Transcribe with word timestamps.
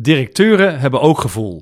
Directeuren 0.00 0.80
hebben 0.80 1.00
ook 1.00 1.20
gevoel. 1.20 1.60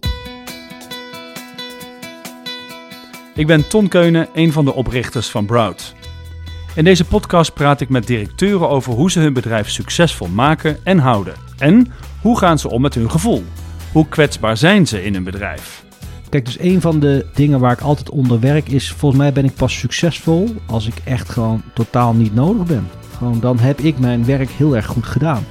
Ik 3.34 3.46
ben 3.46 3.68
Ton 3.68 3.88
Keunen, 3.88 4.28
een 4.34 4.52
van 4.52 4.64
de 4.64 4.74
oprichters 4.74 5.28
van 5.28 5.46
Broud. 5.46 5.94
In 6.74 6.84
deze 6.84 7.04
podcast 7.04 7.54
praat 7.54 7.80
ik 7.80 7.88
met 7.88 8.06
directeuren 8.06 8.68
over 8.68 8.92
hoe 8.92 9.10
ze 9.10 9.20
hun 9.20 9.32
bedrijf 9.32 9.70
succesvol 9.70 10.28
maken 10.28 10.84
en 10.84 10.98
houden. 10.98 11.34
En 11.58 11.92
hoe 12.20 12.38
gaan 12.38 12.58
ze 12.58 12.70
om 12.70 12.80
met 12.80 12.94
hun 12.94 13.10
gevoel? 13.10 13.44
Hoe 13.92 14.08
kwetsbaar 14.08 14.56
zijn 14.56 14.86
ze 14.86 15.04
in 15.04 15.14
hun 15.14 15.24
bedrijf? 15.24 15.84
Kijk, 16.28 16.44
dus 16.44 16.58
een 16.58 16.80
van 16.80 17.00
de 17.00 17.26
dingen 17.34 17.60
waar 17.60 17.72
ik 17.72 17.80
altijd 17.80 18.10
onder 18.10 18.40
werk 18.40 18.68
is, 18.68 18.92
volgens 18.92 19.20
mij 19.20 19.32
ben 19.32 19.44
ik 19.44 19.54
pas 19.54 19.78
succesvol 19.78 20.54
als 20.66 20.86
ik 20.86 20.94
echt 21.04 21.28
gewoon 21.28 21.62
totaal 21.74 22.14
niet 22.14 22.34
nodig 22.34 22.66
ben. 22.66 22.88
Gewoon 23.16 23.40
dan 23.40 23.58
heb 23.58 23.80
ik 23.80 23.98
mijn 23.98 24.24
werk 24.24 24.50
heel 24.50 24.76
erg 24.76 24.86
goed 24.86 25.06
gedaan. 25.06 25.44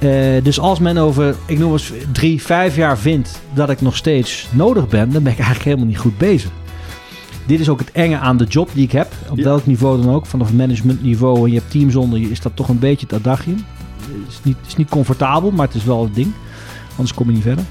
Uh, 0.00 0.42
dus 0.42 0.60
als 0.60 0.78
men 0.78 0.98
over, 0.98 1.34
ik 1.46 1.58
noem 1.58 1.72
eens 1.72 1.92
drie, 2.12 2.42
vijf 2.42 2.76
jaar 2.76 2.98
vindt 2.98 3.40
dat 3.54 3.70
ik 3.70 3.80
nog 3.80 3.96
steeds 3.96 4.48
nodig 4.50 4.88
ben, 4.88 5.10
dan 5.10 5.22
ben 5.22 5.32
ik 5.32 5.38
eigenlijk 5.38 5.64
helemaal 5.64 5.86
niet 5.86 5.98
goed 5.98 6.18
bezig. 6.18 6.50
Dit 7.46 7.60
is 7.60 7.68
ook 7.68 7.78
het 7.78 7.92
enge 7.92 8.18
aan 8.18 8.36
de 8.36 8.44
job 8.44 8.70
die 8.74 8.84
ik 8.84 8.92
heb, 8.92 9.12
op 9.30 9.38
welk 9.38 9.66
niveau 9.66 10.02
dan 10.02 10.14
ook, 10.14 10.26
vanaf 10.26 10.52
managementniveau 10.52 11.44
en 11.44 11.52
je 11.52 11.58
hebt 11.58 11.70
teams 11.70 11.96
onder 11.96 12.18
je, 12.18 12.30
is 12.30 12.40
dat 12.40 12.56
toch 12.56 12.68
een 12.68 12.78
beetje 12.78 13.06
het 13.10 13.14
adagium. 13.14 13.64
Het 14.00 14.28
is 14.28 14.40
niet, 14.42 14.56
is 14.66 14.76
niet 14.76 14.88
comfortabel, 14.88 15.50
maar 15.50 15.66
het 15.66 15.76
is 15.76 15.84
wel 15.84 16.02
het 16.02 16.14
ding, 16.14 16.32
anders 16.90 17.14
kom 17.14 17.26
je 17.26 17.32
niet 17.32 17.42
verder. 17.42 17.64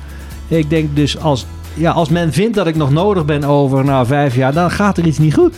Ik 0.48 0.70
denk 0.70 0.96
dus 0.96 1.18
als, 1.18 1.46
ja, 1.74 1.92
als 1.92 2.10
men 2.10 2.34
vindt 2.34 2.56
dat 2.56 2.68
ik 2.68 2.76
nog 2.76 2.92
nodig 2.92 3.26
ben 3.26 3.44
over 3.44 3.84
nou, 3.84 4.06
vijf 4.06 4.36
jaar, 4.36 4.54
dan 4.54 4.72
gaat 4.72 4.98
er 4.98 5.06
iets 5.06 5.18
niet 5.18 5.34
goed. 5.34 5.56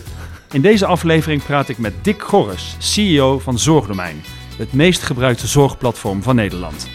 In 0.52 0.62
deze 0.62 0.86
aflevering 0.86 1.44
praat 1.44 1.70
ik 1.70 1.78
met 1.78 1.94
Dick 2.02 2.22
Gorres, 2.22 2.76
CEO 2.78 3.40
van 3.40 3.60
Zorgdomein 3.60 4.22
het 4.62 4.74
meest 4.74 5.02
gebruikte 5.02 5.48
zorgplatform 5.48 6.24
van 6.24 6.36
Nederland. 6.36 6.90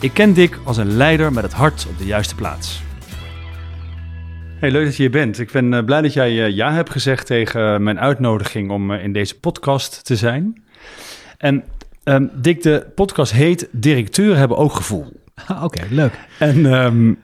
Ik 0.00 0.12
ken 0.14 0.32
Dick 0.32 0.58
als 0.64 0.76
een 0.76 0.96
leider 0.96 1.32
met 1.32 1.42
het 1.42 1.52
hart 1.52 1.86
op 1.90 1.98
de 1.98 2.04
juiste 2.04 2.34
plaats. 2.34 2.82
Hey, 4.58 4.70
leuk 4.70 4.84
dat 4.84 4.96
je 4.96 5.02
hier 5.02 5.10
bent. 5.10 5.38
Ik 5.38 5.50
ben 5.50 5.74
eh, 5.74 5.84
blij 5.84 6.00
dat 6.00 6.12
jij 6.12 6.44
eh, 6.44 6.54
ja 6.54 6.72
hebt 6.72 6.90
gezegd 6.90 7.26
tegen 7.26 7.82
mijn 7.82 8.00
uitnodiging 8.00 8.70
om 8.70 8.90
eh, 8.90 9.04
in 9.04 9.12
deze 9.12 9.38
podcast 9.38 10.04
te 10.04 10.16
zijn. 10.16 10.62
En 11.38 11.64
um, 12.04 12.30
Dick, 12.34 12.62
de 12.62 12.86
podcast 12.94 13.32
heet 13.32 13.68
Directeuren 13.72 14.38
hebben 14.38 14.56
ook 14.56 14.72
gevoel. 14.72 15.06
Oké, 15.62 15.86
leuk. 15.90 16.12
En 16.38 16.64
um, 16.64 17.18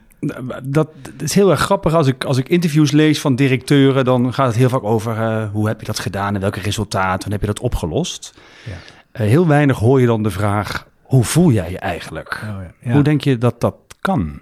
dat, 0.63 0.89
is 1.19 1.33
heel 1.33 1.51
erg 1.51 1.59
grappig. 1.59 1.93
Als 1.93 2.07
ik, 2.07 2.23
als 2.23 2.37
ik 2.37 2.49
interviews 2.49 2.91
lees 2.91 3.21
van 3.21 3.35
directeuren, 3.35 4.05
dan 4.05 4.33
gaat 4.33 4.47
het 4.47 4.55
heel 4.55 4.69
vaak 4.69 4.83
over 4.83 5.45
hoe 5.53 5.67
heb 5.67 5.79
je 5.79 5.85
dat 5.85 5.99
gedaan 5.99 6.35
en 6.35 6.41
welke 6.41 6.59
resultaten 6.59 7.31
heb 7.31 7.41
je 7.41 7.47
dat 7.47 7.59
opgelost. 7.59 8.33
Ja. 8.65 8.96
Eh, 9.17 9.27
heel 9.27 9.47
weinig 9.47 9.77
hoor 9.77 10.01
je 10.01 10.05
dan 10.05 10.23
de 10.23 10.31
vraag: 10.31 10.87
hoe 11.01 11.23
voel 11.23 11.51
jij 11.51 11.71
je 11.71 11.79
eigenlijk? 11.79 12.41
Oh, 12.43 12.59
ja. 12.81 12.91
Hoe 12.91 13.01
denk 13.01 13.21
je 13.21 13.37
dat 13.37 13.61
dat 13.61 13.75
kan? 14.01 14.39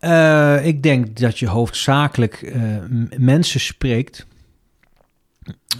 Uh, 0.00 0.66
ik 0.66 0.82
denk 0.82 1.18
dat 1.18 1.38
je 1.38 1.48
hoofdzakelijk 1.48 2.42
uh, 2.42 2.76
mensen 3.16 3.60
spreekt, 3.60 4.26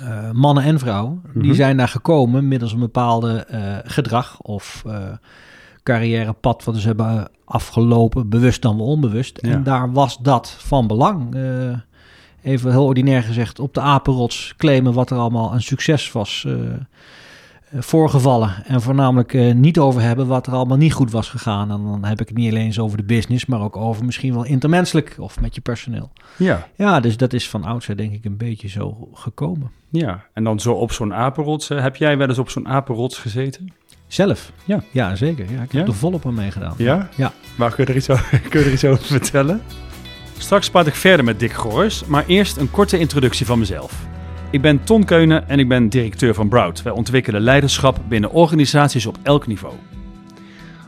uh, 0.02 0.30
mannen 0.30 0.64
en 0.64 0.78
vrouwen, 0.78 1.22
die 1.34 1.42
mhm. 1.42 1.54
zijn 1.54 1.76
daar 1.76 1.88
gekomen 1.88 2.48
middels 2.48 2.72
een 2.72 2.78
bepaalde 2.78 3.46
gedrag 3.84 4.40
of 4.40 4.84
carrièrepad 5.82 6.64
wat 6.64 6.76
ze 6.76 6.86
hebben 6.86 7.30
afgelopen, 7.44 8.28
bewust 8.28 8.62
dan 8.62 8.76
wel 8.76 8.86
onbewust. 8.86 9.38
En 9.38 9.62
daar 9.62 9.92
was 9.92 10.18
dat 10.18 10.50
van 10.58 10.86
belang. 10.86 11.36
even 12.42 12.70
heel 12.70 12.84
ordinair 12.84 13.22
gezegd, 13.22 13.58
op 13.58 13.74
de 13.74 13.80
apenrots 13.80 14.54
claimen 14.56 14.92
wat 14.92 15.10
er 15.10 15.18
allemaal 15.18 15.54
een 15.54 15.62
succes 15.62 16.12
was 16.12 16.44
eh, 16.46 16.54
voorgevallen. 17.72 18.64
En 18.66 18.80
voornamelijk 18.82 19.32
uh, 19.32 19.54
niet 19.54 19.78
over 19.78 20.00
hebben 20.00 20.26
wat 20.26 20.46
er 20.46 20.52
allemaal 20.52 20.76
niet 20.76 20.92
goed 20.92 21.10
was 21.10 21.28
gegaan. 21.28 21.70
En 21.70 21.82
dan 21.82 22.04
heb 22.04 22.20
ik 22.20 22.28
het 22.28 22.36
niet 22.36 22.50
alleen 22.50 22.64
eens 22.64 22.78
over 22.78 22.96
de 22.96 23.02
business, 23.02 23.46
maar 23.46 23.60
ook 23.60 23.76
over 23.76 24.04
misschien 24.04 24.34
wel 24.34 24.44
intermenselijk 24.44 25.16
of 25.18 25.40
met 25.40 25.54
je 25.54 25.60
personeel. 25.60 26.10
Ja. 26.36 26.68
Ja, 26.76 27.00
dus 27.00 27.16
dat 27.16 27.32
is 27.32 27.48
van 27.48 27.64
oudsher 27.64 27.96
denk 27.96 28.12
ik 28.12 28.24
een 28.24 28.36
beetje 28.36 28.68
zo 28.68 29.08
gekomen. 29.12 29.70
Ja, 29.90 30.24
en 30.32 30.44
dan 30.44 30.60
zo 30.60 30.72
op 30.72 30.92
zo'n 30.92 31.14
apenrots. 31.14 31.68
heb 31.68 31.96
jij 31.96 32.16
wel 32.18 32.28
eens 32.28 32.38
op 32.38 32.50
zo'n 32.50 32.68
apenrots 32.68 33.18
gezeten? 33.18 33.72
Zelf? 34.06 34.52
Ja. 34.64 34.82
Ja, 34.90 35.14
zeker. 35.16 35.52
Ja, 35.52 35.62
ik 35.62 35.72
heb 35.72 35.86
er 35.86 35.94
volop 35.94 36.26
aan 36.26 36.34
meegedaan. 36.34 36.74
Ja? 36.76 37.08
Ja. 37.16 37.32
Maar 37.56 37.74
kun 37.74 37.84
je 37.84 37.90
er 37.90 37.96
iets 37.96 38.10
over, 38.10 38.40
kun 38.50 38.60
je 38.60 38.66
er 38.66 38.72
iets 38.72 38.84
over 38.84 39.04
vertellen? 39.04 39.62
Straks 40.38 40.70
praat 40.70 40.86
ik 40.86 40.94
verder 40.94 41.24
met 41.24 41.40
Dick 41.40 41.52
Goors, 41.52 42.04
maar 42.04 42.26
eerst 42.26 42.56
een 42.56 42.70
korte 42.70 42.98
introductie 42.98 43.46
van 43.46 43.58
mezelf. 43.58 44.09
Ik 44.50 44.60
ben 44.60 44.84
Ton 44.84 45.04
Keunen 45.04 45.48
en 45.48 45.58
ik 45.58 45.68
ben 45.68 45.88
directeur 45.88 46.34
van 46.34 46.48
Broud. 46.48 46.82
Wij 46.82 46.92
ontwikkelen 46.92 47.40
leiderschap 47.40 47.98
binnen 48.08 48.30
organisaties 48.30 49.06
op 49.06 49.16
elk 49.22 49.46
niveau. 49.46 49.74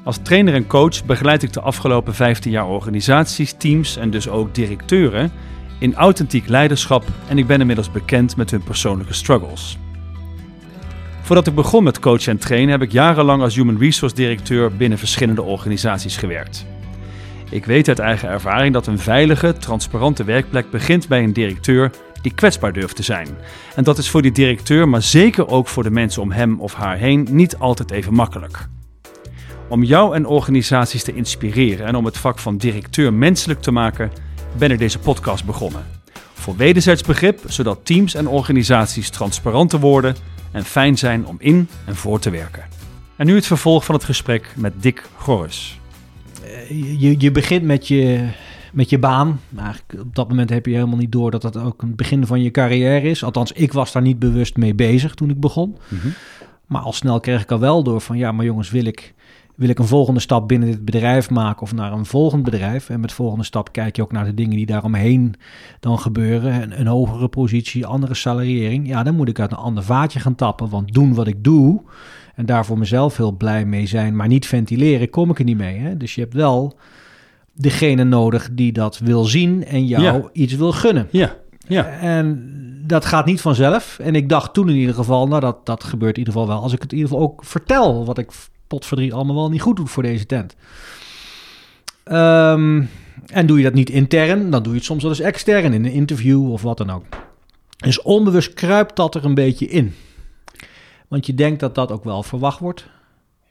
Als 0.04 0.18
trainer 0.22 0.54
en 0.54 0.66
coach 0.66 1.04
begeleid 1.04 1.42
ik 1.42 1.52
de 1.52 1.60
afgelopen 1.60 2.14
15 2.14 2.50
jaar 2.50 2.66
organisaties, 2.66 3.54
teams 3.58 3.96
en 3.96 4.10
dus 4.10 4.28
ook 4.28 4.54
directeuren 4.54 5.32
in 5.78 5.94
authentiek 5.94 6.48
leiderschap 6.48 7.04
en 7.28 7.38
ik 7.38 7.46
ben 7.46 7.60
inmiddels 7.60 7.90
bekend 7.90 8.36
met 8.36 8.50
hun 8.50 8.62
persoonlijke 8.62 9.14
struggles. 9.14 9.78
Voordat 11.20 11.46
ik 11.46 11.54
begon 11.54 11.84
met 11.84 11.98
coachen 11.98 12.32
en 12.32 12.38
trainen 12.38 12.70
heb 12.70 12.82
ik 12.82 12.92
jarenlang 12.92 13.42
als 13.42 13.54
human 13.54 13.78
resource 13.78 14.14
directeur 14.14 14.76
binnen 14.76 14.98
verschillende 14.98 15.42
organisaties 15.42 16.16
gewerkt. 16.16 16.66
Ik 17.50 17.64
weet 17.64 17.88
uit 17.88 17.98
eigen 17.98 18.28
ervaring 18.28 18.72
dat 18.72 18.86
een 18.86 18.98
veilige, 18.98 19.52
transparante 19.52 20.24
werkplek 20.24 20.70
begint 20.70 21.08
bij 21.08 21.22
een 21.22 21.32
directeur 21.32 21.90
die 22.22 22.34
kwetsbaar 22.34 22.72
durft 22.72 22.96
te 22.96 23.02
zijn. 23.02 23.28
En 23.74 23.84
dat 23.84 23.98
is 23.98 24.10
voor 24.10 24.22
die 24.22 24.32
directeur, 24.32 24.88
maar 24.88 25.02
zeker 25.02 25.48
ook 25.48 25.68
voor 25.68 25.82
de 25.82 25.90
mensen 25.90 26.22
om 26.22 26.32
hem 26.32 26.60
of 26.60 26.74
haar 26.74 26.96
heen, 26.96 27.26
niet 27.30 27.58
altijd 27.58 27.90
even 27.90 28.14
makkelijk. 28.14 28.68
Om 29.68 29.82
jou 29.82 30.14
en 30.14 30.26
organisaties 30.26 31.02
te 31.02 31.14
inspireren 31.14 31.86
en 31.86 31.96
om 31.96 32.04
het 32.04 32.18
vak 32.18 32.38
van 32.38 32.56
directeur 32.56 33.12
menselijk 33.12 33.60
te 33.60 33.70
maken, 33.70 34.12
ben 34.58 34.70
ik 34.70 34.78
deze 34.78 34.98
podcast 34.98 35.44
begonnen. 35.44 35.84
Voor 36.34 36.56
wederzijds 36.56 37.02
begrip, 37.02 37.40
zodat 37.46 37.78
teams 37.82 38.14
en 38.14 38.28
organisaties 38.28 39.10
transparanter 39.10 39.80
worden 39.80 40.16
en 40.52 40.64
fijn 40.64 40.98
zijn 40.98 41.26
om 41.26 41.36
in 41.38 41.68
en 41.84 41.96
voor 41.96 42.18
te 42.18 42.30
werken. 42.30 42.64
En 43.16 43.26
nu 43.26 43.34
het 43.34 43.46
vervolg 43.46 43.84
van 43.84 43.94
het 43.94 44.04
gesprek 44.04 44.54
met 44.56 44.72
Dick 44.76 45.02
Gorris. 45.16 45.78
Eh, 46.44 47.00
je, 47.00 47.14
je 47.18 47.30
begint 47.30 47.62
met 47.62 47.88
je 47.88 48.28
met 48.72 48.90
je 48.90 48.98
baan. 48.98 49.40
Maar 49.48 49.80
op 49.98 50.14
dat 50.14 50.28
moment 50.28 50.50
heb 50.50 50.66
je 50.66 50.74
helemaal 50.74 50.96
niet 50.96 51.12
door 51.12 51.30
dat 51.30 51.42
dat 51.42 51.56
ook 51.56 51.82
een 51.82 51.96
begin 51.96 52.26
van 52.26 52.42
je 52.42 52.50
carrière 52.50 53.08
is. 53.08 53.24
Althans, 53.24 53.52
ik 53.52 53.72
was 53.72 53.92
daar 53.92 54.02
niet 54.02 54.18
bewust 54.18 54.56
mee 54.56 54.74
bezig 54.74 55.14
toen 55.14 55.30
ik 55.30 55.40
begon. 55.40 55.76
Mhm. 55.88 56.08
Maar 56.66 56.82
al 56.82 56.92
snel 56.92 57.20
kreeg 57.20 57.42
ik 57.42 57.50
al 57.50 57.58
wel 57.58 57.82
door 57.82 58.00
van 58.00 58.16
ja, 58.16 58.32
maar 58.32 58.44
jongens, 58.44 58.70
wil 58.70 58.84
ik, 58.84 59.14
wil 59.54 59.68
ik 59.68 59.78
een 59.78 59.86
volgende 59.86 60.20
stap 60.20 60.48
binnen 60.48 60.68
dit 60.68 60.84
bedrijf 60.84 61.30
maken 61.30 61.62
of 61.62 61.74
naar 61.74 61.92
een 61.92 62.06
volgend 62.06 62.42
bedrijf? 62.42 62.88
En 62.88 63.00
met 63.00 63.12
volgende 63.12 63.44
stap 63.44 63.72
kijk 63.72 63.96
je 63.96 64.02
ook 64.02 64.12
naar 64.12 64.24
de 64.24 64.34
dingen 64.34 64.56
die 64.56 64.66
daaromheen 64.66 65.34
dan 65.80 65.98
gebeuren. 65.98 66.62
Een, 66.62 66.80
een 66.80 66.86
hogere 66.86 67.28
positie, 67.28 67.86
andere 67.86 68.14
salariering. 68.14 68.88
Ja, 68.88 69.02
dan 69.02 69.14
moet 69.14 69.28
ik 69.28 69.40
uit 69.40 69.50
een 69.50 69.56
ander 69.56 69.84
vaatje 69.84 70.20
gaan 70.20 70.34
tappen. 70.34 70.68
Want 70.68 70.94
doen 70.94 71.14
wat 71.14 71.26
ik 71.26 71.44
doe 71.44 71.80
en 72.34 72.46
daar 72.46 72.64
voor 72.66 72.78
mezelf 72.78 73.16
heel 73.16 73.32
blij 73.32 73.64
mee 73.64 73.86
zijn, 73.86 74.16
maar 74.16 74.28
niet 74.28 74.46
ventileren, 74.46 75.10
kom 75.10 75.30
ik 75.30 75.38
er 75.38 75.44
niet 75.44 75.56
mee. 75.56 75.78
Hè? 75.78 75.96
Dus 75.96 76.14
je 76.14 76.20
hebt 76.20 76.34
wel 76.34 76.76
degene 77.52 78.04
nodig 78.04 78.48
die 78.52 78.72
dat 78.72 78.98
wil 78.98 79.24
zien 79.24 79.64
en 79.64 79.86
jou 79.86 80.28
iets 80.32 80.54
wil 80.54 80.72
gunnen. 80.72 81.08
Ja. 81.10 81.36
Ja. 81.68 81.84
En 81.84 82.52
dat 82.86 83.04
gaat 83.04 83.26
niet 83.26 83.40
vanzelf. 83.40 83.98
En 83.98 84.14
ik 84.14 84.28
dacht 84.28 84.54
toen 84.54 84.68
in 84.68 84.76
ieder 84.76 84.94
geval, 84.94 85.28
nou 85.28 85.40
dat, 85.40 85.66
dat 85.66 85.84
gebeurt 85.84 86.12
in 86.12 86.18
ieder 86.18 86.32
geval 86.32 86.48
wel. 86.48 86.62
Als 86.62 86.72
ik 86.72 86.82
het 86.82 86.92
in 86.92 86.98
ieder 86.98 87.12
geval 87.12 87.26
ook 87.26 87.44
vertel 87.44 88.04
wat 88.04 88.18
ik 88.18 88.30
potverdriet 88.66 89.12
allemaal 89.12 89.34
wel 89.34 89.50
niet 89.50 89.60
goed 89.60 89.76
doe 89.76 89.86
voor 89.86 90.02
deze 90.02 90.26
tent. 90.26 90.54
Ehm, 92.04 92.82
en 93.26 93.46
doe 93.46 93.58
je 93.58 93.64
dat 93.64 93.74
niet 93.74 93.90
intern, 93.90 94.50
dan 94.50 94.62
doe 94.62 94.72
je 94.72 94.78
het 94.78 94.86
soms 94.86 95.02
wel 95.02 95.10
eens 95.10 95.20
extern 95.20 95.72
in 95.72 95.84
een 95.84 95.92
interview 95.92 96.52
of 96.52 96.62
wat 96.62 96.78
dan 96.78 96.90
ook. 96.90 97.04
Dus 97.76 98.02
onbewust 98.02 98.54
kruipt 98.54 98.96
dat 98.96 99.14
er 99.14 99.24
een 99.24 99.34
beetje 99.34 99.66
in. 99.66 99.94
Want 101.08 101.26
je 101.26 101.34
denkt 101.34 101.60
dat 101.60 101.74
dat 101.74 101.92
ook 101.92 102.04
wel 102.04 102.22
verwacht 102.22 102.58
wordt. 102.58 102.86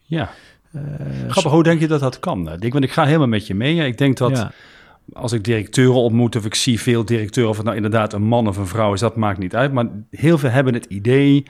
Ja. 0.02 0.32
Uh, 0.76 0.82
Grappig, 1.28 1.52
hoe 1.52 1.64
denk 1.64 1.80
je 1.80 1.88
dat 1.88 2.00
dat 2.00 2.20
kan? 2.20 2.52
Ik, 2.60 2.72
want 2.72 2.84
ik 2.84 2.92
ga 2.92 3.06
helemaal 3.06 3.28
met 3.28 3.48
je 3.48 3.56
mee. 3.56 3.86
Ik 3.86 3.98
denk 3.98 4.18
dat 4.18 4.52
als 5.14 5.32
ik 5.32 5.44
directeuren 5.44 6.02
ontmoet 6.02 6.36
of 6.36 6.46
ik 6.46 6.56
zie 6.56 6.80
veel 6.80 7.06
directeuren, 7.06 7.52
of 7.52 7.58
het 7.58 7.66
nou 7.66 7.78
inderdaad 7.78 8.14
een 8.14 8.24
man 8.24 8.48
of 8.48 8.58
een 8.58 8.68
vrouw 8.68 8.94
is, 8.94 9.00
dat 9.00 9.16
maakt 9.16 9.40
niet 9.40 9.56
uit. 9.56 9.72
Maar 9.72 9.88
heel 10.10 10.38
veel 10.38 10.50
hebben 10.50 10.74
het 10.74 10.86
idee, 10.86 11.46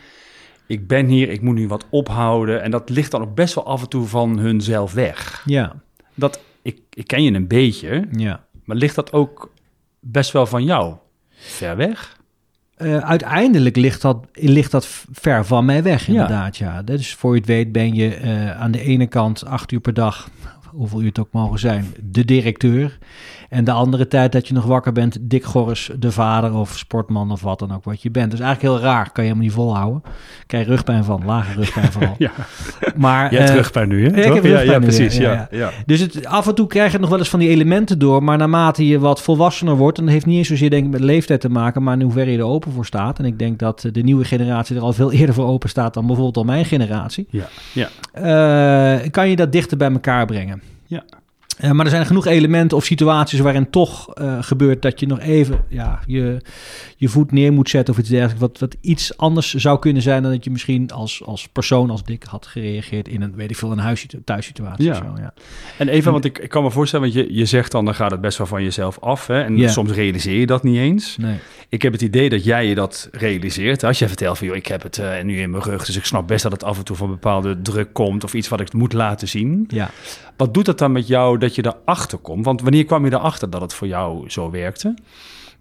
ik 0.68 0.88
ben 0.88 1.06
hier, 1.06 1.30
ik 1.30 1.42
moet 1.42 1.56
nu 1.56 1.68
wat 1.68 1.86
ophouden. 1.90 2.62
En 2.62 2.72
dat 2.72 2.90
ligt 2.90 3.12
dan 3.12 3.22
ook 3.22 3.36
best 3.36 3.56
wel 3.56 3.66
af 3.66 3.82
en 3.82 3.90
toe 3.90 4.06
van 4.06 4.38
hunzelf 4.38 4.94
weg. 4.94 5.44
Ja. 5.46 5.76
Dat, 6.14 6.40
ik, 6.62 6.80
ik 6.90 7.08
ken 7.08 7.24
je 7.24 7.32
een 7.32 7.48
beetje, 7.48 8.08
ja. 8.12 8.44
maar 8.64 8.78
ligt 8.78 8.96
dat 8.96 9.14
ook 9.14 9.54
best 10.00 10.32
wel 10.32 10.46
van 10.46 10.64
jou 10.64 10.96
ver 11.30 11.76
weg? 11.76 12.20
Uh, 12.84 12.98
uiteindelijk 12.98 13.76
ligt 13.76 14.02
dat, 14.02 14.26
ligt 14.34 14.72
dat 14.72 14.88
ver 15.12 15.46
van 15.46 15.66
mij 15.66 15.84
weg, 15.84 16.08
inderdaad. 16.08 16.58
Ja. 16.58 16.74
ja. 16.74 16.82
Dus 16.82 17.16
voor 17.16 17.34
je 17.34 17.40
het 17.40 17.48
weet 17.48 17.72
ben 17.72 17.96
je 17.96 18.22
uh, 18.22 18.62
aan 18.62 18.72
de 18.72 18.82
ene 18.82 19.08
kant 19.08 19.46
acht 19.46 19.72
uur 19.72 19.80
per 19.80 19.94
dag, 19.94 20.30
hoeveel 20.76 21.02
uur 21.02 21.08
het 21.08 21.20
ook 21.20 21.32
mogen 21.32 21.60
zijn, 21.60 21.86
de 22.02 22.26
directeur. 22.26 22.98
En 23.52 23.64
de 23.64 23.72
andere 23.72 24.08
tijd 24.08 24.32
dat 24.32 24.48
je 24.48 24.54
nog 24.54 24.66
wakker 24.66 24.92
bent, 24.92 25.18
Dick 25.22 25.44
Gorris, 25.44 25.92
de 26.00 26.12
vader 26.12 26.54
of 26.54 26.78
sportman 26.78 27.32
of 27.32 27.42
wat 27.42 27.60
dan 27.60 27.74
ook 27.74 27.84
wat 27.84 28.02
je 28.02 28.12
bent. 28.12 28.32
Dus 28.32 28.40
eigenlijk 28.40 28.74
heel 28.74 28.84
raar, 28.90 29.04
kan 29.04 29.24
je 29.24 29.30
helemaal 29.30 29.44
niet 29.44 29.54
volhouden. 29.54 30.04
Krijg 30.48 30.66
je 30.66 30.72
rugpijn 30.72 31.04
van, 31.04 31.26
lage 31.26 31.54
rugpijn 31.54 31.92
vooral. 31.96 32.16
Ja. 32.18 32.32
Maar, 32.96 33.32
Je 33.32 33.38
hebt 33.38 33.50
eh, 33.50 33.56
rugpijn 33.56 33.88
nu, 33.88 34.04
hè? 34.06 34.18
ik 34.18 34.24
Toch? 34.24 34.34
heb 34.34 34.44
ja, 34.44 34.60
ja, 34.60 34.80
precies. 34.80 35.18
ja, 35.18 35.32
Ja, 35.32 35.48
ja. 35.52 35.58
ja. 35.58 35.72
Dus 35.86 36.00
het, 36.00 36.26
af 36.26 36.48
en 36.48 36.56
toe 36.56 36.68
krijg 36.68 36.92
je 36.92 37.00
nog 37.00 37.10
wel 37.10 37.20
eens 37.20 37.30
van 37.30 37.40
die 37.40 37.50
elementen 37.50 38.00
door. 38.00 38.24
Maar 38.24 38.38
naarmate 38.38 38.88
je 38.88 39.00
wat 39.00 39.22
volwassener 39.22 39.76
wordt, 39.76 39.98
en 39.98 40.04
dat 40.04 40.14
heeft 40.14 40.26
niet 40.26 40.38
eens 40.38 40.48
zozeer 40.48 40.70
denk 40.70 40.86
ik 40.86 40.92
met 40.92 41.02
leeftijd 41.02 41.42
te 41.42 41.50
maken, 41.50 41.84
maar 41.84 41.94
in 41.94 42.02
hoeverre 42.02 42.32
je 42.32 42.38
er 42.38 42.44
open 42.44 42.72
voor 42.72 42.86
staat. 42.86 43.20
En 43.20 43.26
ik 43.26 43.40
denk 43.40 43.60
dat 43.60 43.90
de 43.92 44.02
nieuwe 44.02 44.26
generatie 44.26 44.76
er 44.76 44.82
al 44.82 44.94
veel 44.94 45.12
eerder 45.22 45.36
voor 45.36 45.46
open 45.46 45.70
staat 45.70 45.94
dan 45.94 46.06
bijvoorbeeld 46.06 46.38
al 46.38 46.44
mijn 46.44 46.66
generatie. 46.66 47.28
Ja, 47.30 47.48
ja. 47.74 47.90
Eh, 48.14 49.10
kan 49.10 49.30
je 49.30 49.36
dat 49.36 49.52
dichter 49.52 49.78
bij 49.78 49.92
elkaar 49.92 50.26
brengen. 50.26 50.61
Ja. 50.92 51.06
Eh, 51.62 51.72
maar 51.72 51.86
er 51.86 51.92
zijn 51.92 52.06
genoeg 52.06 52.26
elementen 52.26 52.78
of 52.78 52.86
situaties 52.86 53.40
waarin 53.40 53.70
toch 53.70 54.14
eh, 54.14 54.38
gebeurt 54.42 54.82
dat 54.82 55.00
je 55.00 55.08
nog 55.08 55.20
even 55.20 55.60
ja, 55.70 56.00
je, 56.08 56.42
je 56.98 57.08
voet 57.08 57.32
neer 57.32 57.54
moet 57.54 57.70
zetten 57.70 57.94
of 57.94 58.00
iets 58.00 58.10
dergelijks. 58.10 58.42
Wat, 58.42 58.60
wat 58.60 58.76
iets 58.82 59.18
anders 59.18 59.54
zou 59.54 59.80
kunnen 59.80 60.02
zijn 60.02 60.24
dan 60.24 60.32
dat 60.32 60.44
je 60.44 60.52
misschien 60.52 60.92
als, 60.92 61.24
als 61.26 61.48
persoon, 61.48 61.90
als 61.90 62.04
dik 62.04 62.24
had 62.24 62.46
gereageerd 62.46 63.08
in 63.08 63.22
een, 63.22 63.36
weet 63.36 63.50
ik 63.50 63.56
veel, 63.58 63.72
een 63.72 63.78
huis, 63.78 64.06
thuissituatie. 64.26 64.86
Ja. 64.86 64.92
of 64.92 64.98
Zo, 64.98 65.14
ja. 65.18 65.34
En 65.78 65.88
even, 65.88 66.12
want 66.12 66.26
ik, 66.26 66.40
ik 66.40 66.50
kan 66.50 66.64
me 66.64 66.72
voorstellen, 66.72 67.12
want 67.12 67.18
je, 67.18 67.34
je 67.34 67.46
zegt 67.46 67.72
dan, 67.72 67.86
dan 67.86 67.96
gaat 67.96 68.12
het 68.12 68.22
best 68.22 68.38
wel 68.38 68.48
van 68.48 68.64
jezelf 68.64 69.00
af. 69.00 69.28
Hè? 69.28 69.42
En 69.42 69.58
Ja. 69.58 69.70
soms 69.70 69.92
realiseer 69.92 70.40
je 70.40 70.46
dat 70.46 70.64
niet 70.64 70.78
eens. 70.78 71.18
Nee. 71.18 71.36
Ik 71.70 71.82
heb 71.82 71.92
het 71.92 72.02
idee 72.02 72.30
dat 72.30 72.44
jij 72.44 72.68
je 72.68 72.76
dat 72.76 73.10
realiseert. 73.12 73.84
Als 73.84 74.00
je 74.00 74.08
vertelt 74.08 74.38
van, 74.38 74.48
joh, 74.48 74.56
ik 74.56 74.68
heb 74.68 74.84
het 74.84 74.98
eh, 74.98 75.24
nu 75.24 75.40
in 75.40 75.50
mijn 75.50 75.64
rug, 75.64 75.86
dus 75.86 75.98
ik 75.98 76.06
snap 76.06 76.28
best 76.28 76.44
dat 76.44 76.52
het 76.52 76.64
af 76.64 76.78
en 76.78 76.84
toe 76.84 76.96
van 76.96 77.10
bepaalde 77.10 77.62
druk 77.62 77.94
komt 77.94 78.24
of 78.24 78.34
iets 78.34 78.48
wat 78.48 78.60
ik 78.60 78.74
moet 78.74 78.94
laten 78.94 79.28
zien. 79.28 79.66
Ja. 79.68 79.90
Wat 80.38 80.54
doet 80.54 80.66
dat 80.66 80.78
dan 80.78 80.92
met 80.92 81.08
jou 81.08 81.38
dat 81.38 81.51
je 81.56 81.74
erachter 81.86 82.18
komt? 82.18 82.46
Want 82.46 82.62
wanneer 82.62 82.86
kwam 82.86 83.06
je 83.06 83.14
erachter 83.14 83.50
dat 83.50 83.62
het 83.62 83.74
voor 83.74 83.88
jou 83.88 84.30
zo 84.30 84.52
werkte? 84.52 84.94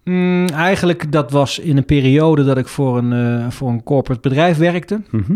Mm, 0.03 0.47
eigenlijk 0.47 1.11
dat 1.11 1.31
was 1.31 1.59
in 1.59 1.77
een 1.77 1.85
periode 1.85 2.43
dat 2.43 2.57
ik 2.57 2.67
voor 2.67 2.97
een, 2.97 3.13
eh, 3.13 3.49
voor 3.49 3.69
een 3.69 3.83
corporate 3.83 4.29
bedrijf 4.29 4.57
werkte. 4.57 5.01
Mhm. 5.11 5.35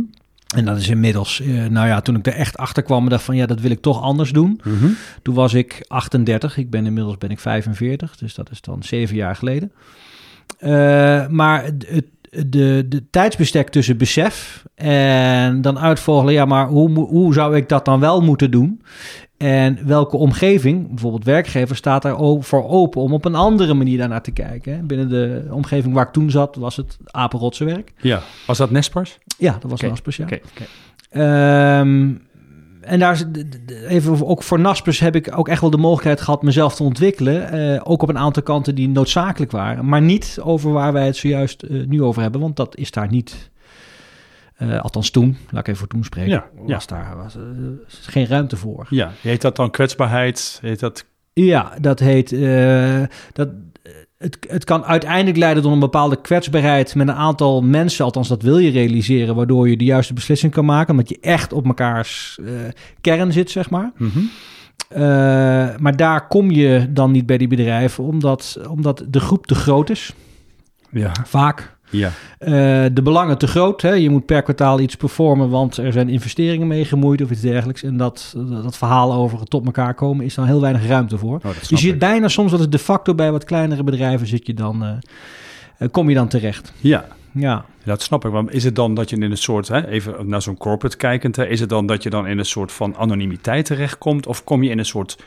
En 0.55 0.65
dat 0.65 0.77
is 0.77 0.89
inmiddels, 0.89 1.41
eh, 1.41 1.65
nou 1.65 1.87
ja, 1.87 2.01
toen 2.01 2.15
ik 2.15 2.27
er 2.27 2.33
echt 2.33 2.57
achter 2.57 2.83
kwam 2.83 3.09
dacht 3.09 3.23
van 3.23 3.35
ja, 3.35 3.45
dat 3.45 3.59
wil 3.59 3.71
ik 3.71 3.81
toch 3.81 4.01
anders 4.01 4.31
doen. 4.31 4.59
Mhm. 4.63 4.87
Toen 5.21 5.35
was 5.35 5.53
ik 5.53 5.85
38, 5.87 6.57
ik 6.57 6.69
ben 6.69 6.85
inmiddels 6.85 7.17
ben 7.17 7.29
ik 7.29 7.39
45, 7.39 8.15
dus 8.17 8.35
dat 8.35 8.51
is 8.51 8.61
dan 8.61 8.83
zeven 8.83 9.15
jaar 9.15 9.35
geleden. 9.35 9.71
Eh, 10.57 11.27
maar 11.27 11.63
het- 11.63 12.05
de, 12.47 12.85
de 12.89 13.09
tijdsbestek 13.09 13.69
tussen 13.69 13.97
besef 13.97 14.65
en 14.75 15.61
dan 15.61 15.79
uitvogelen, 15.79 16.33
ja, 16.33 16.45
maar 16.45 16.67
hoe, 16.67 16.99
hoe 16.99 17.33
zou 17.33 17.55
ik 17.55 17.69
dat 17.69 17.85
dan 17.85 17.99
wel 17.99 18.21
moeten 18.21 18.51
doen? 18.51 18.81
En 19.37 19.79
welke 19.87 20.17
omgeving, 20.17 20.87
bijvoorbeeld 20.89 21.23
werkgever, 21.23 21.75
staat 21.75 22.01
daar 22.01 22.17
o- 22.19 22.41
voor 22.41 22.67
open 22.69 23.01
om 23.01 23.13
op 23.13 23.25
een 23.25 23.35
andere 23.35 23.73
manier 23.73 23.97
daarnaar 23.97 24.21
te 24.21 24.31
kijken? 24.31 24.73
Hè? 24.75 24.81
Binnen 24.81 25.09
de 25.09 25.47
omgeving 25.51 25.93
waar 25.93 26.05
ik 26.05 26.11
toen 26.13 26.31
zat, 26.31 26.55
was 26.55 26.75
het 26.75 26.97
apenrotse 27.05 27.63
werk. 27.63 27.93
Ja, 27.97 28.21
was 28.47 28.57
dat 28.57 28.69
Nespers? 28.71 29.17
Ja, 29.37 29.51
dat 29.51 29.63
was 29.63 29.71
Oké, 29.73 29.83
een 29.83 29.89
Naspers, 29.89 30.15
ja. 30.17 30.27
Ehm, 31.09 32.11
en 32.85 32.99
daar 32.99 33.23
even 33.87 34.27
ook 34.27 34.43
voor 34.43 34.59
Naspers 34.59 34.99
heb 34.99 35.15
ik 35.15 35.37
ook 35.37 35.47
echt 35.47 35.61
wel 35.61 35.69
de 35.69 35.77
mogelijkheid 35.77 36.21
gehad 36.21 36.41
mezelf 36.43 36.75
te 36.75 36.83
ontwikkelen. 36.83 37.49
eh, 37.51 37.81
ook 37.83 38.01
op 38.01 38.09
een 38.09 38.17
aantal 38.17 38.43
kanten 38.43 38.75
die 38.75 38.89
noodzakelijk 38.89 39.51
waren. 39.51 39.85
Maar 39.85 40.01
niet 40.01 40.37
over 40.43 40.71
waar 40.71 40.93
wij 40.93 41.05
het 41.05 41.15
zojuist 41.15 41.63
eh, 41.63 41.85
nu 41.85 42.03
over 42.03 42.21
hebben, 42.21 42.41
want 42.41 42.55
dat 42.55 42.77
is 42.77 42.91
daar 42.91 43.09
niet. 43.09 43.49
eh, 44.55 44.81
althans 44.81 45.09
toen, 45.09 45.37
laat 45.49 45.59
ik 45.61 45.67
even 45.67 45.79
voor 45.79 45.87
toen 45.87 46.03
spreken, 46.03 46.31
Ja, 46.31 46.45
ja. 46.65 46.73
was 46.73 46.87
daar 46.87 47.17
was, 47.17 47.37
geen 47.87 48.25
ruimte 48.27 48.57
voor. 48.57 48.85
Ja, 48.89 49.11
heet 49.21 49.41
dat 49.41 49.55
dan 49.55 49.71
kwetsbaarheid? 49.71 50.57
Heet 50.61 50.79
dat... 50.79 51.05
Ja, 51.33 51.71
dat 51.81 51.99
heet. 51.99 52.29
dat, 53.33 53.49
het, 54.17 54.37
het 54.49 54.63
kan 54.63 54.85
uiteindelijk 54.85 55.37
leiden 55.37 55.63
tot 55.63 55.71
een 55.71 55.79
bepaalde 55.79 56.21
kwetsbaarheid 56.21 56.95
met 56.95 57.07
een 57.07 57.13
aantal 57.13 57.61
mensen. 57.61 58.05
Althans, 58.05 58.27
dat 58.27 58.41
wil 58.41 58.57
je 58.57 58.71
realiseren, 58.71 59.35
waardoor 59.35 59.69
je 59.69 59.77
de 59.77 59.83
juiste 59.83 60.13
beslissing 60.13 60.51
kan 60.51 60.65
maken. 60.65 60.91
Omdat 60.91 61.09
je 61.09 61.17
echt 61.21 61.53
op 61.53 61.65
mekaars 61.65 62.39
eh, 62.45 62.51
kern 63.01 63.31
zit, 63.31 63.51
zeg 63.51 63.69
maar. 63.69 63.91
Mhm. 63.97 64.19
Eh, 64.89 65.01
maar 65.77 65.95
daar 65.95 66.27
kom 66.27 66.51
je 66.51 66.87
dan 66.89 67.11
niet 67.11 67.25
bij 67.25 67.37
die 67.37 67.47
bedrijven, 67.47 68.03
omdat, 68.03 68.59
omdat 68.69 69.05
de 69.07 69.19
groep 69.19 69.47
te 69.47 69.55
groot 69.55 69.89
is. 69.89 70.13
Ja. 70.91 71.11
Vaak. 71.25 71.74
Ja. 71.89 72.11
Eh, 72.37 72.51
de 72.93 73.01
belangen 73.03 73.37
te 73.37 73.47
groot. 73.47 73.81
Hè? 73.81 73.91
Je 73.91 74.09
moet 74.09 74.25
per 74.25 74.41
kwartaal 74.41 74.79
iets 74.79 74.95
performen, 74.95 75.49
want 75.49 75.77
er 75.77 75.91
zijn 75.91 76.09
investeringen 76.09 76.67
mee 76.67 76.85
gemoeid 76.85 77.21
of 77.21 77.31
iets 77.31 77.41
dergelijks. 77.41 77.83
En 77.83 77.97
dat, 77.97 78.33
dat 78.63 78.77
verhaal 78.77 79.13
over 79.13 79.39
het 79.39 79.49
tot 79.49 79.65
elkaar 79.65 79.93
komen 79.93 80.25
is 80.25 80.35
dan 80.35 80.45
heel 80.45 80.61
weinig 80.61 80.87
ruimte 80.87 81.17
voor. 81.17 81.35
Oh, 81.35 81.43
dat 81.43 81.69
Je 81.69 81.77
zit 81.77 81.93
ik. 81.93 81.99
bijna 81.99 82.27
soms 82.27 82.51
dat 82.51 82.59
het 82.59 82.71
de 82.71 82.79
facto 82.79 83.15
bij 83.15 83.31
wat 83.31 83.43
kleinere 83.43 83.83
bedrijven 83.83 84.27
zit 84.27 84.47
je 84.47 84.53
dan, 84.53 84.83
eh, 84.83 84.89
eh, 85.77 85.87
kom 85.91 86.09
je 86.09 86.15
dan 86.15 86.27
terecht. 86.27 86.73
Ja, 86.79 87.05
Ja. 87.31 87.65
dat 87.83 88.01
snap 88.01 88.25
ik. 88.25 88.31
Maar 88.31 88.43
is 88.51 88.63
het 88.63 88.75
dan 88.75 88.93
dat 88.93 89.09
je 89.09 89.15
in 89.15 89.21
een 89.31 89.37
soort, 89.37 89.67
hè, 89.67 89.87
even 89.87 90.29
naar 90.29 90.41
zo'n 90.41 90.57
corporate 90.57 90.97
kijkend, 90.97 91.35
hè, 91.35 91.47
is 91.47 91.59
het 91.59 91.69
dan 91.69 91.85
dat 91.85 92.03
je 92.03 92.09
dan 92.09 92.27
in 92.27 92.37
een 92.39 92.45
soort 92.45 92.71
van 92.71 92.95
anonimiteit 92.97 93.65
terechtkomt? 93.65 94.27
Of 94.27 94.43
kom 94.43 94.63
je 94.63 94.69
in 94.69 94.77
een 94.79 94.85
soort 94.85 95.17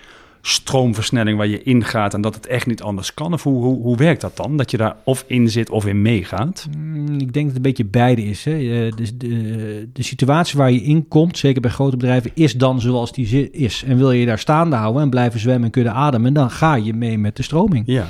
stroomversnelling 0.42 1.36
waar 1.36 1.46
je 1.46 1.62
ingaat 1.62 2.14
en 2.14 2.20
dat 2.20 2.34
het 2.34 2.46
echt 2.46 2.66
niet 2.66 2.82
anders 2.82 3.14
kan? 3.14 3.32
Of 3.32 3.42
hoe, 3.42 3.62
hoe, 3.62 3.82
hoe 3.82 3.96
werkt 3.96 4.20
dat 4.20 4.36
dan? 4.36 4.56
Dat 4.56 4.70
je 4.70 4.76
daar 4.76 4.96
of 5.04 5.24
in 5.26 5.50
zit 5.50 5.70
of 5.70 5.86
in 5.86 6.02
meegaat? 6.02 6.68
Mm, 6.78 7.18
Ik 7.18 7.32
denk 7.32 7.34
dat 7.34 7.44
het 7.44 7.56
een 7.56 7.62
beetje 7.62 7.84
beide 7.84 8.24
is. 8.24 8.44
Hè. 8.44 8.52
De, 8.90 9.16
de, 9.16 9.88
de 9.92 10.02
situatie 10.02 10.58
waar 10.58 10.72
je 10.72 10.82
in 10.82 11.08
komt, 11.08 11.38
zeker 11.38 11.60
bij 11.60 11.70
grote 11.70 11.96
bedrijven, 11.96 12.30
is 12.34 12.52
dan 12.52 12.80
zoals 12.80 13.12
die 13.12 13.50
is. 13.50 13.84
En 13.86 13.96
wil 13.96 14.12
je 14.12 14.26
daar 14.26 14.38
staande 14.38 14.76
houden 14.76 15.02
en 15.02 15.10
blijven 15.10 15.40
zwemmen 15.40 15.64
en 15.64 15.70
kunnen 15.70 15.92
ademen, 15.92 16.32
dan 16.32 16.50
ga 16.50 16.74
je 16.74 16.94
mee 16.94 17.18
met 17.18 17.36
de 17.36 17.42
stroming. 17.42 17.82
Ja, 17.86 18.06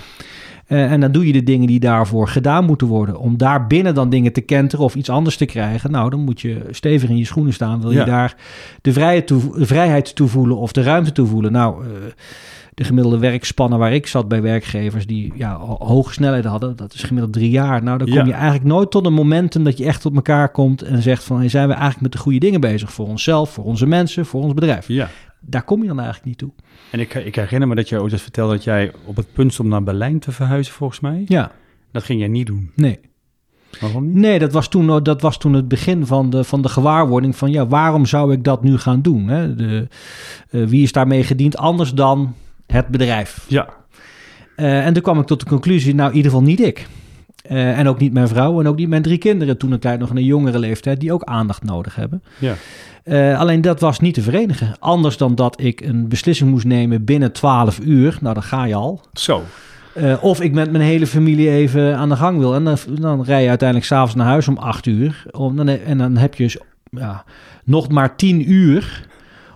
Eh, 0.68 0.92
en 0.92 1.00
dan 1.00 1.12
doe 1.12 1.26
je 1.26 1.32
de 1.32 1.42
dingen 1.42 1.66
die 1.66 1.80
daarvoor 1.80 2.28
gedaan 2.28 2.64
moeten 2.64 2.86
worden. 2.86 3.18
Om 3.18 3.36
daar 3.36 3.66
binnen 3.66 3.94
dan 3.94 4.10
dingen 4.10 4.32
te 4.32 4.40
kenteren 4.40 4.84
of 4.84 4.94
iets 4.94 5.10
anders 5.10 5.36
te 5.36 5.44
krijgen. 5.46 5.90
Nou, 5.90 6.10
dan 6.10 6.20
moet 6.20 6.40
je 6.40 6.66
stevig 6.70 7.08
in 7.10 7.16
je 7.16 7.24
schoenen 7.24 7.52
staan. 7.52 7.80
Wil 7.80 7.90
je 7.92 8.04
daar 8.04 8.36
de 8.82 8.92
vrijheid, 8.92 9.26
toe, 9.26 9.58
de 9.58 9.66
vrijheid 9.66 10.14
toevoelen 10.14 10.56
of 10.56 10.72
de 10.72 10.82
ruimte 10.82 11.12
toevoelen? 11.12 11.52
Nou, 11.52 11.84
eh, 11.84 11.90
de 12.74 12.84
gemiddelde 12.84 13.18
werkspannen 13.18 13.78
waar 13.78 13.92
ik 13.92 14.06
zat 14.06 14.28
bij 14.28 14.42
werkgevers 14.42 15.06
die 15.06 15.32
ja, 15.36 15.56
ho- 15.58 15.76
hoge 15.86 16.12
snelheid 16.12 16.44
hadden, 16.44 16.76
dat 16.76 16.94
is 16.94 17.02
gemiddeld 17.02 17.32
drie 17.32 17.50
jaar. 17.50 17.82
Nou, 17.82 17.98
dan 17.98 18.06
kom 18.06 18.16
Ja. 18.16 18.24
je 18.24 18.32
eigenlijk 18.32 18.64
nooit 18.64 18.90
tot 18.90 19.06
een 19.06 19.12
momentum 19.12 19.64
dat 19.64 19.78
je 19.78 19.84
echt 19.84 20.00
tot 20.00 20.14
elkaar 20.14 20.48
komt 20.50 20.82
en 20.82 21.02
zegt 21.02 21.24
van, 21.24 21.38
hey, 21.38 21.48
zijn 21.48 21.66
we 21.66 21.72
eigenlijk 21.72 22.02
met 22.02 22.12
de 22.12 22.18
goede 22.18 22.38
dingen 22.38 22.60
bezig 22.60 22.92
voor 22.92 23.06
onszelf, 23.06 23.50
voor 23.50 23.64
onze 23.64 23.86
mensen, 23.86 24.26
voor 24.26 24.42
ons 24.42 24.54
bedrijf. 24.54 24.88
ja. 24.88 25.08
Daar 25.50 25.62
kom 25.62 25.80
je 25.82 25.88
dan 25.88 25.96
eigenlijk 26.00 26.26
niet 26.28 26.38
toe. 26.38 26.50
En 26.90 27.00
ik, 27.00 27.14
ik 27.14 27.34
herinner 27.34 27.68
me 27.68 27.74
dat 27.74 27.88
je 27.88 28.00
ooit 28.00 28.12
eens 28.12 28.22
vertelde 28.22 28.52
dat 28.54 28.64
jij 28.64 28.92
op 29.04 29.16
het 29.16 29.32
punt 29.32 29.52
stond 29.52 29.68
naar 29.68 29.82
Berlijn 29.82 30.18
te 30.18 30.32
verhuizen, 30.32 30.74
volgens 30.74 31.00
mij. 31.00 31.22
Ja, 31.26 31.52
Dat 31.92 32.02
ging 32.02 32.18
jij 32.18 32.28
niet 32.28 32.46
doen. 32.46 32.70
nee. 32.74 32.98
Waarom 33.80 34.06
niet? 34.06 34.14
Nee, 34.14 34.38
dat 34.38 34.52
was 34.52 34.68
toen, 34.68 35.02
dat 35.02 35.20
was 35.22 35.38
toen 35.38 35.52
het 35.52 35.68
begin 35.68 36.06
van 36.06 36.30
de, 36.30 36.44
van 36.44 36.62
de 36.62 36.68
gewaarwording 36.68 37.36
van 37.36 37.50
ja, 37.50 37.66
waarom 37.66 38.06
zou 38.06 38.32
ik 38.32 38.44
dat 38.44 38.62
nu 38.62 38.78
gaan 38.78 39.02
doen? 39.02 39.28
Hè? 39.28 39.54
De, 39.54 39.88
eh, 40.50 40.64
wie 40.64 40.82
is 40.82 40.92
daarmee 40.92 41.24
gediend 41.24 41.56
anders 41.56 41.92
dan 41.94 42.34
het 42.66 42.88
bedrijf? 42.88 43.44
Ja, 43.48 43.68
Eh, 44.56 44.86
en 44.86 44.92
toen 44.92 45.02
kwam 45.02 45.18
ik 45.20 45.26
tot 45.26 45.40
de 45.40 45.46
conclusie, 45.46 45.94
nou 45.94 46.10
in 46.10 46.16
ieder 46.16 46.30
geval 46.30 46.46
niet 46.46 46.60
ik. 46.60 46.86
Eh, 47.48 47.78
en 47.78 47.88
ook 47.88 47.98
niet 47.98 48.12
mijn 48.12 48.28
vrouw 48.28 48.60
en 48.60 48.66
ook 48.66 48.76
niet 48.76 48.88
mijn 48.88 49.02
drie 49.02 49.18
kinderen 49.18 49.58
toen 49.58 49.72
een 49.72 49.78
tijd 49.78 50.00
nog 50.00 50.10
in 50.10 50.16
een 50.16 50.24
jongere 50.24 50.58
leeftijd 50.58 51.00
die 51.00 51.12
ook 51.12 51.24
aandacht 51.24 51.64
nodig 51.64 51.94
hebben. 51.94 52.22
ja. 52.38 52.54
Eh, 53.04 53.38
alleen 53.38 53.60
dat 53.60 53.80
was 53.80 54.00
niet 54.00 54.14
te 54.14 54.22
verenigen. 54.22 54.76
Anders 54.78 55.16
dan 55.16 55.34
dat 55.34 55.60
ik 55.60 55.80
een 55.80 56.08
beslissing 56.08 56.50
moest 56.50 56.64
nemen 56.64 57.04
binnen 57.04 57.32
12 57.32 57.78
uur. 57.82 58.18
Nou, 58.20 58.34
dan 58.34 58.42
ga 58.42 58.64
je 58.64 58.74
al. 58.74 59.00
Zo. 59.12 59.42
Eh, 59.94 60.24
of 60.24 60.40
ik 60.40 60.52
met 60.52 60.70
mijn 60.70 60.84
hele 60.84 61.06
familie 61.06 61.50
even 61.50 61.96
aan 61.96 62.08
de 62.08 62.16
gang 62.16 62.38
wil. 62.38 62.54
En 62.54 62.64
dan, 62.64 62.78
dan 63.00 63.24
rij 63.24 63.42
je 63.42 63.48
uiteindelijk 63.48 63.88
s'avonds 63.88 64.14
naar 64.14 64.26
huis 64.26 64.48
om 64.48 64.56
acht 64.56 64.86
uur. 64.86 65.24
Om, 65.30 65.56
dan, 65.56 65.68
en 65.68 65.98
dan 65.98 66.16
heb 66.16 66.34
je 66.34 66.42
dus, 66.42 66.56
ja, 66.90 67.24
nog 67.64 67.88
maar 67.88 68.16
tien 68.16 68.52
uur 68.52 69.06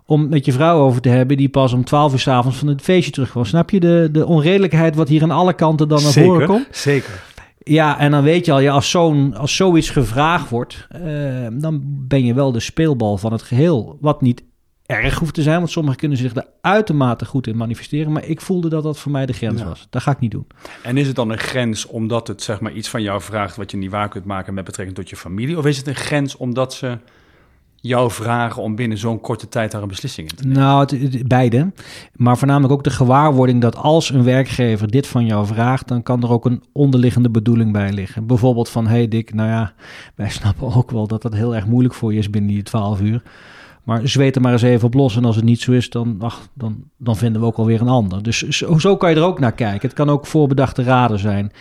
om 0.06 0.28
met 0.28 0.44
je 0.44 0.52
vrouw 0.52 0.78
over 0.78 1.00
te 1.00 1.08
hebben... 1.08 1.36
die 1.36 1.48
pas 1.48 1.72
om 1.72 1.84
twaalf 1.84 2.12
uur 2.12 2.18
s'avonds 2.18 2.58
van 2.58 2.68
het 2.68 2.82
feestje 2.82 3.12
terugkwam. 3.12 3.44
Snap 3.44 3.70
je 3.70 3.80
de, 3.80 4.08
de 4.12 4.26
onredelijkheid 4.26 4.94
wat 4.94 5.08
hier 5.08 5.22
aan 5.22 5.30
alle 5.30 5.52
kanten 5.52 5.88
dan 5.88 6.02
naar 6.02 6.12
voren 6.12 6.46
komt? 6.46 6.66
Zeker. 6.70 7.22
Ja, 7.64 7.98
en 7.98 8.10
dan 8.10 8.22
weet 8.22 8.44
je 8.46 8.52
al, 8.52 8.60
ja, 8.60 8.72
als, 8.72 8.90
zo'n, 8.90 9.34
als 9.36 9.56
zoiets 9.56 9.90
gevraagd 9.90 10.48
wordt... 10.50 10.86
eh, 10.90 11.46
dan 11.52 11.80
ben 11.84 12.24
je 12.24 12.34
wel 12.34 12.52
de 12.52 12.60
speelbal 12.60 13.16
van 13.18 13.32
het 13.32 13.42
geheel. 13.42 13.98
Wat 14.00 14.20
niet 14.22 14.42
erg 14.86 15.18
hoeft 15.18 15.34
te 15.34 15.42
zijn, 15.42 15.58
want 15.58 15.70
sommigen 15.70 15.98
kunnen 15.98 16.18
zich 16.18 16.34
er 16.34 16.46
uitermate 16.60 17.24
goed 17.24 17.46
in 17.46 17.56
manifesteren. 17.56 18.12
Maar 18.12 18.24
ik 18.24 18.40
voelde 18.40 18.68
dat 18.68 18.82
dat 18.82 18.98
voor 18.98 19.12
mij 19.12 19.26
de 19.26 19.32
grens 19.32 19.60
Ja. 19.60 19.66
was. 19.66 19.86
Dat 19.90 20.02
ga 20.02 20.10
ik 20.10 20.18
niet 20.20 20.30
doen. 20.30 20.46
En 20.82 20.96
is 20.96 21.06
het 21.06 21.16
dan 21.16 21.30
een 21.30 21.38
grens 21.38 21.86
omdat 21.86 22.28
het 22.28 22.42
zeg 22.42 22.60
maar 22.60 22.72
iets 22.72 22.88
van 22.88 23.02
jou 23.02 23.20
vraagt 23.20 23.56
wat 23.56 23.70
je 23.70 23.76
niet 23.76 23.90
waar 23.90 24.08
kunt 24.08 24.24
maken 24.24 24.54
met 24.54 24.64
betrekking 24.64 24.96
tot 24.98 25.10
je 25.10 25.16
familie? 25.16 25.58
Of 25.58 25.66
is 25.66 25.76
het 25.76 25.86
een 25.86 25.94
grens 25.94 26.36
omdat 26.36 26.74
ze 26.74 26.98
jou 27.82 28.10
vragen 28.10 28.62
om 28.62 28.74
binnen 28.74 28.98
zo'n 28.98 29.20
korte 29.20 29.48
tijd 29.48 29.70
daar 29.70 29.82
een 29.82 29.88
beslissing 29.88 30.30
in 30.30 30.36
te 30.36 30.46
nemen? 30.46 30.62
Nou, 30.62 30.80
het, 30.80 30.90
het- 30.90 31.28
beide. 31.28 31.72
Maar 32.16 32.38
voornamelijk 32.38 32.72
ook 32.72 32.84
de 32.84 32.90
gewaarwording 32.90 33.60
dat 33.60 33.76
als 33.76 34.10
een 34.10 34.24
werkgever 34.24 34.90
dit 34.90 35.06
van 35.06 35.26
jou 35.26 35.46
vraagt, 35.46 35.88
dan 35.88 36.02
kan 36.02 36.22
er 36.22 36.30
ook 36.30 36.44
een 36.44 36.62
onderliggende 36.72 37.30
bedoeling 37.30 37.72
bij 37.72 37.92
liggen. 37.92 38.26
Bijvoorbeeld 38.26 38.68
van, 38.68 38.86
hey 38.86 39.08
Dick, 39.08 39.34
nou 39.34 39.48
ja, 39.48 39.72
wij 40.16 40.30
snappen 40.30 40.74
ook 40.74 40.90
wel 40.90 41.06
dat 41.06 41.22
het 41.22 41.34
heel 41.34 41.54
erg 41.54 41.66
moeilijk 41.66 41.94
voor 41.94 42.12
je 42.12 42.18
is 42.18 42.30
binnen 42.30 42.50
die 42.50 42.62
12 42.62 43.00
uur. 43.00 43.22
Maar 43.84 44.08
zweet 44.08 44.36
er 44.36 44.42
maar 44.42 44.52
eens 44.52 44.62
even 44.62 44.86
op 44.86 44.94
los. 44.94 45.16
En 45.16 45.24
als 45.24 45.36
het 45.36 45.44
niet 45.44 45.60
zo 45.60 45.72
is, 45.72 45.90
dan, 45.90 46.16
ach, 46.18 46.48
dan, 46.54 46.76
dan 46.96 47.16
vinden 47.16 47.40
we 47.40 47.46
ook 47.46 47.56
alweer 47.56 47.80
een 47.80 47.88
ander. 47.88 48.22
Dus 48.22 48.42
zo, 48.48 48.78
zo 48.78 48.96
kan 48.96 49.10
je 49.10 49.16
er 49.16 49.22
ook 49.22 49.38
naar 49.40 49.52
kijken. 49.52 49.88
Het 49.88 49.96
kan 49.96 50.10
ook 50.10 50.26
voorbedachte 50.26 50.82
raden 50.82 51.18
zijn. 51.18 51.52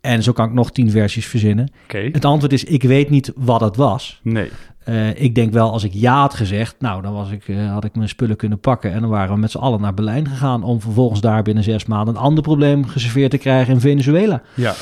En 0.00 0.22
zo 0.22 0.32
kan 0.32 0.46
ik 0.46 0.52
nog 0.52 0.70
tien 0.70 0.90
versies 0.90 1.26
verzinnen. 1.26 1.72
Het 2.12 2.24
antwoord 2.24 2.52
is, 2.52 2.64
ik 2.64 2.82
weet 2.82 3.10
niet 3.10 3.32
wat 3.36 3.60
het 3.60 3.76
was. 3.76 4.20
Nee. 4.22 4.50
Eh, 4.84 5.22
ik 5.22 5.34
denk 5.34 5.52
wel, 5.52 5.70
als 5.72 5.84
ik 5.84 5.92
ja 5.92 6.20
had 6.20 6.34
gezegd, 6.34 6.76
nou, 6.78 7.02
dan 7.02 7.12
was 7.12 7.30
ik, 7.30 7.48
eh, 7.48 7.72
had 7.72 7.84
ik 7.84 7.94
mijn 7.94 8.08
spullen 8.08 8.36
kunnen 8.36 8.60
pakken. 8.60 8.92
En 8.92 9.00
dan 9.00 9.10
waren 9.10 9.34
we 9.34 9.40
met 9.40 9.50
z'n 9.50 9.58
allen 9.58 9.80
naar 9.80 9.94
Berlijn 9.94 10.28
gegaan... 10.28 10.62
om 10.62 10.80
vervolgens 10.80 11.20
daar 11.20 11.42
binnen 11.42 11.64
zes 11.64 11.84
maanden 11.84 12.14
een 12.14 12.20
ander 12.20 12.42
probleem 12.42 12.86
geserveerd 12.86 13.30
te 13.30 13.38
krijgen 13.38 13.74
in 13.74 13.80
Venezuela. 13.80 14.42
Ja. 14.54 14.74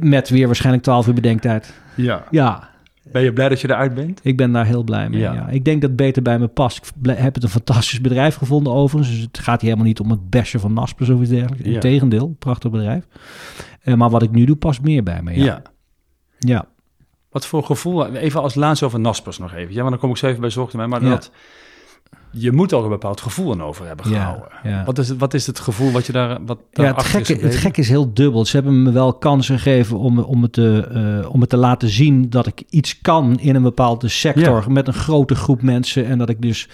Met 0.00 0.28
weer 0.28 0.46
waarschijnlijk 0.46 0.84
twaalf 0.84 1.06
uur 1.06 1.14
bedenktijd. 1.14 1.74
Ja. 1.94 2.24
Ja, 2.30 2.68
Ben 3.12 3.22
je 3.22 3.32
blij 3.32 3.48
dat 3.48 3.60
je 3.60 3.70
eruit 3.70 3.94
bent? 3.94 4.20
ik 4.22 4.36
ben 4.36 4.52
daar 4.52 4.66
heel 4.66 4.82
blij 4.84 5.08
mee. 5.08 5.20
Ja. 5.20 5.32
Ja. 5.32 5.48
Ik 5.48 5.64
denk 5.64 5.80
dat 5.80 5.90
het 5.90 5.98
beter 5.98 6.22
bij 6.22 6.38
me 6.38 6.46
past. 6.46 6.92
Ik 7.02 7.16
heb 7.16 7.34
het 7.34 7.42
een 7.42 7.48
fantastisch 7.48 8.00
bedrijf 8.00 8.34
gevonden 8.34 8.72
overigens. 8.72 9.14
Dus 9.14 9.24
het 9.24 9.38
gaat 9.38 9.60
hier 9.60 9.70
helemaal 9.70 9.88
niet 9.88 10.00
om 10.00 10.10
het 10.10 10.30
bashen 10.30 10.60
van 10.60 10.72
Naspers 10.72 11.08
of 11.08 11.20
iets 11.20 11.30
dergelijks. 11.30 11.64
Ja. 11.64 11.74
Integendeel, 11.74 12.36
prachtig 12.38 12.70
bedrijf. 12.70 13.06
Eh, 13.82 13.94
maar 13.94 14.10
wat 14.10 14.22
ik 14.22 14.30
nu 14.30 14.44
doe, 14.44 14.56
past 14.56 14.82
meer 14.82 15.02
bij 15.02 15.22
me. 15.22 15.36
Ja. 15.36 15.44
Ja. 15.44 15.62
ja. 16.38 16.66
Wat 17.36 17.46
voor 17.46 17.64
gevoel, 17.64 18.06
even 18.06 18.40
als 18.42 18.54
laatste 18.54 18.84
over 18.84 19.00
Naspers 19.00 19.38
nog 19.38 19.54
even. 19.54 19.74
Ja, 19.74 19.82
maar 19.82 19.90
dan 19.90 20.00
kom 20.00 20.10
ik 20.10 20.16
zo 20.16 20.26
even 20.26 20.40
bij 20.40 20.50
Zorgdomein. 20.50 20.88
Maar 20.88 21.02
Ja. 21.02 21.08
dat, 21.10 21.30
je 22.38 22.52
moet 22.52 22.72
er 22.72 22.78
een 22.82 22.88
bepaald 22.88 23.20
gevoel 23.20 23.52
aan 23.52 23.62
over 23.62 23.86
hebben 23.86 24.06
gehouden. 24.06 24.48
ja. 24.62 24.84
Wat, 24.84 24.98
is 24.98 25.08
het, 25.08 25.18
wat 25.18 25.34
is 25.34 25.46
het 25.46 25.58
gevoel 25.60 25.90
wat 25.92 26.06
je 26.06 26.12
daar 26.12 26.28
wat 26.46 26.58
Ja, 26.58 26.64
het 26.64 26.76
daarachter 26.94 27.20
is 27.20 27.26
gekke, 27.26 27.44
het 27.46 27.56
gekke 27.56 27.80
is 27.80 27.88
heel 27.88 28.14
dubbel. 28.14 28.44
Ze 28.44 28.56
hebben 28.56 28.82
me 28.82 28.90
wel 28.92 29.14
kansen 29.14 29.58
gegeven 29.58 29.98
om, 29.98 30.18
om, 30.18 30.42
het 30.42 30.52
te, 30.52 30.88
eh, 31.22 31.32
om 31.32 31.40
het 31.40 31.50
te 31.50 31.56
laten 31.56 31.88
zien 31.88 32.30
dat 32.30 32.46
ik 32.46 32.62
iets 32.70 33.00
kan 33.00 33.38
in 33.40 33.54
een 33.54 33.62
bepaalde 33.62 34.08
sector 34.08 34.64
Ja. 34.66 34.72
met 34.72 34.86
een 34.86 34.94
grote 34.94 35.34
groep 35.34 35.62
mensen. 35.62 36.06
En 36.06 36.18
dat 36.18 36.28
ik 36.28 36.42
dus, 36.42 36.68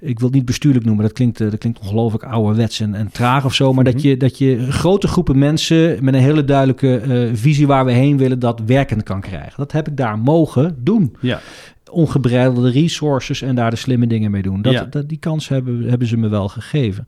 ik 0.00 0.18
wil 0.18 0.26
het 0.28 0.36
niet 0.36 0.44
bestuurlijk 0.44 0.84
noemen, 0.84 1.04
dat 1.04 1.12
klinkt, 1.12 1.40
eh, 1.40 1.50
dat 1.50 1.58
klinkt 1.58 1.78
ongelooflijk 1.80 2.24
ouderwets 2.24 2.80
en, 2.80 2.94
en 2.94 3.10
traag 3.12 3.44
of 3.44 3.54
zo. 3.54 3.72
Maar 3.72 3.84
dat, 3.84 3.94
Mhm. 3.94 4.06
je, 4.06 4.16
dat 4.16 4.38
je 4.38 4.72
grote 4.72 5.08
groepen 5.08 5.38
mensen 5.38 6.04
met 6.04 6.14
een 6.14 6.20
hele 6.20 6.44
duidelijke 6.44 6.96
eh, 6.96 7.30
visie 7.34 7.66
waar 7.66 7.84
we 7.84 7.92
heen 7.92 8.16
willen, 8.18 8.38
dat 8.38 8.60
werkend 8.66 9.02
kan 9.02 9.20
krijgen. 9.20 9.52
Dat 9.56 9.72
heb 9.72 9.88
ik 9.88 9.96
daar 9.96 10.18
mogen 10.18 10.76
doen. 10.80 11.16
Ja, 11.20 11.40
Ongebreidelde 11.94 12.70
resources 12.70 13.42
en 13.42 13.54
daar 13.54 13.70
de 13.70 13.76
slimme 13.76 14.06
dingen 14.06 14.30
mee 14.30 14.42
doen. 14.42 14.62
Dat, 14.62 14.72
Ja. 14.72 14.84
dat, 14.84 15.08
die 15.08 15.18
kans 15.18 15.48
hebben, 15.48 15.82
hebben 15.88 16.08
ze 16.08 16.16
me 16.16 16.28
wel 16.28 16.48
gegeven. 16.48 17.06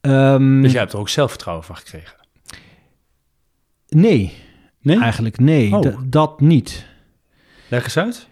Ehm, 0.00 0.62
dus 0.62 0.70
jij 0.72 0.80
hebt 0.80 0.92
er 0.92 0.98
ook 0.98 1.08
zelfvertrouwen 1.08 1.64
van 1.66 1.76
gekregen. 1.76 2.14
Nee, 3.88 4.32
Nee? 4.82 5.00
eigenlijk 5.00 5.38
nee. 5.38 5.76
Oh. 5.76 5.96
Dat 6.06 6.40
niet. 6.40 6.86
Leg 7.68 7.84
eens 7.84 7.96
uit. 7.96 8.28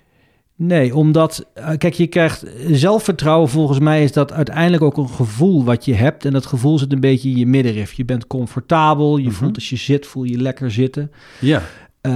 Nee, 0.56 0.94
omdat, 0.94 1.46
eh, 1.54 1.70
kijk, 1.76 1.94
je 1.94 2.06
krijgt 2.06 2.44
zelfvertrouwen. 2.70 3.48
Volgens 3.48 3.78
mij 3.78 4.02
is 4.02 4.12
dat 4.12 4.32
uiteindelijk 4.32 4.82
ook 4.82 4.96
een 4.96 5.08
gevoel 5.08 5.64
wat 5.64 5.84
je 5.84 5.94
hebt. 5.94 6.24
En 6.24 6.32
dat 6.32 6.46
gevoel 6.46 6.78
zit 6.78 6.92
een 6.92 7.00
beetje 7.00 7.30
in 7.30 7.36
je 7.36 7.46
middenrif. 7.46 7.92
Je 7.92 8.04
bent 8.04 8.26
comfortabel. 8.26 9.16
Je 9.16 9.24
Mhm. 9.26 9.32
voelt 9.34 9.54
als 9.54 9.68
je 9.70 9.76
zit, 9.76 10.06
voel 10.06 10.24
je 10.24 10.36
lekker 10.38 10.70
zitten. 10.70 11.12
Ja. 11.40 11.62
Eh, 12.00 12.12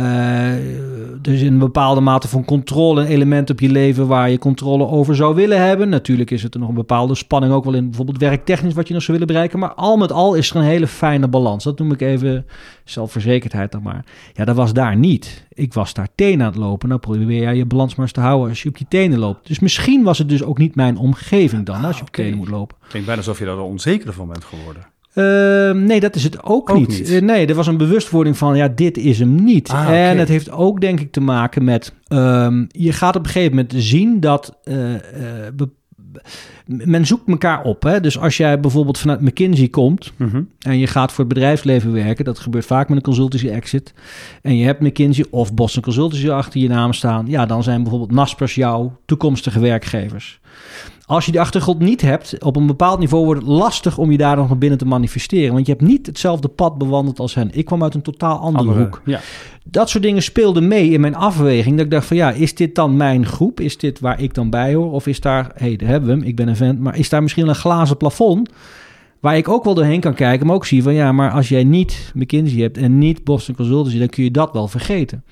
er 1.23 1.33
is 1.33 1.43
een 1.43 1.59
bepaalde 1.59 2.01
mate 2.01 2.29
van 2.29 2.45
controle 2.45 3.01
een 3.01 3.07
element 3.07 3.51
op 3.51 3.61
je 3.61 3.69
leven 3.71 4.07
waar 4.07 4.31
je 4.31 4.39
controle 4.39 4.87
over 4.87 5.17
zou 5.17 5.35
willen 5.35 5.61
hebben. 5.61 5.89
Natuurlijk 5.89 6.31
is 6.31 6.43
het 6.43 6.55
er 6.55 6.61
nog 6.61 6.69
een 6.69 6.75
bepaalde 6.75 7.15
spanning 7.15 7.53
ook 7.53 7.65
wel 7.65 7.75
in 7.75 7.87
bijvoorbeeld 7.87 8.19
werktechnisch 8.19 8.75
wat 8.75 8.89
je 8.89 8.95
nog 8.95 9.03
zou 9.03 9.19
willen 9.19 9.33
bereiken. 9.33 9.59
Maar 9.59 9.75
al 9.75 9.97
met 9.97 10.13
al 10.13 10.35
is 10.35 10.51
er 10.51 10.57
een 10.57 10.63
hele 10.63 10.87
fijne 10.87 11.29
balans. 11.29 11.65
Dat 11.65 11.79
noem 11.79 11.93
ik 11.93 12.01
even 12.01 12.47
zelfverzekerdheid 12.85 13.73
dan 13.73 13.83
maar. 13.83 14.05
Ja, 14.33 14.45
dat 14.45 14.57
was 14.57 14.73
daar 14.73 14.97
niet. 14.97 15.47
Ik 15.53 15.75
was 15.75 15.95
daar 15.95 16.09
tenen 16.15 16.47
aan 16.47 16.53
het 16.53 16.61
lopen. 16.61 16.89
Nou 16.89 17.01
probeer 17.01 17.43
jij 17.43 17.57
je 17.57 17.67
balans 17.67 17.95
maar 17.95 18.05
eens 18.05 18.15
te 18.15 18.21
houden 18.21 18.49
als 18.49 18.63
je 18.63 18.69
op 18.69 18.77
je 18.77 18.87
tenen 18.89 19.19
loopt. 19.19 19.47
Dus 19.47 19.59
misschien 19.59 20.03
was 20.03 20.19
het 20.19 20.29
dus 20.29 20.43
ook 20.43 20.59
niet 20.59 20.75
mijn 20.75 20.97
omgeving 20.97 21.67
dan 21.67 21.85
als 21.85 21.97
je 21.97 22.03
op 22.03 22.09
oké. 22.09 22.23
tenen 22.23 22.39
moet 22.39 22.49
lopen. 22.49 22.77
Klinkt 22.89 23.07
bijna 23.07 23.23
alsof 23.23 23.39
je 23.39 23.47
er 23.47 23.61
onzeker 23.61 24.13
van 24.13 24.29
bent 24.29 24.45
geworden. 24.45 24.83
Ehm, 25.15 25.85
nee, 25.85 26.01
dat 26.01 26.15
is 26.15 26.25
het 26.25 26.43
ook, 26.45 26.71
Ook 26.71 26.79
niet. 26.79 26.89
niet. 26.89 27.11
Eh, 27.11 27.21
nee, 27.21 27.47
er 27.47 27.55
was 27.55 27.67
een 27.67 27.77
bewustwording 27.77 28.39
van, 28.39 28.57
ja, 28.57 28.69
dit 28.69 28.99
is 28.99 29.19
hem 29.19 29.45
niet. 29.45 29.69
Ah. 29.69 30.09
En 30.09 30.19
het 30.19 30.29
heeft 30.29 30.51
ook, 30.51 30.81
denk 30.81 31.01
ik, 31.01 31.13
te 31.13 31.21
maken 31.21 31.65
met... 31.65 31.95
ehm, 32.07 32.65
je 32.69 32.93
gaat 32.93 33.17
op 33.17 33.25
een 33.25 33.31
gegeven 33.31 33.57
moment 33.57 33.75
zien 33.77 34.21
dat... 34.21 34.59
eh, 34.65 34.95
eh, 34.95 35.01
men 36.67 37.07
zoekt 37.07 37.29
elkaar 37.29 37.63
op. 37.63 37.83
Hè? 37.83 38.01
Dus 38.01 38.19
als 38.19 38.37
jij 38.37 38.61
bijvoorbeeld 38.61 38.99
vanuit 38.99 39.21
McKinsey 39.21 39.69
komt... 39.69 40.13
Mhm. 40.17 40.43
en 40.59 40.79
je 40.79 40.87
gaat 40.87 41.13
voor 41.13 41.25
het 41.25 41.35
bedrijfsleven 41.35 41.93
werken... 41.93 42.25
dat 42.25 42.39
gebeurt 42.39 42.67
vaak 42.67 42.89
met 42.89 42.97
een 42.97 43.03
consultancy 43.03 43.49
exit... 43.49 43.95
en 44.43 44.57
je 44.57 44.65
hebt 44.65 44.81
McKinsey 44.81 45.25
of 45.31 45.55
Boston 45.55 45.83
Consultancy 45.83 46.31
achter 46.31 46.61
je 46.61 46.69
naam 46.69 46.93
staan... 46.93 47.27
ja, 47.27 47.47
dan 47.47 47.63
zijn 47.63 47.83
bijvoorbeeld 47.83 48.13
Naspers 48.13 48.55
jouw 48.55 48.97
toekomstige 49.05 49.61
werkgevers. 49.61 50.41
Als 51.07 51.25
je 51.25 51.31
die 51.31 51.41
achtergrond 51.41 51.79
niet 51.79 52.01
hebt, 52.01 52.45
op 52.45 52.57
een 52.57 52.67
bepaald 52.67 52.99
niveau 52.99 53.25
wordt 53.25 53.41
het 53.41 53.51
lastig 53.51 53.99
om 53.99 54.11
je 54.11 54.19
daar 54.19 54.37
nog 54.37 54.49
naar 54.49 54.59
binnen 54.59 54.79
te 54.79 54.85
manifesteren. 54.85 55.53
Want 55.53 55.67
je 55.67 55.73
hebt 55.73 55.85
niet 55.85 56.07
hetzelfde 56.07 56.49
pad 56.49 56.79
bewandeld 56.79 57.19
als 57.19 57.35
hen. 57.35 57.51
Ik 57.53 57.65
kwam 57.65 57.83
uit 57.83 57.95
een 57.95 58.03
totaal 58.03 58.39
andere, 58.39 58.59
Andere 58.59 58.85
hoek. 58.85 59.03
Ja. 59.05 59.21
Dat 59.65 59.91
soort 59.91 60.03
dingen 60.03 60.23
speelden 60.23 60.69
mee 60.69 60.91
in 60.91 61.01
mijn 61.01 61.15
afweging. 61.15 61.77
Dat 61.77 61.85
ik 61.85 61.91
dacht 61.91 62.07
van 62.07 62.17
ja, 62.17 62.31
is 62.31 62.55
dit 62.55 62.75
dan 62.75 62.97
mijn 62.97 63.27
groep? 63.27 63.61
Is 63.61 63.79
dit 63.79 64.01
waar 64.01 64.21
ik 64.21 64.35
dan 64.35 64.51
bij 64.51 64.75
hoor? 64.75 64.93
Of 64.93 65.07
is 65.07 65.21
daar, 65.21 65.51
hé, 65.55 65.67
hey, 65.67 65.77
daar 65.77 65.89
hebben 65.89 66.09
we 66.09 66.17
hem, 66.17 66.25
ik 66.25 66.37
ben 66.37 66.49
een 66.49 66.52
vent. 66.57 66.81
Maar 66.81 66.99
is 66.99 67.09
daar 67.09 67.23
misschien 67.23 67.49
een 67.49 67.55
glazen 67.55 67.97
plafond 67.97 68.51
waar 69.21 69.37
ik 69.37 69.49
ook 69.49 69.65
wel 69.65 69.75
doorheen 69.75 70.01
kan 70.01 70.15
kijken. 70.15 70.47
Maar 70.47 70.55
ook 70.57 70.67
zie 70.67 70.83
van 70.83 70.95
ja, 70.95 71.13
maar 71.13 71.31
als 71.31 71.49
jij 71.49 71.65
niet 71.65 72.13
McKinsey 72.15 72.61
hebt 72.61 72.77
en 72.79 72.99
niet 72.99 73.25
Boston 73.25 73.55
Consultancy, 73.55 73.99
dan 73.99 74.09
kun 74.09 74.25
je 74.25 74.31
dat 74.31 74.53
wel 74.53 74.69
vergeten. 74.69 75.25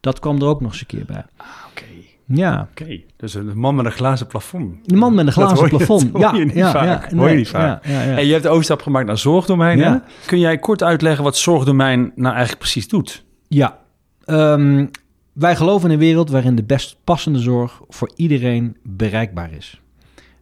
Dat 0.00 0.18
kwam 0.18 0.36
er 0.40 0.46
ook 0.46 0.60
nog 0.60 0.70
eens 0.70 0.80
een 0.80 0.86
keer 0.86 1.04
bij. 1.06 1.24
Oké. 1.70 1.84
Ja, 2.24 2.68
Oké. 2.70 3.00
Dus 3.16 3.34
een 3.34 3.58
man 3.58 3.74
met 3.74 3.84
een 3.84 3.92
glazen 3.92 4.26
plafond. 4.26 4.74
de 4.88 4.96
man 4.96 5.14
met 5.14 5.26
een 5.26 5.32
glazen 5.32 5.56
hoor 5.56 5.68
je- 5.70 5.76
plafond. 5.76 6.12
dat 6.12 6.22
hoor 6.22 6.38
je 6.38 6.44
niet 6.44 6.54
ja, 6.54 6.70
vaak. 6.72 6.84
Ja, 7.10 7.16
Hoor 7.16 7.24
je 7.26 7.30
nee, 7.30 7.36
niet 7.36 7.48
vaak. 7.48 7.84
Ja, 7.86 7.92
ja, 7.92 8.02
ja. 8.02 8.16
En 8.16 8.26
je 8.26 8.30
hebt 8.30 8.42
de 8.42 8.48
overstap 8.48 8.82
gemaakt 8.82 9.06
naar 9.06 9.18
zorgdomein. 9.18 9.78
Ja. 9.78 10.04
Kun 10.26 10.38
jij 10.38 10.58
kort 10.58 10.82
uitleggen 10.82 11.24
wat 11.24 11.36
zorgdomein 11.36 12.12
nou 12.14 12.28
eigenlijk 12.30 12.58
precies 12.58 12.88
doet? 12.88 13.24
Ja, 13.48 13.78
Ehm, 14.24 14.86
wij 15.32 15.56
geloven 15.56 15.88
in 15.88 15.94
een 15.94 16.00
wereld 16.00 16.30
waarin 16.30 16.54
de 16.54 16.64
best 16.64 16.96
passende 17.04 17.38
zorg 17.38 17.80
voor 17.88 18.10
iedereen 18.16 18.76
bereikbaar 18.82 19.50
is. 19.52 19.80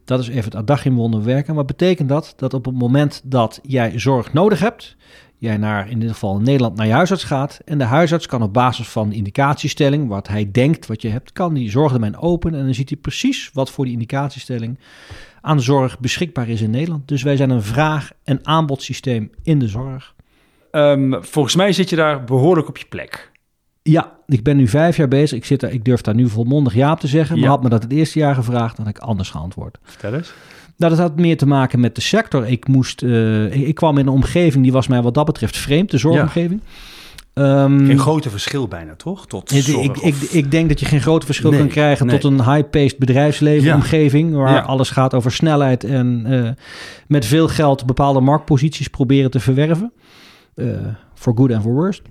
Dat 0.07 0.19
is 0.19 0.27
even 0.27 0.43
het 0.43 0.55
adagium 0.55 0.95
wonder 0.95 1.23
werken. 1.23 1.55
Wat 1.55 1.65
betekent 1.65 2.09
dat? 2.09 2.33
Dat 2.37 2.53
op 2.53 2.65
het 2.65 2.75
moment 2.75 3.21
dat 3.23 3.59
jij 3.63 3.99
zorg 3.99 4.33
nodig 4.33 4.59
hebt, 4.59 4.95
jij 5.37 5.57
naar, 5.57 5.89
in 5.89 5.99
dit 5.99 6.09
geval 6.09 6.39
Nederland, 6.39 6.75
naar 6.75 6.87
je 6.87 6.93
huisarts 6.93 7.23
gaat. 7.23 7.59
En 7.65 7.77
de 7.77 7.83
huisarts 7.83 8.25
kan 8.25 8.41
op 8.41 8.53
basis 8.53 8.87
van 8.87 9.11
indicatiestelling, 9.11 10.07
wat 10.07 10.27
hij 10.27 10.51
denkt 10.51 10.85
wat 10.85 11.01
je 11.01 11.09
hebt, 11.09 11.31
kan 11.31 11.53
die 11.53 11.69
zorgdomein 11.69 12.17
openen. 12.17 12.59
En 12.59 12.65
dan 12.65 12.73
ziet 12.73 12.89
hij 12.89 12.97
precies 12.97 13.49
wat 13.53 13.71
voor 13.71 13.85
die 13.85 13.93
indicatiestelling 13.93 14.79
aan 15.41 15.61
zorg 15.61 15.99
beschikbaar 15.99 16.49
is 16.49 16.61
in 16.61 16.69
Nederland. 16.69 17.07
Dus 17.07 17.23
wij 17.23 17.35
zijn 17.35 17.49
een 17.49 17.63
vraag- 17.63 18.11
en 18.23 18.39
aanbodsysteem 18.43 19.31
in 19.43 19.59
de 19.59 19.67
zorg. 19.67 20.15
Ehm, 20.71 21.21
volgens 21.21 21.55
mij 21.55 21.71
zit 21.71 21.89
je 21.89 21.95
daar 21.95 22.23
behoorlijk 22.23 22.67
op 22.67 22.77
je 22.77 22.85
plek. 22.89 23.31
Ja, 23.91 24.11
ik 24.25 24.43
ben 24.43 24.57
nu 24.57 24.67
vijf 24.67 24.97
jaar 24.97 25.07
bezig. 25.07 25.37
Ik, 25.37 25.45
zit 25.45 25.59
daar, 25.59 25.71
ik 25.71 25.85
durf 25.85 26.01
daar 26.01 26.15
nu 26.15 26.29
volmondig 26.29 26.73
ja 26.73 26.91
op 26.91 26.99
te 26.99 27.07
zeggen. 27.07 27.35
Maar 27.35 27.43
Ja. 27.45 27.49
had 27.51 27.63
me 27.63 27.69
dat 27.69 27.83
het 27.83 27.91
eerste 27.91 28.19
jaar 28.19 28.35
gevraagd, 28.35 28.75
dan 28.77 28.85
had 28.85 28.95
ik 28.95 29.01
anders 29.01 29.29
geantwoord. 29.29 29.77
Vertel 29.83 30.13
eens. 30.13 30.33
Nou, 30.77 30.91
dat 30.91 31.01
had 31.01 31.15
meer 31.19 31.37
te 31.37 31.47
maken 31.47 31.79
met 31.79 31.95
de 31.95 32.01
sector. 32.01 32.47
Ik, 32.47 32.67
moest, 32.67 33.01
eh, 33.03 33.67
ik, 33.67 33.75
kwam 33.75 33.97
in 33.97 34.07
een 34.07 34.13
omgeving 34.13 34.63
die 34.63 34.71
was 34.71 34.87
mij 34.87 35.01
wat 35.01 35.13
dat 35.13 35.25
betreft 35.25 35.57
vreemd, 35.57 35.91
de 35.91 35.97
zorgomgeving. 35.97 36.61
Ehm, 37.33 37.85
Geen 37.85 37.99
grote 37.99 38.29
verschil 38.29 38.67
bijna, 38.67 38.95
toch? 38.95 39.27
Tot 39.27 39.51
ik, 39.51 39.63
zorg 39.63 39.83
ik, 39.85 40.01
of- 40.03 40.23
ik, 40.23 40.29
ik 40.31 40.51
denk 40.51 40.69
dat 40.69 40.79
je 40.79 40.85
geen 40.85 41.01
groot 41.01 41.25
verschil 41.25 41.49
Nee, 41.49 41.59
kan 41.59 41.67
krijgen 41.69 42.05
nee. 42.05 42.17
tot 42.17 42.31
een 42.31 42.53
high-paced 42.53 42.97
bedrijfsleven 42.97 43.67
Ja. 43.67 43.75
omgeving, 43.75 44.33
waar 44.33 44.53
Ja. 44.53 44.59
alles 44.61 44.89
gaat 44.89 45.13
over 45.13 45.31
snelheid 45.31 45.83
en 45.83 46.21
eh, 46.25 46.49
met 47.07 47.25
veel 47.25 47.47
geld 47.47 47.85
bepaalde 47.85 48.19
marktposities 48.19 48.87
proberen 48.87 49.31
te 49.31 49.39
verwerven. 49.39 49.91
For 51.15 51.33
good 51.35 51.51
and 51.51 51.61
for 51.61 51.73
worst. 51.73 52.01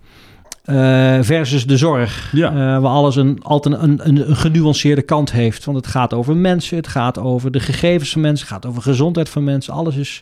Eh, 0.66 1.18
versus 1.20 1.66
de 1.66 1.76
zorg, 1.76 2.30
Ja. 2.32 2.49
eh, 2.50 2.56
waar 2.56 2.92
alles 2.92 3.16
een, 3.16 3.38
altijd 3.42 3.75
een, 3.82 4.08
een, 4.08 4.30
een 4.30 4.37
genuanceerde 4.37 5.02
kant 5.02 5.32
heeft. 5.32 5.64
Want 5.64 5.76
het 5.76 5.87
gaat 5.87 6.14
over 6.14 6.37
mensen, 6.37 6.76
het 6.76 6.88
gaat 6.88 7.18
over 7.18 7.50
de 7.50 7.61
gegevens 7.61 8.12
van 8.12 8.20
mensen, 8.20 8.46
het 8.46 8.54
gaat 8.54 8.66
over 8.66 8.82
gezondheid 8.82 9.28
van 9.28 9.44
mensen. 9.44 9.73
Alles 9.73 9.96
is 9.96 10.20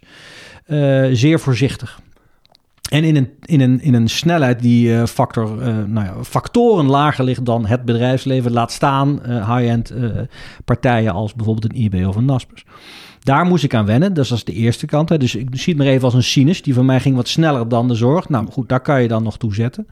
eh, 0.67 1.05
zeer 1.13 1.41
voorzichtig. 1.41 2.01
En 2.91 3.05
in 3.05 3.17
een, 3.17 3.29
in 3.45 3.61
een, 3.61 3.81
in 3.81 3.95
een 3.95 4.09
snelheid 4.09 4.61
die 4.61 4.97
eh, 4.97 5.07
factor, 5.07 5.63
eh, 5.63 5.75
nou 5.87 6.07
ja, 6.07 6.25
factoren 6.25 6.87
lager 6.87 7.25
ligt 7.25 7.45
dan 7.45 7.67
het 7.67 7.85
bedrijfsleven, 7.85 8.53
laat 8.53 8.73
staan 8.73 9.23
eh, 9.23 9.57
high-end 9.57 9.93
partijen 10.65 11.13
als 11.13 11.35
bijvoorbeeld 11.35 11.73
een 11.73 11.81
eBay 11.81 12.05
of 12.05 12.17
een 12.17 12.25
Naspers. 12.25 12.65
Daar 13.21 13.45
moest 13.45 13.65
ik 13.65 13.75
aan 13.75 13.87
wennen, 13.87 14.15
dus 14.15 14.29
dat 14.29 14.39
is 14.39 14.45
de 14.45 14.53
eerste 14.53 14.87
kant. 14.87 15.09
Hè. 15.09 15.19
Dus 15.19 15.35
ik 15.35 15.49
zie 15.53 15.75
het 15.75 15.83
maar 15.83 15.93
even 15.93 16.05
als 16.05 16.15
een 16.15 16.23
sinus, 16.23 16.63
die 16.63 16.75
van 16.75 16.85
mij 16.85 17.01
ging 17.01 17.17
wat 17.17 17.29
sneller 17.29 17.69
dan 17.69 17.89
de 17.89 17.95
zorg. 17.95 18.29
Nou 18.29 18.47
goed, 18.51 18.69
daar 18.69 18.81
kan 18.81 19.03
je 19.03 19.09
dan 19.09 19.23
nog 19.23 19.39
toe 19.39 19.55
zetten. 19.55 19.87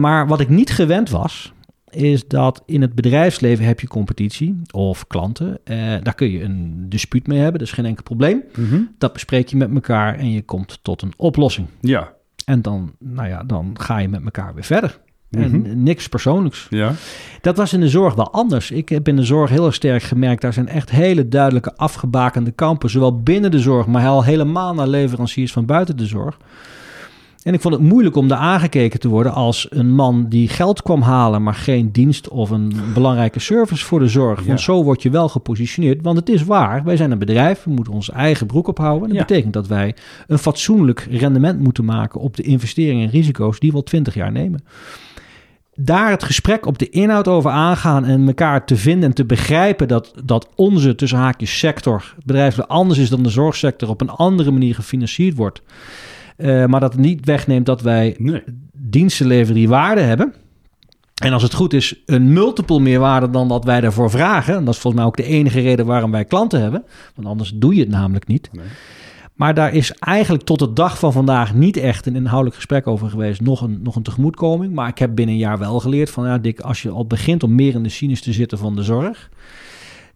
Maar 0.00 0.26
wat 0.26 0.40
ik 0.40 0.48
niet 0.48 0.70
gewend 0.70 1.10
was, 1.10 1.52
is 1.94 2.28
dat 2.28 2.62
in 2.66 2.80
het 2.80 2.94
bedrijfsleven 2.94 3.64
heb 3.64 3.80
je 3.80 3.86
competitie 3.88 4.60
of 4.70 5.06
klanten. 5.06 5.58
Eh, 5.64 5.76
daar 6.02 6.14
kun 6.14 6.30
je 6.30 6.42
een 6.42 6.86
dispuut 6.88 7.26
mee 7.26 7.38
hebben, 7.38 7.58
dat 7.58 7.68
is 7.68 7.74
geen 7.74 7.86
enkel 7.86 8.02
probleem. 8.02 8.42
Mhm. 8.56 8.80
Dat 8.98 9.12
bespreek 9.12 9.48
je 9.48 9.56
met 9.56 9.74
elkaar 9.74 10.18
en 10.18 10.30
je 10.32 10.42
komt 10.42 10.78
tot 10.82 11.02
een 11.02 11.12
oplossing. 11.16 11.66
Ja. 11.80 12.12
En 12.44 12.62
dan, 12.62 12.92
nou 12.98 13.28
ja, 13.28 13.42
dan 13.44 13.70
ga 13.80 13.98
je 13.98 14.08
met 14.08 14.24
elkaar 14.24 14.54
weer 14.54 14.64
verder. 14.64 14.98
En 15.30 15.60
Mhm. 15.60 15.82
niks 15.82 16.08
persoonlijks. 16.08 16.66
Ja. 16.70 16.92
Dat 17.40 17.56
was 17.56 17.72
in 17.72 17.80
de 17.80 17.88
zorg 17.88 18.14
wel 18.14 18.32
anders. 18.32 18.70
Ik 18.70 18.88
heb 18.88 19.08
in 19.08 19.16
de 19.16 19.24
zorg 19.24 19.50
heel 19.50 19.66
erg 19.66 19.74
sterk 19.74 20.02
gemerkt, 20.02 20.42
daar 20.42 20.52
zijn 20.52 20.68
echt 20.68 20.90
hele 20.90 21.28
duidelijke 21.28 21.76
afgebakende 21.76 22.50
kampen. 22.50 22.90
Zowel 22.90 23.20
binnen 23.22 23.50
de 23.50 23.58
zorg, 23.58 23.86
maar 23.86 24.06
al 24.06 24.24
helemaal 24.24 24.74
naar 24.74 24.88
leveranciers 24.88 25.52
van 25.52 25.66
buiten 25.66 25.96
de 25.96 26.06
zorg. 26.06 26.38
En 27.42 27.54
ik 27.54 27.60
vond 27.60 27.74
het 27.74 27.82
moeilijk 27.82 28.16
om 28.16 28.28
daar 28.28 28.38
aangekeken 28.38 29.00
te 29.00 29.08
worden 29.08 29.32
als 29.32 29.66
een 29.70 29.94
man 29.94 30.26
die 30.28 30.48
geld 30.48 30.82
kwam 30.82 31.00
halen, 31.02 31.42
maar 31.42 31.54
geen 31.54 31.92
dienst 31.92 32.28
of 32.28 32.50
een 32.50 32.72
belangrijke 32.94 33.40
service 33.40 33.84
voor 33.84 33.98
de 33.98 34.08
zorg. 34.08 34.40
Ja. 34.40 34.46
Want 34.46 34.60
zo 34.60 34.82
word 34.84 35.02
je 35.02 35.10
wel 35.10 35.28
gepositioneerd. 35.28 36.02
Want 36.02 36.18
het 36.18 36.28
is 36.28 36.44
waar, 36.44 36.84
wij 36.84 36.96
zijn 36.96 37.10
een 37.10 37.18
bedrijf, 37.18 37.64
we 37.64 37.70
moeten 37.70 37.92
onze 37.92 38.12
eigen 38.12 38.46
broek 38.46 38.68
ophouden. 38.68 39.02
En 39.02 39.08
dat 39.08 39.18
Ja. 39.18 39.24
betekent 39.26 39.52
dat 39.52 39.66
wij 39.66 39.94
een 40.26 40.38
fatsoenlijk 40.38 41.06
rendement 41.10 41.60
moeten 41.60 41.84
maken 41.84 42.20
op 42.20 42.36
de 42.36 42.42
investeringen 42.42 43.04
en 43.04 43.10
risico's 43.10 43.58
die 43.58 43.70
we 43.70 43.76
al 43.76 43.82
twintig 43.82 44.14
jaar 44.14 44.32
nemen 44.32 44.64
daar 45.74 46.10
het 46.10 46.22
gesprek 46.22 46.66
op 46.66 46.78
de 46.78 46.88
inhoud 46.88 47.28
over 47.28 47.50
aangaan 47.50 48.04
en 48.04 48.26
elkaar 48.26 48.66
te 48.66 48.76
vinden 48.76 49.08
en 49.08 49.14
te 49.14 49.24
begrijpen 49.24 49.88
dat, 49.88 50.12
dat 50.24 50.48
onze 50.54 50.94
tussen 50.94 51.18
haakjes 51.18 51.58
sector, 51.58 52.14
bedrijf 52.24 52.60
anders 52.60 52.98
is 52.98 53.10
dan 53.10 53.22
de 53.22 53.28
zorgsector, 53.30 53.88
op 53.88 54.00
een 54.00 54.10
andere 54.10 54.50
manier 54.50 54.74
gefinancierd 54.74 55.36
wordt. 55.36 55.62
Eh, 56.36 56.66
maar 56.66 56.80
dat 56.80 56.96
niet 56.96 57.24
wegneemt 57.24 57.66
dat 57.66 57.80
wij 57.82 58.14
Nee. 58.18 58.42
diensten 58.72 59.26
leveren 59.26 59.54
die 59.54 59.68
waarde 59.68 60.00
hebben. 60.00 60.34
En 61.22 61.32
als 61.32 61.42
het 61.42 61.54
goed 61.54 61.72
is, 61.72 62.02
een 62.06 62.32
multiple 62.32 62.80
meer 62.80 62.98
waarde 63.00 63.30
dan 63.30 63.48
dat 63.48 63.64
wij 63.64 63.80
daarvoor 63.80 64.10
vragen. 64.10 64.56
En 64.56 64.64
dat 64.64 64.74
is 64.74 64.80
volgens 64.80 65.02
mij 65.02 65.10
ook 65.12 65.16
de 65.16 65.24
enige 65.24 65.60
reden 65.60 65.86
waarom 65.86 66.10
wij 66.10 66.24
klanten 66.24 66.60
hebben. 66.60 66.84
Want 67.14 67.28
anders 67.28 67.52
doe 67.54 67.74
je 67.74 67.80
het 67.80 67.88
namelijk 67.88 68.26
niet. 68.26 68.48
Nee. 68.52 68.64
Maar 69.34 69.54
daar 69.54 69.74
is 69.74 69.92
eigenlijk 69.92 70.44
tot 70.44 70.58
de 70.58 70.72
dag 70.72 70.98
van 70.98 71.12
vandaag 71.12 71.54
niet 71.54 71.76
echt 71.76 72.06
een 72.06 72.16
inhoudelijk 72.16 72.56
gesprek 72.56 72.86
over 72.86 73.10
geweest. 73.10 73.40
Nog 73.40 73.60
een, 73.60 73.78
nog 73.82 73.96
een 73.96 74.02
tegemoetkoming. 74.02 74.74
Maar 74.74 74.88
ik 74.88 74.98
heb 74.98 75.14
binnen 75.14 75.34
een 75.34 75.40
jaar 75.40 75.58
wel 75.58 75.80
geleerd 75.80 76.10
van, 76.10 76.26
ja 76.26 76.38
Dick, 76.38 76.60
als 76.60 76.82
je 76.82 76.90
al 76.90 77.06
begint 77.06 77.42
om 77.42 77.54
meer 77.54 77.74
in 77.74 77.82
de 77.82 77.88
sinus 77.88 78.20
te 78.22 78.32
zitten 78.32 78.58
van 78.58 78.76
de 78.76 78.82
zorg. 78.82 79.30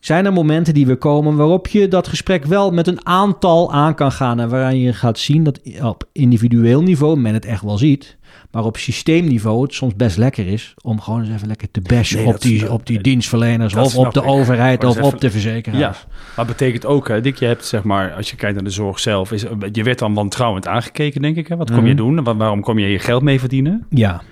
Zijn 0.00 0.24
er 0.26 0.32
momenten 0.32 0.74
die 0.74 0.86
weer 0.86 0.96
komen 0.96 1.36
waarop 1.36 1.66
je 1.66 1.88
dat 1.88 2.08
gesprek 2.08 2.44
wel 2.44 2.70
met 2.70 2.86
een 2.86 3.06
aantal 3.06 3.72
aan 3.72 3.94
kan 3.94 4.12
gaan. 4.12 4.40
En 4.40 4.48
waarin 4.48 4.80
je 4.80 4.92
gaat 4.92 5.18
zien 5.18 5.44
dat 5.44 5.60
op 5.82 6.04
individueel 6.12 6.82
niveau 6.82 7.18
men 7.18 7.34
het 7.34 7.44
echt 7.44 7.62
wel 7.62 7.78
ziet. 7.78 8.16
Maar 8.50 8.64
op 8.64 8.76
systeemniveau 8.76 9.62
het 9.62 9.74
soms 9.74 9.94
best 9.96 10.16
lekker 10.16 10.46
is 10.46 10.74
om 10.82 11.00
gewoon 11.00 11.20
eens 11.20 11.30
even 11.34 11.48
lekker 11.48 11.70
te 11.70 11.80
bashen 11.80 12.18
Nee, 12.18 12.26
op, 12.26 12.40
die, 12.40 12.72
op 12.72 12.86
die 12.86 13.00
dienstverleners 13.00 13.74
of 13.74 13.96
op 13.96 14.12
de 14.14 14.20
ik. 14.20 14.26
overheid 14.26 14.84
of 14.84 15.02
op 15.02 15.20
de 15.20 15.30
verzekeraars. 15.30 15.80
Ja, 15.80 15.94
maar 16.36 16.46
betekent 16.46 16.86
ook, 16.86 17.08
hè, 17.08 17.20
Dick, 17.20 17.36
je 17.36 17.46
hebt 17.46 17.64
zeg 17.64 17.82
maar, 17.82 18.12
als 18.12 18.30
je 18.30 18.36
kijkt 18.36 18.54
naar 18.54 18.64
de 18.64 18.70
zorg 18.70 18.98
zelf, 19.00 19.32
is, 19.32 19.44
je 19.72 19.82
werd 19.82 19.98
dan 19.98 20.14
wantrouwend 20.14 20.66
aangekeken, 20.68 21.22
denk 21.22 21.36
ik. 21.36 21.48
Hè? 21.48 21.56
Wat 21.56 21.70
kom 21.70 21.86
je 21.86 21.94
Mhm. 21.94 21.96
doen? 21.96 22.24
Wa- 22.24 22.36
waarom 22.36 22.60
kom 22.60 22.78
je 22.78 22.86
je 22.88 22.98
geld 22.98 23.22
mee 23.22 23.40
verdienen? 23.40 23.86
ja. 23.90 24.22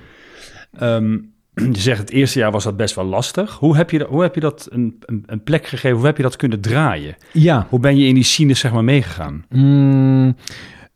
Ehm, 0.79 1.17
je 1.73 1.81
zegt 1.81 2.01
het 2.01 2.11
eerste 2.11 2.39
jaar 2.39 2.51
was 2.51 2.65
dat 2.65 2.77
best 2.77 2.95
wel 2.95 3.05
lastig. 3.05 3.53
Hoe 3.59 3.77
heb 3.77 3.91
je, 3.91 3.99
dat- 3.99 4.09
hoe 4.09 4.23
heb 4.23 4.35
je 4.35 4.41
dat 4.41 4.69
een, 4.71 4.97
een, 5.01 5.23
een 5.27 5.43
plek 5.43 5.67
gegeven? 5.67 5.97
Hoe 5.97 6.07
heb 6.07 6.17
je 6.17 6.23
dat 6.23 6.37
kunnen 6.37 6.61
draaien? 6.61 7.17
ja. 7.33 7.67
Hoe 7.69 7.81
ben 7.81 7.97
je 7.97 8.07
in 8.07 8.15
die 8.15 8.25
sinus 8.25 8.61
zeg 8.61 8.73
maar 8.73 8.85
meegegaan? 8.85 9.45
Mm, 9.49 10.37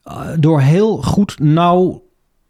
eh, 0.03 0.21
door 0.39 0.61
heel 0.61 0.97
goed 1.03 1.39
nauw 1.39 2.07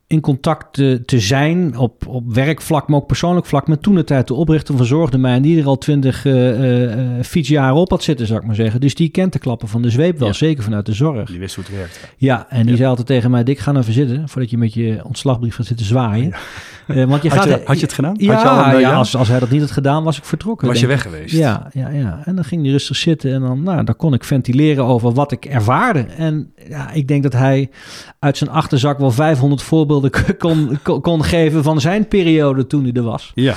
in 0.07 0.21
contact 0.21 0.73
te, 0.75 1.03
te 1.07 1.21
zijn 1.21 1.77
op, 1.79 2.07
op 2.07 2.35
werkvlak, 2.35 2.89
maar 2.89 2.99
ook 3.01 3.07
persoonlijk 3.07 3.47
vlak. 3.47 3.69
Met 3.69 3.83
toen 3.83 3.95
de 3.95 4.05
tijd 4.05 4.27
de 4.27 4.35
oprichter 4.35 4.77
van 4.77 4.87
Zorgdomein, 4.87 5.43
die 5.43 5.61
er 5.61 5.67
al 5.67 5.79
twintig 5.79 6.25
uh, 6.25 7.21
fietsjaren 7.23 7.75
op 7.77 7.91
had 7.91 8.03
zitten, 8.03 8.27
zou 8.27 8.41
ik 8.41 8.47
maar 8.47 8.55
zeggen. 8.55 8.81
Dus 8.81 8.95
die 8.95 9.09
kent 9.09 9.33
de 9.33 9.39
klappen 9.39 9.69
van 9.69 9.83
de 9.83 9.91
zweep 9.91 10.19
wel, 10.19 10.29
Ja. 10.29 10.35
zeker 10.35 10.65
vanuit 10.65 10.87
de 10.87 10.93
zorg. 10.93 11.31
Die 11.31 11.39
wist 11.39 11.55
hoe 11.55 11.65
het 11.65 11.75
werkt. 11.77 12.13
Ja, 12.17 12.47
en 12.51 12.63
die 12.63 12.71
Ja. 12.71 12.77
zei 12.77 12.89
altijd 12.89 13.07
tegen 13.07 13.31
mij, 13.31 13.45
Dick, 13.45 13.59
ga 13.59 13.71
nou 13.71 13.83
even 13.83 13.95
zitten, 13.95 14.29
voordat 14.29 14.51
je 14.51 14.59
met 14.59 14.75
je 14.75 15.01
ontslagbrief 15.05 15.55
gaat 15.55 15.67
zitten 15.67 15.87
zwaaien. 15.87 16.33
Eh, 16.89 17.05
want 17.05 17.23
je 17.23 17.29
Had 17.29 17.39
gaat, 17.39 17.49
je, 17.49 17.61
had 17.65 17.77
je 17.79 17.85
het 17.85 17.93
gedaan? 17.95 18.15
Ja, 18.19 18.33
had 18.33 18.43
je 18.43 18.49
al 18.49 18.65
een, 18.65 18.73
eh, 18.75 18.81
ja, 18.81 18.93
als, 18.95 19.17
als 19.17 19.29
hij 19.29 19.39
dat 19.39 19.51
niet 19.51 19.61
had 19.61 19.71
gedaan, 19.71 20.05
was 20.05 20.19
ik 20.19 20.25
vertrokken. 20.25 20.69
was 20.69 20.81
je 20.81 20.87
weg 20.87 21.03
geweest? 21.03 21.35
Ja, 21.35 21.71
ja, 21.73 21.89
ja. 21.89 22.21
En 22.25 22.35
dan 22.35 22.45
ging 22.45 22.63
hij 22.63 22.71
rustig 22.71 22.97
zitten 22.97 23.33
en 23.33 23.41
dan, 23.41 23.63
nou, 23.63 23.85
dan 23.85 23.97
kon 23.97 24.15
ik 24.15 24.25
ventileren 24.25 24.85
over 24.85 25.13
wat 25.13 25.33
ik 25.33 25.45
ervaarde. 25.45 26.01
En 26.17 26.53
ja, 26.69 26.91
ik 26.93 27.09
denk 27.09 27.23
dat 27.23 27.33
hij 27.33 27.71
uit 28.19 28.37
zijn 28.37 28.51
achterzak 28.51 28.99
wel 28.99 29.11
500 29.11 29.63
voorbeelden 29.63 30.11
kon, 30.39 30.79
kon, 30.83 31.01
kon 31.01 31.25
geven 31.25 31.63
van 31.63 31.81
zijn 31.81 32.09
periode 32.09 32.67
toen 32.67 32.83
hij 32.83 32.93
er 32.93 33.03
was. 33.03 33.33
Ja. 33.35 33.55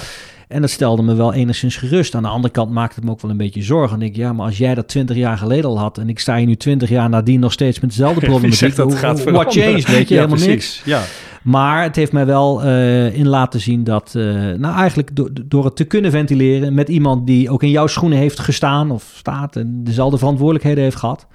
En 0.48 0.62
dat 0.62 0.70
stelde 0.70 1.02
me 1.02 1.16
wel 1.16 1.34
enigszins 1.34 1.76
gerust. 1.76 2.16
Aan 2.16 2.24
de 2.24 2.30
andere 2.30 2.54
kant 2.54 2.72
maakte 2.72 2.96
het 2.96 3.04
me 3.04 3.12
ook 3.12 3.22
wel 3.22 3.32
een 3.32 3.38
beetje 3.38 3.62
zorgen. 3.64 4.00
En 4.02 4.06
ik, 4.06 4.16
ja, 4.16 4.34
maar 4.34 4.46
als 4.46 4.58
jij 4.58 4.76
dat 4.76 4.88
20 4.88 5.16
jaar 5.18 5.38
geleden 5.38 5.66
al 5.70 5.80
had 5.80 5.98
en 5.98 6.10
ik 6.10 6.20
sta 6.20 6.36
hier 6.38 6.46
nu 6.46 6.56
20 6.56 6.90
jaar 6.90 7.10
nadien 7.10 7.40
nog 7.40 7.52
steeds 7.52 7.80
met 7.80 7.90
dezelfde 7.90 8.20
Je 8.22 8.26
problematiek. 8.26 8.60
zegt 8.60 8.76
dat 8.76 8.86
hoe- 8.90 8.98
gaat 8.98 9.24
What 9.24 9.54
changed, 9.54 9.88
weet 9.88 10.08
je, 10.08 10.16
ja, 10.16 10.22
helemaal 10.22 10.48
niks. 10.48 10.82
Ja. 10.86 11.02
Maar 11.42 11.84
het 11.84 11.96
heeft 11.96 12.12
mij 12.12 12.26
wel 12.26 12.64
eh, 12.64 13.16
in 13.16 13.28
laten 13.28 13.60
zien 13.60 13.84
dat, 13.84 14.14
eh, 14.16 14.24
nou 14.34 14.76
eigenlijk 14.76 15.16
do- 15.16 15.30
door 15.46 15.66
het 15.66 15.76
te 15.76 15.84
kunnen 15.84 16.12
ventileren 16.12 16.74
met 16.74 16.90
iemand 16.90 17.28
die 17.28 17.50
ook 17.50 17.64
in 17.64 17.70
jouw 17.70 17.88
schoenen 17.88 18.18
heeft 18.18 18.40
gestaan 18.40 18.92
of 18.92 19.14
staat 19.16 19.56
en 19.56 19.84
dezelfde 19.84 20.18
verantwoordelijkheden 20.18 20.84
heeft 20.84 20.96
gehad, 20.96 21.28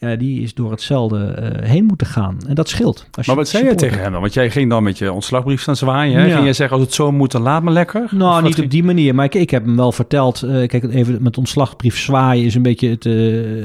ja, 0.00 0.16
die 0.16 0.42
is 0.42 0.54
door 0.54 0.70
hetzelfde 0.70 1.24
eh, 1.24 1.68
heen 1.68 1.84
moeten 1.84 2.06
gaan. 2.06 2.36
En 2.48 2.54
dat 2.54 2.68
scheelt. 2.68 3.06
Als 3.12 3.26
Maar 3.26 3.36
je 3.36 3.40
wat 3.42 3.50
zei 3.50 3.64
je 3.64 3.74
tegen 3.74 3.98
hem 4.00 4.12
dan? 4.12 4.20
Want 4.20 4.34
jij 4.34 4.50
ging 4.50 4.70
dan 4.70 4.82
met 4.82 4.98
je 4.98 5.12
ontslagbrief 5.12 5.60
staan 5.60 5.76
zwaaien. 5.76 6.20
Hè? 6.20 6.26
Ja. 6.26 6.34
Ging 6.34 6.46
je 6.46 6.52
zeggen, 6.52 6.76
als 6.76 6.86
het 6.86 6.94
zo 6.94 7.12
moet, 7.12 7.30
dan 7.32 7.42
laat 7.42 7.62
me 7.62 7.70
lekker? 7.70 8.08
Nou, 8.10 8.42
niet 8.42 8.54
ging- 8.54 8.64
op 8.66 8.70
die 8.72 8.84
manier. 8.84 9.14
Maar 9.14 9.24
ik, 9.24 9.34
ik 9.34 9.50
heb 9.50 9.64
hem 9.64 9.76
wel 9.76 9.92
verteld. 9.92 10.42
eh, 10.42 10.50
kijk, 10.68 10.84
even 10.94 11.22
met 11.22 11.38
ontslagbrief 11.38 11.98
zwaaien 11.98 12.44
is 12.44 12.54
een 12.54 12.62
beetje 12.62 12.88
het, 12.88 13.06
eh, 13.06 13.14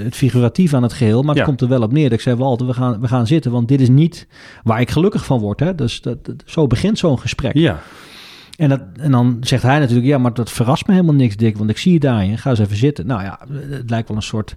het 0.03 0.15
figuratief 0.15 0.73
aan 0.73 0.83
het 0.83 0.93
geheel. 0.93 1.19
Maar 1.21 1.29
het 1.29 1.37
Ja. 1.37 1.43
komt 1.45 1.61
er 1.61 1.67
wel 1.67 1.81
op 1.81 1.91
neer. 1.91 2.03
Dat 2.09 2.13
ik 2.17 2.21
zei, 2.21 2.35
Walter, 2.35 2.67
we 2.67 2.73
gaan, 2.73 3.01
we 3.01 3.07
gaan 3.07 3.27
zitten. 3.27 3.51
Want 3.51 3.67
dit 3.67 3.81
is 3.81 3.89
niet 3.89 4.27
waar 4.63 4.81
ik 4.81 4.89
gelukkig 4.89 5.25
van 5.25 5.39
word. 5.39 5.59
Hè? 5.59 5.75
Dus 5.75 6.01
dat, 6.01 6.25
dat- 6.25 6.43
zo 6.45 6.67
begint 6.67 6.97
zo'n 6.99 7.19
gesprek. 7.19 7.53
Ja. 7.53 7.79
En, 8.55 8.69
dat, 8.69 8.81
en 8.99 9.11
dan 9.11 9.37
zegt 9.41 9.63
hij 9.63 9.79
natuurlijk, 9.79 10.07
ja, 10.07 10.17
maar 10.17 10.33
dat 10.33 10.51
verrast 10.51 10.87
me 10.87 10.93
helemaal 10.93 11.15
niks, 11.15 11.35
Dick. 11.35 11.57
Want 11.57 11.69
ik 11.69 11.77
zie 11.77 11.93
je 11.93 11.99
daar. 11.99 12.25
Je. 12.25 12.37
Ga 12.37 12.49
eens 12.49 12.59
even 12.59 12.77
zitten. 12.77 13.07
Nou 13.07 13.23
ja, 13.23 13.39
het 13.69 13.89
lijkt 13.89 14.07
wel 14.07 14.17
een 14.17 14.23
soort, 14.23 14.55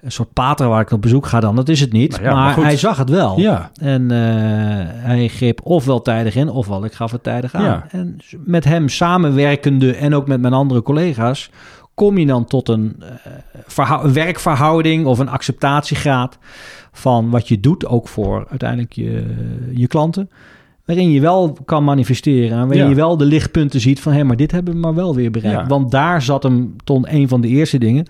een 0.00 0.12
soort 0.12 0.32
pater 0.32 0.68
waar 0.68 0.80
ik 0.80 0.90
op 0.90 1.02
bezoek 1.02 1.26
ga 1.26 1.40
dan. 1.40 1.56
Dat 1.56 1.68
is 1.68 1.80
het 1.80 1.92
niet. 1.92 2.10
Nou 2.10 2.24
ja, 2.24 2.34
maar 2.34 2.56
hij 2.56 2.76
zag 2.76 2.96
het 2.96 3.10
wel. 3.10 3.40
Ja. 3.40 3.70
En 3.80 4.10
eh, 4.10 4.18
hij 4.86 5.28
greep 5.28 5.60
ofwel 5.62 6.02
tijdig 6.02 6.34
in, 6.34 6.48
ofwel 6.48 6.84
ik 6.84 6.92
gaf 6.92 7.10
het 7.10 7.22
tijdig 7.22 7.54
aan. 7.54 7.64
Ja. 7.64 7.86
En 7.90 8.16
met 8.44 8.64
hem 8.64 8.88
samenwerkende 8.88 9.94
en 9.96 10.14
ook 10.14 10.26
met 10.26 10.40
mijn 10.40 10.52
andere 10.52 10.82
collega's... 10.82 11.50
kom 11.94 12.18
je 12.18 12.26
dan 12.26 12.44
tot 12.44 12.68
een 12.68 13.02
eh, 13.76 14.02
een 14.02 14.12
werkverhouding 14.12 15.06
of 15.06 15.18
een 15.18 15.28
acceptatiegraad... 15.28 16.38
van 16.92 17.30
wat 17.30 17.48
je 17.48 17.60
doet, 17.60 17.86
ook 17.86 18.08
voor 18.08 18.46
uiteindelijk 18.50 18.92
je, 18.92 19.26
je 19.74 19.86
klanten... 19.86 20.30
waarin 20.84 21.10
je 21.10 21.20
wel 21.20 21.56
kan 21.64 21.84
manifesteren... 21.84 22.50
en 22.58 22.66
waarin 22.66 22.82
Ja. 22.82 22.88
je 22.88 22.94
wel 22.94 23.16
de 23.16 23.24
lichtpunten 23.24 23.80
ziet 23.80 24.00
van... 24.00 24.12
hé, 24.12 24.24
maar 24.24 24.36
dit 24.36 24.50
hebben 24.50 24.74
we 24.74 24.80
maar 24.80 24.94
wel 24.94 25.14
weer 25.14 25.30
bereikt. 25.30 25.60
Ja. 25.60 25.66
Want 25.66 25.90
daar 25.90 26.22
zat 26.22 26.42
hem 26.42 26.76
ton 26.84 27.14
een 27.14 27.28
van 27.28 27.40
de 27.40 27.48
eerste 27.48 27.78
dingen 27.78 28.06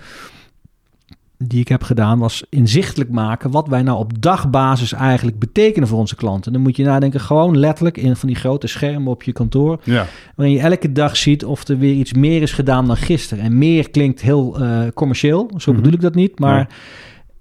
die 1.39 1.61
ik 1.61 1.69
heb 1.69 1.83
gedaan, 1.83 2.19
was 2.19 2.45
inzichtelijk 2.49 3.11
maken 3.11 3.51
wat 3.51 3.69
wij 3.69 3.83
nou 3.83 3.99
op 3.99 4.23
dagbasis 4.23 4.93
eigenlijk 4.93 5.39
betekenen 5.39 5.89
voor 5.89 5.99
onze 5.99 6.17
klanten. 6.17 6.53
Dan 6.53 6.63
moet 6.63 6.77
je 6.77 6.85
nadenken, 6.85 7.21
gewoon 7.21 7.59
letterlijk 7.59 7.97
in 7.97 8.17
van 8.17 8.29
die 8.29 8.37
grote 8.37 8.67
schermen 8.67 9.13
op 9.13 9.23
je 9.23 9.33
kantoor, 9.33 9.81
Ja. 9.85 10.07
waarin 10.37 10.55
je 10.55 10.61
elke 10.63 10.93
dag 10.93 11.17
ziet 11.17 11.45
of 11.45 11.69
er 11.69 11.79
weer 11.79 11.95
iets 11.95 12.13
meer 12.13 12.43
is 12.43 12.53
gedaan 12.53 12.87
dan 12.87 12.97
gisteren. 12.97 13.45
En 13.45 13.59
meer 13.59 13.91
klinkt 13.91 14.21
heel 14.21 14.59
eh, 14.61 14.81
commercieel, 14.95 15.51
zo 15.57 15.71
Mhm. 15.73 15.81
bedoel 15.81 15.95
ik 15.97 16.01
dat 16.05 16.15
niet, 16.15 16.39
maar. 16.39 16.69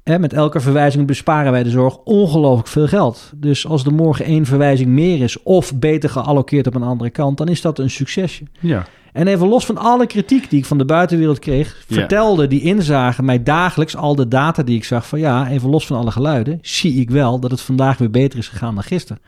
Hè, 0.04 0.20
met 0.20 0.34
elke 0.34 0.60
verwijzing 0.60 1.08
besparen 1.08 1.52
wij 1.52 1.64
de 1.64 1.70
zorg 1.70 1.98
ongelooflijk 1.98 2.68
veel 2.68 2.88
geld. 2.88 3.32
Dus 3.36 3.68
als 3.68 3.86
er 3.86 3.94
morgen 3.94 4.26
één 4.26 4.46
verwijzing 4.46 4.90
meer 4.90 5.22
is 5.22 5.44
of 5.44 5.76
beter 5.80 6.10
geallockeerd 6.10 6.68
op 6.68 6.76
een 6.76 6.84
andere 6.84 7.10
kant, 7.10 7.38
dan 7.38 7.48
is 7.48 7.62
dat 7.62 7.80
een 7.80 7.90
succesje. 7.90 8.44
Ja. 8.60 8.86
En 9.14 9.28
even 9.28 9.48
los 9.48 9.66
van 9.66 9.78
alle 9.78 10.08
kritiek 10.08 10.50
die 10.50 10.60
ik 10.60 10.66
van 10.66 10.78
de 10.78 10.86
buitenwereld 10.86 11.40
kreeg, 11.40 11.84
Ja. 11.88 11.96
vertelde 11.96 12.48
die 12.48 12.62
inzagen 12.62 13.26
mij 13.26 13.44
dagelijks 13.44 13.96
al 13.96 14.16
de 14.16 14.28
data 14.28 14.64
die 14.64 14.76
ik 14.76 14.84
zag 14.84 15.08
van 15.08 15.20
ja, 15.20 15.50
even 15.50 15.70
los 15.70 15.86
van 15.86 15.98
alle 15.98 16.12
geluiden, 16.12 16.60
zie 16.62 16.94
ik 17.02 17.10
wel 17.10 17.40
dat 17.40 17.52
het 17.52 17.62
vandaag 17.62 17.98
weer 17.98 18.10
beter 18.12 18.40
is 18.40 18.48
gegaan 18.48 18.74
dan 18.76 18.84
gisteren. 18.84 19.22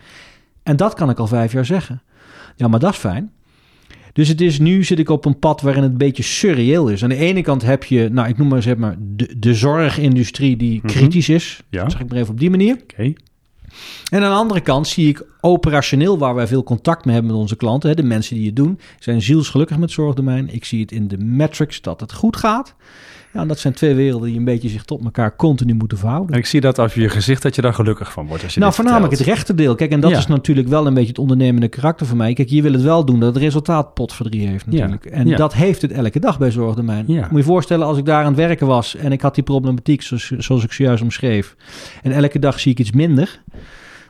En 0.63 0.75
dat 0.75 0.93
kan 0.93 1.09
ik 1.09 1.19
al 1.19 1.27
vijf 1.27 1.51
jaar 1.51 1.65
zeggen. 1.65 2.01
Ja, 2.55 2.67
maar 2.67 2.79
dat 2.79 2.91
is 2.91 2.97
fijn. 2.97 3.31
Dus 4.15 4.27
het 4.27 4.41
is 4.41 4.59
nu 4.59 4.83
zit 4.83 4.99
ik 4.99 5.09
op 5.09 5.25
een 5.25 5.39
pad 5.39 5.61
waarin 5.61 5.81
het 5.83 5.91
een 5.91 5.97
beetje 5.97 6.23
surreëel 6.23 6.87
is. 6.89 7.03
Aan 7.03 7.09
de 7.09 7.15
ene 7.15 7.41
kant 7.41 7.61
heb 7.61 7.83
je, 7.83 8.09
nou 8.11 8.27
ik 8.27 8.37
noem 8.37 8.47
maar 8.47 8.61
zeg 8.61 8.75
maar 8.77 8.95
de, 8.99 9.35
de 9.39 9.53
zorgindustrie 9.53 10.57
die 10.57 10.77
Mhm. 10.83 10.87
kritisch 10.87 11.29
is. 11.29 11.61
Ja. 11.69 11.89
Zeg 11.89 11.99
ik 11.99 12.09
maar 12.09 12.17
even 12.17 12.31
op 12.33 12.39
die 12.39 12.49
manier. 12.49 12.77
Oké. 12.83 13.13
En 14.11 14.23
aan 14.23 14.29
de 14.31 14.37
andere 14.37 14.61
kant 14.61 14.87
zie 14.87 15.07
ik 15.07 15.23
operationeel, 15.41 16.17
waar 16.17 16.35
wij 16.35 16.47
veel 16.47 16.63
contact 16.63 17.05
mee 17.05 17.13
hebben 17.13 17.31
met 17.31 17.41
onze 17.41 17.55
klanten, 17.55 17.89
hè, 17.89 17.95
de 17.95 18.03
mensen 18.03 18.35
die 18.35 18.45
het 18.45 18.55
doen, 18.55 18.79
zijn 18.99 19.21
zielsgelukkig 19.21 19.77
met 19.77 19.91
zorgdomein. 19.91 20.53
Ik 20.53 20.65
zie 20.65 20.81
het 20.81 20.91
in 20.91 21.07
de 21.07 21.17
metrics 21.17 21.81
dat 21.81 21.99
het 21.99 22.13
goed 22.13 22.37
gaat. 22.37 22.75
Ja, 23.35 23.41
en 23.41 23.47
dat 23.47 23.59
zijn 23.59 23.73
twee 23.73 23.93
werelden 23.95 24.29
die 24.29 24.37
een 24.37 24.43
beetje 24.45 24.69
zich 24.69 24.83
tot 24.83 25.03
elkaar 25.03 25.35
continu 25.35 25.73
moeten 25.73 25.97
verhouden. 25.97 26.31
En 26.33 26.39
ik 26.39 26.45
zie 26.45 26.61
dat 26.61 26.79
als 26.79 26.93
je 26.93 27.01
je 27.01 27.09
gezicht 27.09 27.41
dat 27.41 27.55
je 27.55 27.61
daar 27.61 27.73
gelukkig 27.73 28.11
van 28.11 28.27
wordt. 28.27 28.43
Als 28.43 28.53
je 28.53 28.59
Nou, 28.59 28.73
voornamelijk 28.73 29.11
het 29.11 29.21
rechterdeel. 29.21 29.75
Kijk, 29.75 29.91
en 29.91 29.99
dat 29.99 30.11
Ja. 30.11 30.17
is 30.17 30.27
natuurlijk 30.27 30.67
wel 30.67 30.87
een 30.87 30.93
beetje 30.93 31.09
het 31.09 31.19
ondernemende 31.19 31.67
karakter 31.67 32.05
van 32.05 32.17
mij. 32.17 32.33
Kijk, 32.33 32.49
je 32.49 32.61
wil 32.61 32.73
het 32.73 32.81
wel 32.81 33.05
doen 33.05 33.19
dat 33.19 33.33
het 33.33 33.43
resultaat 33.43 33.93
potverdrie 33.93 34.47
heeft 34.47 34.65
natuurlijk. 34.65 35.05
En 35.05 35.27
Ja. 35.27 35.37
dat 35.37 35.53
heeft 35.53 35.81
het 35.81 35.91
elke 35.91 36.19
dag 36.19 36.37
bij 36.39 36.51
Zorgdomein. 36.51 37.03
Ja. 37.07 37.21
Moet 37.21 37.29
je 37.31 37.37
je 37.37 37.43
voorstellen, 37.43 37.85
als 37.87 37.97
ik 37.97 38.05
daar 38.05 38.19
aan 38.21 38.25
het 38.27 38.35
werken 38.35 38.67
was 38.67 38.95
en 38.95 39.11
ik 39.11 39.21
had 39.21 39.35
die 39.35 39.43
problematiek 39.43 40.01
zoals, 40.01 40.27
zoals 40.37 40.63
ik 40.63 40.71
zojuist 40.71 41.03
omschreef. 41.03 41.55
En 42.03 42.11
elke 42.11 42.39
dag 42.39 42.59
zie 42.59 42.71
ik 42.71 42.79
iets 42.79 42.91
minder. 42.91 43.43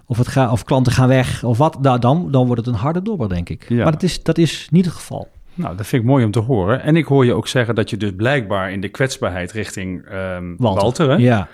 of, 0.07 0.17
het 0.17 0.27
ga, 0.27 0.51
of 0.51 0.63
klanten 0.63 0.91
gaan 0.93 1.07
weg 1.07 1.43
of 1.43 1.57
wat, 1.57 1.81
nou, 1.81 1.99
dan, 1.99 2.31
dan 2.31 2.45
wordt 2.45 2.65
het 2.65 2.73
een 2.75 2.79
harde 2.81 3.01
dobber, 3.01 3.29
denk 3.29 3.49
ik. 3.49 3.65
Ja. 3.69 3.83
Maar 3.83 3.91
dat 3.91 4.03
is, 4.03 4.23
dat 4.23 4.38
is 4.38 4.67
niet 4.71 4.85
het 4.85 4.93
geval. 4.93 5.27
Nou, 5.56 5.76
dat 5.76 5.88
vind 5.88 6.02
ik 6.02 6.08
mooi 6.08 6.26
om 6.26 6.32
te 6.32 6.39
horen. 6.39 6.82
En 6.82 6.96
ik 6.96 7.06
hoor 7.06 7.26
je 7.26 7.34
ook 7.34 7.48
zeggen 7.48 7.76
dat 7.76 7.89
je 7.89 7.98
dus 7.98 8.12
blijkbaar 8.18 8.72
in 8.72 8.82
de 8.82 8.89
kwetsbaarheid 8.89 9.52
richting 9.52 10.06
ehm, 10.06 10.54
Walter, 10.58 11.10
hè? 11.10 11.15
Ja, 11.15 11.48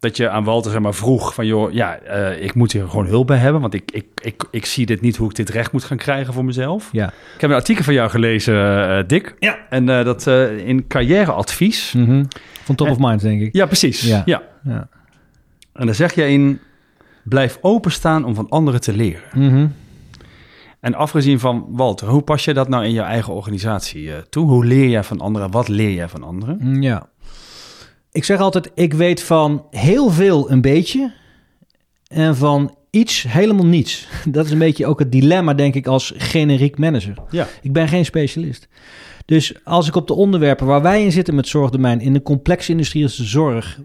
dat 0.00 0.16
je 0.16 0.28
aan 0.28 0.44
Walter 0.44 0.70
zeg 0.70 0.80
maar 0.80 0.94
vroeg 0.94 1.34
van 1.34 1.46
joh, 1.46 1.72
ja, 1.72 1.98
eh, 1.98 2.42
ik 2.44 2.54
moet 2.54 2.72
hier 2.72 2.88
gewoon 2.88 3.06
hulp 3.06 3.26
bij 3.26 3.36
hebben, 3.36 3.60
want 3.60 3.74
ik, 3.74 3.90
ik, 3.90 4.06
ik, 4.22 4.44
ik 4.50 4.66
zie 4.66 4.86
dit 4.86 5.00
niet 5.00 5.16
hoe 5.16 5.28
ik 5.30 5.36
dit 5.36 5.48
recht 5.48 5.72
moet 5.72 5.84
gaan 5.84 5.96
krijgen 5.96 6.34
voor 6.34 6.44
mezelf. 6.44 6.88
ja. 6.92 7.06
Ik 7.34 7.40
heb 7.40 7.50
een 7.50 7.56
artikel 7.56 7.84
van 7.84 7.94
jou 7.94 8.10
gelezen, 8.10 8.88
eh, 8.88 9.04
Dick. 9.06 9.34
Ja. 9.38 9.58
En 9.70 9.88
eh, 9.88 10.04
dat 10.04 10.26
eh, 10.26 10.66
in 10.66 10.86
carrièreadvies. 10.86 11.92
Mhm. 11.92 12.24
Van 12.64 12.74
top 12.74 12.86
En- 12.86 12.92
of 12.92 12.98
mind, 12.98 13.20
denk 13.20 13.40
ik. 13.40 13.52
Ja, 13.54 13.66
precies. 13.66 14.00
Ja. 14.00 14.22
Ja. 14.24 14.42
Ja. 14.62 14.88
En 15.72 15.86
dan 15.86 15.94
zeg 15.94 16.14
je 16.14 16.28
in, 16.28 16.60
blijf 17.22 17.58
openstaan 17.60 18.24
om 18.24 18.34
van 18.34 18.48
anderen 18.48 18.80
te 18.80 18.92
leren. 18.96 19.22
Mhm. 19.34 19.66
En 20.80 20.94
afgezien 20.94 21.40
van 21.40 21.66
Walter, 21.68 22.08
hoe 22.08 22.22
pas 22.22 22.44
je 22.44 22.54
dat 22.54 22.68
nou 22.68 22.84
in 22.84 22.92
je 22.92 23.00
eigen 23.00 23.32
organisatie 23.34 24.12
eh, 24.12 24.18
toe? 24.30 24.48
Hoe 24.48 24.64
leer 24.64 24.88
jij 24.88 25.04
van 25.04 25.20
anderen? 25.20 25.50
Wat 25.50 25.68
leer 25.68 25.92
jij 25.92 26.08
van 26.08 26.22
anderen? 26.22 26.56
Mm, 26.60 26.82
Ja. 26.82 27.08
Ik 28.12 28.24
zeg 28.24 28.40
altijd, 28.40 28.70
ik 28.74 28.94
weet 28.94 29.22
van 29.22 29.64
heel 29.70 30.10
veel 30.10 30.50
een 30.50 30.60
beetje 30.60 31.12
en 32.06 32.36
van 32.36 32.76
iets 32.90 33.22
helemaal 33.28 33.66
niets. 33.66 34.08
Dat 34.28 34.44
is 34.44 34.50
een 34.50 34.58
beetje 34.58 34.86
ook 34.86 34.98
het 34.98 35.12
dilemma, 35.12 35.54
denk 35.54 35.74
ik, 35.74 35.86
als 35.86 36.12
generiek 36.16 36.78
manager. 36.78 37.14
Ja. 37.30 37.46
Ik 37.62 37.72
ben 37.72 37.88
geen 37.88 38.04
specialist. 38.04 38.68
Dus 39.28 39.54
als 39.64 39.88
ik 39.88 39.96
op 39.96 40.06
de 40.06 40.14
onderwerpen 40.14 40.66
waar 40.66 40.82
wij 40.82 41.04
in 41.04 41.12
zitten 41.12 41.34
met 41.34 41.48
zorgdomein, 41.48 42.00
in 42.00 42.12
de 42.12 42.22
complexe 42.22 42.74
de 42.74 43.08
zorg, 43.08 43.80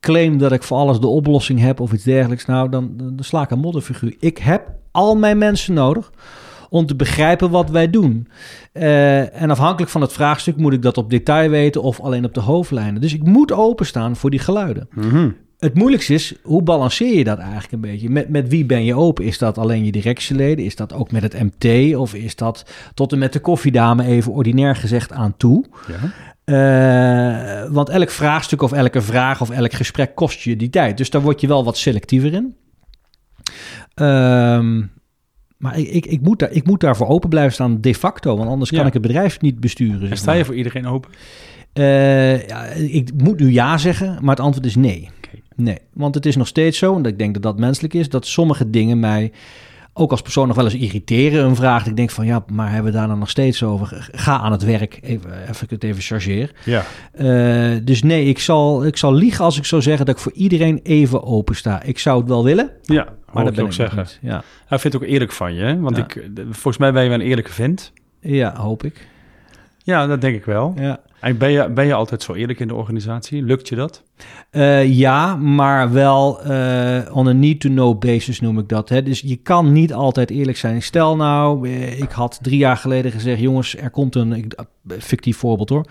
claim 0.00 0.38
dat 0.38 0.52
ik 0.52 0.62
voor 0.62 0.76
alles 0.76 1.00
de 1.00 1.06
oplossing 1.06 1.60
heb 1.60 1.80
of 1.80 1.92
iets 1.92 2.04
dergelijks, 2.04 2.46
nou, 2.46 2.68
dan, 2.68 2.92
dan 2.96 3.24
sla 3.24 3.42
ik 3.42 3.50
een 3.50 3.58
modderfiguur. 3.58 4.14
Ik 4.18 4.38
heb 4.38 4.70
al 4.90 5.16
mijn 5.16 5.38
mensen 5.38 5.74
nodig 5.74 6.12
om 6.70 6.86
te 6.86 6.96
begrijpen 6.96 7.50
wat 7.50 7.70
wij 7.70 7.90
doen. 7.90 8.28
Eh, 8.72 9.42
en 9.42 9.50
afhankelijk 9.50 9.90
van 9.90 10.00
het 10.00 10.12
vraagstuk 10.12 10.56
moet 10.56 10.72
ik 10.72 10.82
dat 10.82 10.98
op 10.98 11.10
detail 11.10 11.50
weten 11.50 11.82
of 11.82 12.00
alleen 12.00 12.24
op 12.24 12.34
de 12.34 12.40
hoofdlijnen. 12.40 13.00
Dus 13.00 13.14
ik 13.14 13.22
moet 13.22 13.52
openstaan 13.52 14.16
voor 14.16 14.30
die 14.30 14.40
geluiden. 14.40 14.88
Mhm. 14.94 15.30
Het 15.58 15.74
moeilijkste 15.74 16.14
is, 16.14 16.34
hoe 16.42 16.62
balanceer 16.62 17.16
je 17.16 17.24
dat 17.24 17.38
eigenlijk 17.38 17.72
een 17.72 17.80
beetje? 17.80 18.10
Met, 18.10 18.28
met 18.28 18.48
wie 18.48 18.64
ben 18.64 18.84
je 18.84 18.94
open? 18.94 19.24
Is 19.24 19.38
dat 19.38 19.58
alleen 19.58 19.84
je 19.84 19.92
directieleden? 19.92 20.64
Is 20.64 20.76
dat 20.76 20.92
ook 20.92 21.10
met 21.10 21.22
het 21.22 21.42
MT? 21.42 21.96
Of 21.96 22.14
is 22.14 22.36
dat 22.36 22.64
tot 22.94 23.12
en 23.12 23.18
met 23.18 23.32
de 23.32 23.40
koffiedame 23.40 24.04
even 24.04 24.32
ordinair 24.32 24.76
gezegd 24.76 25.12
aan 25.12 25.36
toe? 25.36 25.64
Ja. 25.86 26.12
Eh, 26.46 27.70
want 27.72 27.88
elk 27.88 28.10
vraagstuk 28.10 28.62
of 28.62 28.72
elke 28.72 29.00
vraag 29.00 29.40
of 29.40 29.50
elk 29.50 29.72
gesprek 29.72 30.14
kost 30.14 30.40
je 30.40 30.56
die 30.56 30.70
tijd. 30.70 30.96
Dus 30.96 31.10
daar 31.10 31.22
word 31.22 31.40
je 31.40 31.46
wel 31.46 31.64
wat 31.64 31.76
selectiever 31.76 32.32
in. 32.32 32.56
Ehm, 33.94 34.82
maar 35.56 35.78
ik, 35.78 35.88
ik, 35.88 36.06
ik, 36.06 36.20
moet 36.20 36.38
daar, 36.38 36.50
ik 36.50 36.66
moet 36.66 36.80
daarvoor 36.80 37.08
open 37.08 37.28
blijven 37.28 37.52
staan 37.52 37.80
de 37.80 37.94
facto. 37.94 38.36
Want 38.36 38.50
anders 38.50 38.70
kan 38.70 38.86
ik 38.86 38.92
het 38.92 39.02
bedrijf 39.02 39.40
niet 39.40 39.60
besturen. 39.60 40.16
Sta 40.16 40.32
je 40.32 40.44
voor 40.44 40.54
iedereen 40.54 40.86
open? 40.86 41.10
Eh, 41.72 42.46
ja, 42.46 42.64
ik 42.64 43.10
moet 43.16 43.40
nu 43.40 43.52
ja 43.52 43.78
zeggen, 43.78 44.18
maar 44.20 44.36
het 44.36 44.44
antwoord 44.44 44.66
is 44.66 44.76
nee. 44.76 45.08
Nee, 45.56 45.78
want 45.92 46.14
het 46.14 46.26
is 46.26 46.36
nog 46.36 46.46
steeds 46.46 46.78
zo, 46.78 46.96
en 46.96 47.04
ik 47.04 47.18
denk 47.18 47.34
dat 47.34 47.42
dat 47.42 47.58
menselijk 47.58 47.94
is, 47.94 48.08
dat 48.08 48.26
sommige 48.26 48.70
dingen 48.70 49.00
mij 49.00 49.32
ook 49.98 50.10
als 50.10 50.22
persoon 50.22 50.46
nog 50.46 50.56
wel 50.56 50.64
eens 50.64 50.74
irriteren. 50.74 51.44
Een 51.44 51.56
vraag 51.56 51.78
dat 51.78 51.86
ik 51.90 51.96
denk 51.96 52.10
van 52.10 52.26
ja, 52.26 52.44
maar 52.52 52.72
hebben 52.72 52.92
we 52.92 52.98
daar 52.98 53.08
dan 53.08 53.18
nog 53.18 53.30
steeds 53.30 53.62
over? 53.62 54.08
Ga 54.12 54.38
aan 54.38 54.52
het 54.52 54.64
werk, 54.64 54.98
even, 55.02 55.42
even 55.48 55.64
ik 55.64 55.70
het 55.70 55.84
even 55.84 56.02
chargeer. 56.02 56.52
Ja. 56.64 56.84
Eh, 57.12 57.76
dus 57.84 58.02
nee, 58.02 58.24
ik 58.24 58.38
zal, 58.38 58.84
ik 58.86 58.96
zal 58.96 59.12
liegen 59.12 59.44
als 59.44 59.58
ik 59.58 59.64
zou 59.64 59.82
zeggen 59.82 60.06
dat 60.06 60.14
ik 60.14 60.20
voor 60.20 60.32
iedereen 60.32 60.80
even 60.82 61.22
open 61.24 61.56
sta. 61.56 61.82
Ik 61.82 61.98
zou 61.98 62.18
het 62.20 62.28
wel 62.28 62.44
willen, 62.44 62.70
Ja, 62.82 63.06
maar 63.32 63.44
dat 63.44 63.54
ben 63.54 63.64
ik 63.64 63.72
zeggen. 63.72 63.98
niet. 63.98 64.18
Ja. 64.22 64.42
Hij 64.66 64.78
vindt 64.78 64.96
het 64.96 65.04
ook 65.04 65.10
eerlijk 65.10 65.32
van 65.32 65.54
je, 65.54 65.62
hè? 65.62 65.80
Want 65.80 65.96
Ja. 65.96 66.04
ik, 66.04 66.28
volgens 66.50 66.78
mij 66.78 66.92
ben 66.92 67.02
je 67.02 67.08
wel 67.08 67.18
een 67.20 67.26
eerlijke 67.26 67.52
vent. 67.52 67.92
ja, 68.20 68.56
hoop 68.56 68.84
ik. 68.84 69.08
Ja, 69.84 70.06
dat 70.06 70.20
denk 70.20 70.36
ik 70.36 70.44
wel. 70.44 70.74
Ja. 70.78 71.00
En 71.20 71.38
ben 71.38 71.50
je, 71.50 71.70
ben 71.70 71.86
je 71.86 71.94
altijd 71.94 72.22
zo 72.22 72.34
eerlijk 72.34 72.60
in 72.60 72.68
de 72.68 72.74
organisatie? 72.74 73.42
Lukt 73.42 73.68
je 73.68 73.74
dat? 73.74 74.02
Eh, 74.50 74.92
ja, 74.92 75.36
maar 75.36 75.92
wel 75.92 76.42
eh, 76.42 76.98
on 77.12 77.28
a 77.28 77.32
need-to-know 77.32 77.98
basis 77.98 78.40
noem 78.40 78.58
ik 78.58 78.68
dat. 78.68 78.88
Hè. 78.88 79.02
Dus 79.02 79.20
je 79.20 79.36
kan 79.36 79.72
niet 79.72 79.92
altijd 79.92 80.30
eerlijk 80.30 80.56
zijn. 80.56 80.82
Stel 80.82 81.16
nou, 81.16 81.68
eh, 81.68 82.00
ik 82.00 82.10
had 82.10 82.38
drie 82.42 82.58
jaar 82.58 82.76
geleden 82.76 83.12
gezegd... 83.12 83.40
jongens, 83.40 83.76
er 83.76 83.90
komt 83.90 84.14
een... 84.14 84.52
Fictief 84.98 85.36
voorbeeld 85.36 85.68
hoor. 85.68 85.86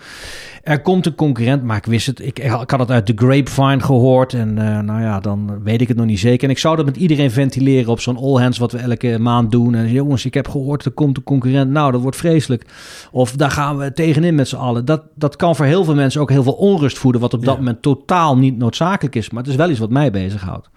Er 0.62 0.80
komt 0.80 1.06
een 1.06 1.14
concurrent, 1.14 1.62
maar 1.62 1.76
ik 1.76 1.84
wist 1.84 2.06
het. 2.06 2.20
Ik, 2.20 2.38
ik 2.38 2.50
had 2.50 2.78
het 2.78 2.90
uit 2.90 3.06
de 3.06 3.12
grapevine 3.16 3.80
gehoord. 3.80 4.32
En 4.34 4.54
nou 4.84 5.00
ja, 5.00 5.20
dan 5.20 5.62
weet 5.62 5.80
ik 5.80 5.88
het 5.88 5.96
nog 5.96 6.06
niet 6.06 6.18
zeker. 6.18 6.44
En 6.44 6.50
ik 6.50 6.58
zou 6.58 6.76
dat 6.76 6.84
met 6.84 6.96
iedereen 6.96 7.30
ventileren 7.30 7.90
op 7.90 8.00
zo'n 8.00 8.16
all 8.16 8.42
hands... 8.42 8.58
wat 8.58 8.72
we 8.72 8.78
elke 8.78 9.18
maand 9.18 9.50
doen. 9.50 9.74
En 9.74 9.92
jongens, 9.92 10.24
ik 10.24 10.34
heb 10.34 10.48
gehoord, 10.48 10.84
er 10.84 10.90
komt 10.90 11.16
een 11.16 11.22
concurrent. 11.22 11.70
Nou, 11.70 11.92
dat 11.92 12.00
wordt 12.00 12.16
vreselijk. 12.16 12.66
Of 13.10 13.32
daar 13.32 13.50
gaan 13.50 13.76
we 13.76 13.92
tegenin 13.92 14.34
met 14.34 14.48
z'n 14.48 14.56
allen. 14.56 14.84
Dat, 14.84 15.02
dat 15.16 15.36
kan 15.36 15.56
voor 15.56 15.66
heel 15.66 15.84
veel 15.84 15.94
mensen 15.94 16.20
ook 16.20 16.30
heel 16.30 16.42
veel 16.42 16.52
onrust 16.52 16.98
voeden... 16.98 17.20
wat 17.20 17.34
op 17.34 17.40
dat 17.44 17.54
Ja. 17.54 17.58
moment 17.60 17.82
totaal 17.82 18.36
niet 18.38 18.56
noodzakelijk 18.56 19.14
is. 19.14 19.30
Maar 19.30 19.42
het 19.42 19.50
is 19.50 19.56
wel 19.58 19.70
iets 19.70 19.78
wat 19.78 19.90
mij 19.90 20.10
bezighoudt. 20.10 20.70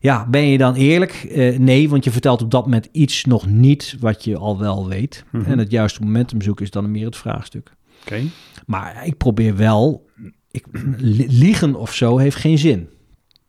Ja, 0.00 0.26
ben 0.28 0.46
je 0.46 0.58
dan 0.58 0.74
eerlijk? 0.74 1.12
Eh, 1.12 1.58
nee, 1.58 1.88
want 1.88 2.04
je 2.04 2.10
vertelt 2.10 2.42
op 2.42 2.50
dat 2.50 2.64
moment 2.64 2.88
iets 2.92 3.24
nog 3.24 3.46
niet 3.46 3.96
wat 4.00 4.24
je 4.24 4.36
al 4.36 4.58
wel 4.58 4.88
weet. 4.88 5.24
Mhm. 5.32 5.50
En 5.50 5.58
het 5.58 5.70
juiste 5.70 6.02
momentum 6.02 6.42
zoeken 6.42 6.64
is 6.64 6.70
dan 6.70 6.90
meer 6.90 7.04
het 7.06 7.16
vraagstuk. 7.16 7.72
Oké. 8.02 8.20
Maar 8.66 9.06
ik 9.06 9.16
probeer 9.16 9.56
wel, 9.56 10.06
ik, 10.50 10.66
li- 10.96 11.26
liegen 11.28 11.74
of 11.74 11.94
zo 11.94 12.18
heeft 12.18 12.36
geen 12.36 12.58
zin. 12.58 12.88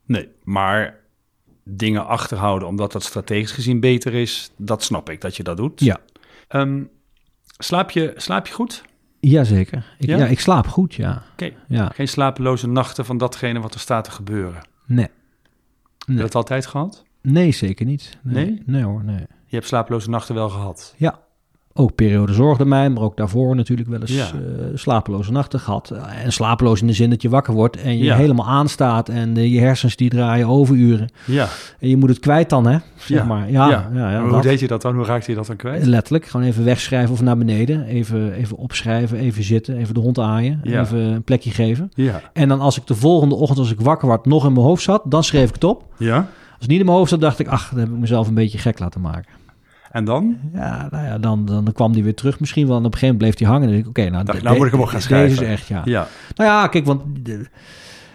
Nee, 0.05 0.27
maar 0.43 0.99
dingen 1.63 2.05
achterhouden 2.07 2.67
omdat 2.67 2.91
dat 2.91 3.03
strategisch 3.03 3.51
gezien 3.51 3.79
beter 3.79 4.13
is, 4.13 4.51
dat 4.57 4.83
snap 4.83 5.09
ik 5.09 5.21
dat 5.21 5.35
je 5.37 5.43
dat 5.43 5.57
doet. 5.57 5.79
Ja, 5.79 5.99
Ehm, 6.47 6.83
slaap, 7.57 7.91
je, 7.91 8.13
slaap 8.15 8.47
je 8.47 8.53
goed? 8.53 8.83
Jazeker. 9.29 9.85
Ik, 9.99 10.07
Ja? 10.07 10.17
ja? 10.17 10.25
ik 10.25 10.39
slaap 10.39 10.67
goed, 10.67 10.93
ja. 10.93 11.23
Oké. 11.31 11.51
ja. 11.67 11.89
Geen 11.95 12.07
slapeloze 12.07 12.67
nachten 12.67 13.05
van 13.05 13.17
datgene 13.17 13.59
wat 13.59 13.73
er 13.73 13.79
staat 13.79 14.03
te 14.03 14.11
gebeuren. 14.11 14.61
Nee. 14.85 15.05
Heb 15.05 15.13
je 16.07 16.13
Nee. 16.13 16.21
dat 16.21 16.35
altijd 16.35 16.65
gehad? 16.65 17.03
nee, 17.21 17.51
zeker 17.51 17.85
niet. 17.85 18.17
Nee? 18.23 18.45
Nee? 18.45 18.61
Nee 18.65 18.83
hoor, 18.83 19.03
nee. 19.03 19.25
Je 19.45 19.55
hebt 19.57 19.67
slapeloze 19.67 20.09
nachten 20.09 20.35
wel 20.35 20.49
gehad. 20.49 20.93
Ja. 20.97 21.19
Ook 21.73 21.95
periode 21.95 22.33
zorgde 22.33 22.65
mij, 22.65 22.89
maar 22.89 23.03
ook 23.03 23.17
daarvoor 23.17 23.55
natuurlijk 23.55 23.89
wel 23.89 23.99
eens 24.01 24.15
Ja. 24.15 24.25
eh, 24.25 24.65
slapeloze 24.73 25.31
nachten 25.31 25.59
gehad. 25.59 25.89
Eh, 25.91 26.23
En 26.25 26.31
slapeloos 26.33 26.81
in 26.81 26.87
de 26.87 26.93
zin 26.93 27.09
dat 27.09 27.21
je 27.21 27.29
wakker 27.29 27.53
wordt 27.53 27.77
en 27.81 27.97
je 27.97 28.03
Ja. 28.03 28.15
helemaal 28.15 28.47
aanstaat 28.47 29.09
en 29.09 29.35
je 29.49 29.59
hersens 29.59 29.95
die 29.95 30.09
draaien 30.09 30.47
overuren. 30.47 31.09
Ja. 31.25 31.47
En 31.79 31.89
je 31.89 31.97
moet 31.97 32.09
het 32.09 32.19
kwijt 32.19 32.49
dan, 32.49 32.67
hè? 32.67 32.77
Zeg 32.95 33.17
Ja. 33.17 33.23
maar. 33.23 33.51
Ja, 33.51 33.69
ja. 33.69 33.89
ja, 34.11 34.27
hoe 34.27 34.41
deed 34.41 34.59
je 34.59 34.67
dat 34.67 34.81
dan? 34.81 34.95
Hoe 34.95 35.05
raakte 35.05 35.31
je 35.31 35.37
dat 35.37 35.47
dan 35.47 35.55
kwijt? 35.55 35.85
Letterlijk, 35.85 36.25
gewoon 36.25 36.45
even 36.45 36.63
wegschrijven 36.63 37.13
of 37.13 37.21
naar 37.21 37.37
beneden. 37.37 37.83
Even, 37.85 38.33
even 38.33 38.57
opschrijven, 38.57 39.17
even 39.17 39.43
zitten, 39.43 39.77
even 39.77 39.93
de 39.93 39.99
hond 39.99 40.19
aaien, 40.19 40.59
even 40.63 40.97
een 40.99 41.23
plekje 41.23 41.51
geven. 41.51 41.91
Ja. 41.93 42.21
En 42.33 42.47
dan 42.47 42.59
als 42.59 42.77
ik 42.77 42.87
de 42.87 42.95
volgende 42.95 43.35
ochtend, 43.35 43.59
als 43.59 43.71
ik 43.71 43.79
wakker 43.81 44.07
word, 44.07 44.25
nog 44.25 44.45
in 44.45 44.53
mijn 44.53 44.65
hoofd 44.65 44.83
zat, 44.83 45.01
dan 45.05 45.23
schreef 45.23 45.47
ik 45.47 45.53
het 45.53 45.63
op. 45.63 45.83
Ja. 45.97 46.15
Als 46.17 46.59
het 46.59 46.69
niet 46.69 46.79
in 46.79 46.85
mijn 46.85 46.97
hoofd 46.97 47.09
zat, 47.09 47.21
dacht 47.21 47.39
ik, 47.39 47.47
ach, 47.47 47.69
dan 47.69 47.79
heb 47.79 47.87
ik 47.89 47.97
mezelf 47.97 48.27
een 48.27 48.33
beetje 48.33 48.57
gek 48.57 48.79
laten 48.79 49.01
maken. 49.01 49.25
En 49.91 50.05
dan? 50.05 50.37
Ja, 50.53 50.87
nou 50.91 51.05
ja, 51.05 51.17
dan, 51.17 51.45
dan 51.45 51.67
kwam 51.73 51.93
die 51.93 52.03
weer 52.03 52.15
terug 52.15 52.39
misschien 52.39 52.67
wel. 52.67 52.77
En 52.77 52.85
op 52.85 52.93
een 52.93 52.99
gegeven 52.99 53.15
moment 53.17 53.35
bleef 53.37 53.47
hij 53.49 53.57
hangen. 53.57 53.67
En 53.67 53.73
dan 53.73 53.83
ik, 53.83 53.87
oké, 53.99 54.09
nou, 54.09 54.23
Dacht, 54.25 54.43
nou 54.43 54.57
moet 54.57 54.65
ik 54.65 54.71
hem 54.71 54.81
ook 54.81 54.89
gaan 54.89 54.99
Deze 54.99 55.25
is 55.25 55.35
schrijven. 55.35 55.47
echt, 55.47 55.67
ja. 55.67 55.81
Ja. 55.85 56.07
Nou 56.35 56.49
ja, 56.49 56.67
kijk, 56.67 56.85
want 56.85 57.01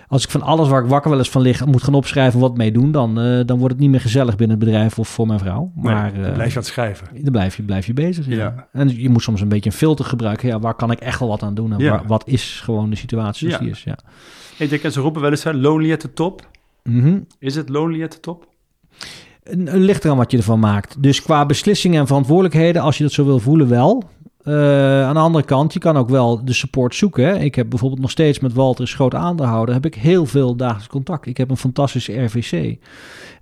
als 0.09 0.25
ik 0.25 0.31
van 0.31 0.43
alles 0.43 0.69
waar 0.69 0.83
ik 0.83 0.89
wakker 0.89 1.11
wel 1.11 1.19
eens 1.19 1.31
van 1.31 1.43
lig 1.43 1.67
moet 1.67 1.83
gaan 1.83 1.95
opschrijven 1.95 2.41
wat 2.41 2.57
mee 2.57 2.73
doen, 2.73 2.93
dan, 2.93 3.21
eh, 3.21 3.41
dan 3.47 3.59
wordt 3.59 3.73
het 3.73 3.83
niet 3.83 3.91
meer 3.91 4.01
gezellig 4.01 4.37
binnen 4.37 4.57
het 4.57 4.67
bedrijf 4.67 4.99
of 4.99 5.09
voor 5.09 5.27
mijn 5.27 5.39
vrouw. 5.39 5.73
Maar 5.75 6.03
nee, 6.13 6.21
eh, 6.21 6.23
dan 6.27 6.33
blijf 6.33 6.51
je 6.51 6.57
aan 6.57 6.63
het 6.63 6.73
schrijven. 6.73 7.07
dan 7.23 7.33
blijf 7.33 7.57
je, 7.57 7.63
blijf 7.63 7.87
je 7.87 7.93
bezig. 7.93 8.27
Ja. 8.27 8.35
Ja. 8.37 8.69
En 8.73 9.01
je 9.01 9.09
moet 9.09 9.23
soms 9.23 9.41
een 9.41 9.49
beetje 9.49 9.71
een 9.71 9.77
filter 9.77 10.05
gebruiken. 10.05 10.49
Ja, 10.49 10.59
waar 10.61 10.75
kan 10.75 10.91
ik 10.91 10.99
echt 10.99 11.19
wel 11.19 11.29
wat 11.29 11.43
aan 11.43 11.55
doen? 11.55 11.73
En 11.73 11.79
Ja. 11.79 11.91
waar- 11.91 12.07
wat 12.07 12.29
is 12.29 12.61
gewoon 12.65 12.91
de 12.91 12.97
situatie 12.97 13.49
zoals 13.51 13.55
Ja. 13.65 13.69
die 13.71 13.75
is? 13.75 13.85
Ja. 13.85 13.99
Ik 14.59 14.71
denk, 14.71 14.83
en 14.83 14.93
ze 14.93 15.01
roepen 15.01 15.21
wel 15.21 15.31
eens, 15.31 15.45
hè, 15.45 15.53
lonely 15.53 15.93
at 15.93 16.01
the 16.01 16.13
top. 16.13 16.49
Mhm. 16.83 17.19
Is 17.39 17.55
het 17.55 17.69
lonely 17.69 18.03
at 18.03 18.11
the 18.11 18.21
top? 18.21 18.49
Ligt 19.73 20.05
eraan 20.05 20.17
wat 20.17 20.31
je 20.31 20.37
ervan 20.37 20.59
maakt. 20.61 20.97
Dus 21.03 21.23
qua 21.23 21.47
beslissingen 21.47 22.01
en 22.01 22.07
verantwoordelijkheden, 22.07 22.83
als 22.83 22.97
je 22.97 23.03
dat 23.03 23.13
zo 23.13 23.25
wil 23.25 23.39
voelen, 23.39 23.69
wel. 23.69 24.03
Eh, 24.43 25.03
aan 25.07 25.15
de 25.15 25.21
andere 25.21 25.45
kant, 25.45 25.73
je 25.73 25.79
kan 25.79 25.97
ook 25.97 26.09
wel 26.09 26.45
de 26.45 26.53
support 26.53 26.95
zoeken. 26.95 27.25
Hè. 27.25 27.39
Ik 27.39 27.55
heb 27.55 27.69
bijvoorbeeld 27.71 28.01
nog 28.01 28.11
steeds 28.11 28.39
met 28.41 28.53
Walter 28.53 28.89
Schoot 28.89 29.15
aandehouden, 29.15 29.75
heb 29.75 29.87
ik 29.87 29.95
heel 29.95 30.27
veel 30.27 30.57
dagelijks 30.57 30.87
contact. 30.89 31.27
Ik 31.27 31.37
heb 31.37 31.51
een 31.51 31.57
fantastische 31.57 32.25
RVC. 32.25 32.53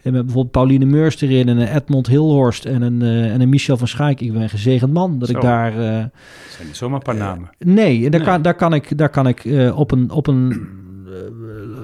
En 0.02 0.12
met 0.12 0.24
bijvoorbeeld 0.24 0.50
Pauline 0.50 0.84
Meurs 0.84 1.20
erin 1.20 1.48
en 1.48 1.58
een 1.58 1.74
Edmond 1.74 2.06
Hilhorst 2.06 2.64
en 2.64 2.82
een, 2.82 3.02
eh, 3.02 3.32
en 3.32 3.40
een 3.40 3.48
Michel 3.48 3.76
van 3.76 3.88
Schaik. 3.88 4.20
Ik 4.20 4.32
ben 4.32 4.42
een 4.42 4.48
gezegend 4.48 4.92
man 4.92 5.18
dat 5.18 5.28
Zo. 5.28 5.34
ik 5.36 5.42
daar... 5.42 5.70
eh, 5.72 5.78
zijn 5.78 6.66
niet 6.66 6.76
zomaar 6.76 6.96
een 6.96 7.02
paar 7.02 7.16
namen. 7.16 7.50
Nee, 7.58 8.04
en 8.04 8.10
daar, 8.10 8.20
Nee. 8.20 8.28
Kan, 8.28 8.42
daar 8.42 8.54
kan 8.54 8.74
ik, 8.74 8.98
daar 8.98 9.08
kan 9.10 9.26
ik 9.26 9.44
op 9.74 9.90
een, 9.90 10.10
op 10.10 10.26
een 10.26 10.66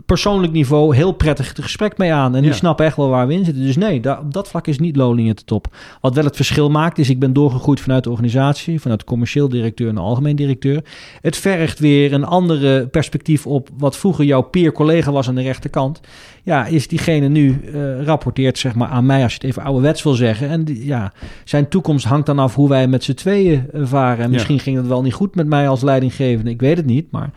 persoonlijk 0.06 0.52
niveau 0.52 0.94
heel 0.96 1.12
prettig 1.12 1.48
het 1.48 1.62
gesprek 1.62 1.98
mee 1.98 2.12
aan. 2.12 2.34
En 2.34 2.40
die 2.40 2.50
Ja. 2.50 2.56
snappen 2.56 2.86
echt 2.86 2.96
wel 2.96 3.08
waar 3.08 3.26
we 3.26 3.32
in 3.34 3.44
zitten. 3.44 3.62
Dus 3.62 3.76
nee, 3.76 4.00
da- 4.00 4.18
op 4.18 4.32
dat 4.32 4.48
vlak 4.48 4.66
is 4.66 4.78
niet 4.78 4.96
Lolling 4.96 5.34
de 5.34 5.44
top. 5.44 5.66
Wat 6.00 6.14
wel 6.14 6.24
het 6.24 6.36
verschil 6.36 6.70
maakt, 6.70 6.98
is 6.98 7.10
ik 7.10 7.18
ben 7.18 7.32
doorgegroeid 7.32 7.80
vanuit 7.80 8.04
de 8.04 8.10
organisatie, 8.10 8.80
vanuit 8.80 9.00
de 9.00 9.06
commercieel 9.06 9.48
directeur 9.48 9.92
naar 9.92 10.02
algemeen 10.02 10.36
directeur. 10.36 10.84
Het 11.20 11.36
vergt 11.36 11.78
weer 11.78 12.12
een 12.12 12.24
andere 12.24 12.86
perspectief 12.86 13.46
op 13.46 13.68
wat 13.78 13.96
vroeger 13.96 14.24
jouw 14.24 14.42
peer-collega 14.42 15.12
was 15.12 15.28
aan 15.28 15.34
de 15.34 15.42
rechterkant. 15.42 16.00
Ja, 16.42 16.66
is 16.66 16.88
diegene 16.88 17.28
nu 17.28 17.60
eh, 17.74 18.02
rapporteert 18.04 18.58
zeg 18.58 18.74
maar 18.74 18.88
aan 18.88 19.06
mij, 19.06 19.22
als 19.22 19.32
je 19.32 19.38
het 19.40 19.48
even 19.48 19.62
ouderwets 19.62 20.02
wil 20.02 20.14
zeggen. 20.14 20.48
En 20.48 20.64
die, 20.64 20.86
ja, 20.86 21.12
zijn 21.44 21.68
toekomst 21.68 22.04
hangt 22.04 22.26
dan 22.26 22.38
af 22.38 22.54
hoe 22.54 22.68
wij 22.68 22.86
met 22.88 23.04
z'n 23.04 23.14
tweeën 23.14 23.64
eh, 23.72 23.80
varen. 23.84 24.18
En 24.18 24.24
Ja. 24.24 24.32
misschien 24.32 24.58
ging 24.58 24.76
het 24.76 24.86
wel 24.86 25.02
niet 25.02 25.14
goed 25.14 25.34
met 25.34 25.46
mij 25.46 25.68
als 25.68 25.82
leidinggevende, 25.82 26.50
ik 26.50 26.60
weet 26.60 26.76
het 26.76 26.86
niet. 26.86 27.06
Maar 27.10 27.30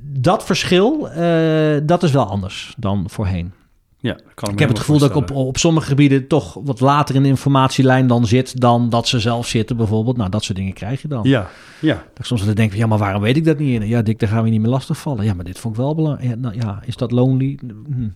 dat 0.00 0.44
verschil, 0.44 1.08
eh, 1.10 1.76
dat 1.82 2.02
is 2.02 2.10
wel 2.10 2.26
anders 2.26 2.74
dan 2.76 3.04
voorheen. 3.10 3.52
Ja, 4.00 4.16
kan 4.34 4.52
Ik 4.52 4.58
heb 4.58 4.68
het 4.68 4.78
gevoel 4.78 4.98
dat 4.98 5.10
ik 5.10 5.16
op, 5.16 5.30
op 5.30 5.58
sommige 5.58 5.86
gebieden 5.86 6.26
toch 6.26 6.58
wat 6.64 6.80
later 6.80 7.14
in 7.14 7.22
de 7.22 7.28
informatielijn 7.28 8.06
dan 8.06 8.26
zit 8.26 8.60
dan 8.60 8.90
dat 8.90 9.08
ze 9.08 9.20
zelf 9.20 9.46
zitten 9.46 9.76
bijvoorbeeld. 9.76 10.16
Nou, 10.16 10.30
dat 10.30 10.44
soort 10.44 10.58
dingen 10.58 10.72
krijg 10.72 11.02
je 11.02 11.08
dan. 11.08 11.20
Ja, 11.22 11.50
ja. 11.80 11.94
Dat 11.94 12.18
ik 12.18 12.24
soms 12.24 12.44
wel 12.44 12.54
denk 12.54 12.74
ja, 12.74 12.86
maar 12.86 12.98
waarom 12.98 13.22
weet 13.22 13.36
ik 13.36 13.44
dat 13.44 13.58
niet? 13.58 13.82
Ja, 13.82 14.02
Dick, 14.02 14.18
daar 14.18 14.28
gaan 14.28 14.42
we 14.42 14.48
niet 14.48 14.60
meer 14.60 14.70
lastigvallen. 14.70 15.24
Ja, 15.24 15.34
maar 15.34 15.44
dit 15.44 15.58
vond 15.58 15.74
ik 15.74 15.80
wel 15.80 15.94
belangrijk. 15.94 16.28
Ja, 16.28 16.36
nou, 16.36 16.54
ja, 16.54 16.82
is 16.84 16.96
dat 16.96 17.10
lonely? 17.10 17.58
Hm. 17.86 18.08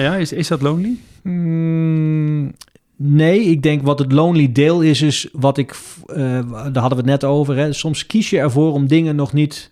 Ja, 0.00 0.14
is, 0.14 0.32
is 0.32 0.48
dat 0.48 0.62
lonely? 0.62 0.96
Mm, 1.22 2.52
nee, 2.96 3.40
ik 3.40 3.62
denk 3.62 3.82
wat 3.82 3.98
het 3.98 4.12
lonely 4.12 4.52
deel 4.52 4.80
is, 4.80 5.02
is 5.02 5.28
wat 5.32 5.58
ik, 5.58 5.76
eh, 6.06 6.16
daar 6.50 6.82
hadden 6.82 6.88
we 6.88 6.96
het 6.96 7.04
net 7.04 7.24
over. 7.24 7.56
Hè. 7.56 7.72
Soms 7.72 8.06
kies 8.06 8.30
je 8.30 8.38
ervoor 8.38 8.72
om 8.72 8.86
dingen 8.86 9.16
nog 9.16 9.32
niet 9.32 9.70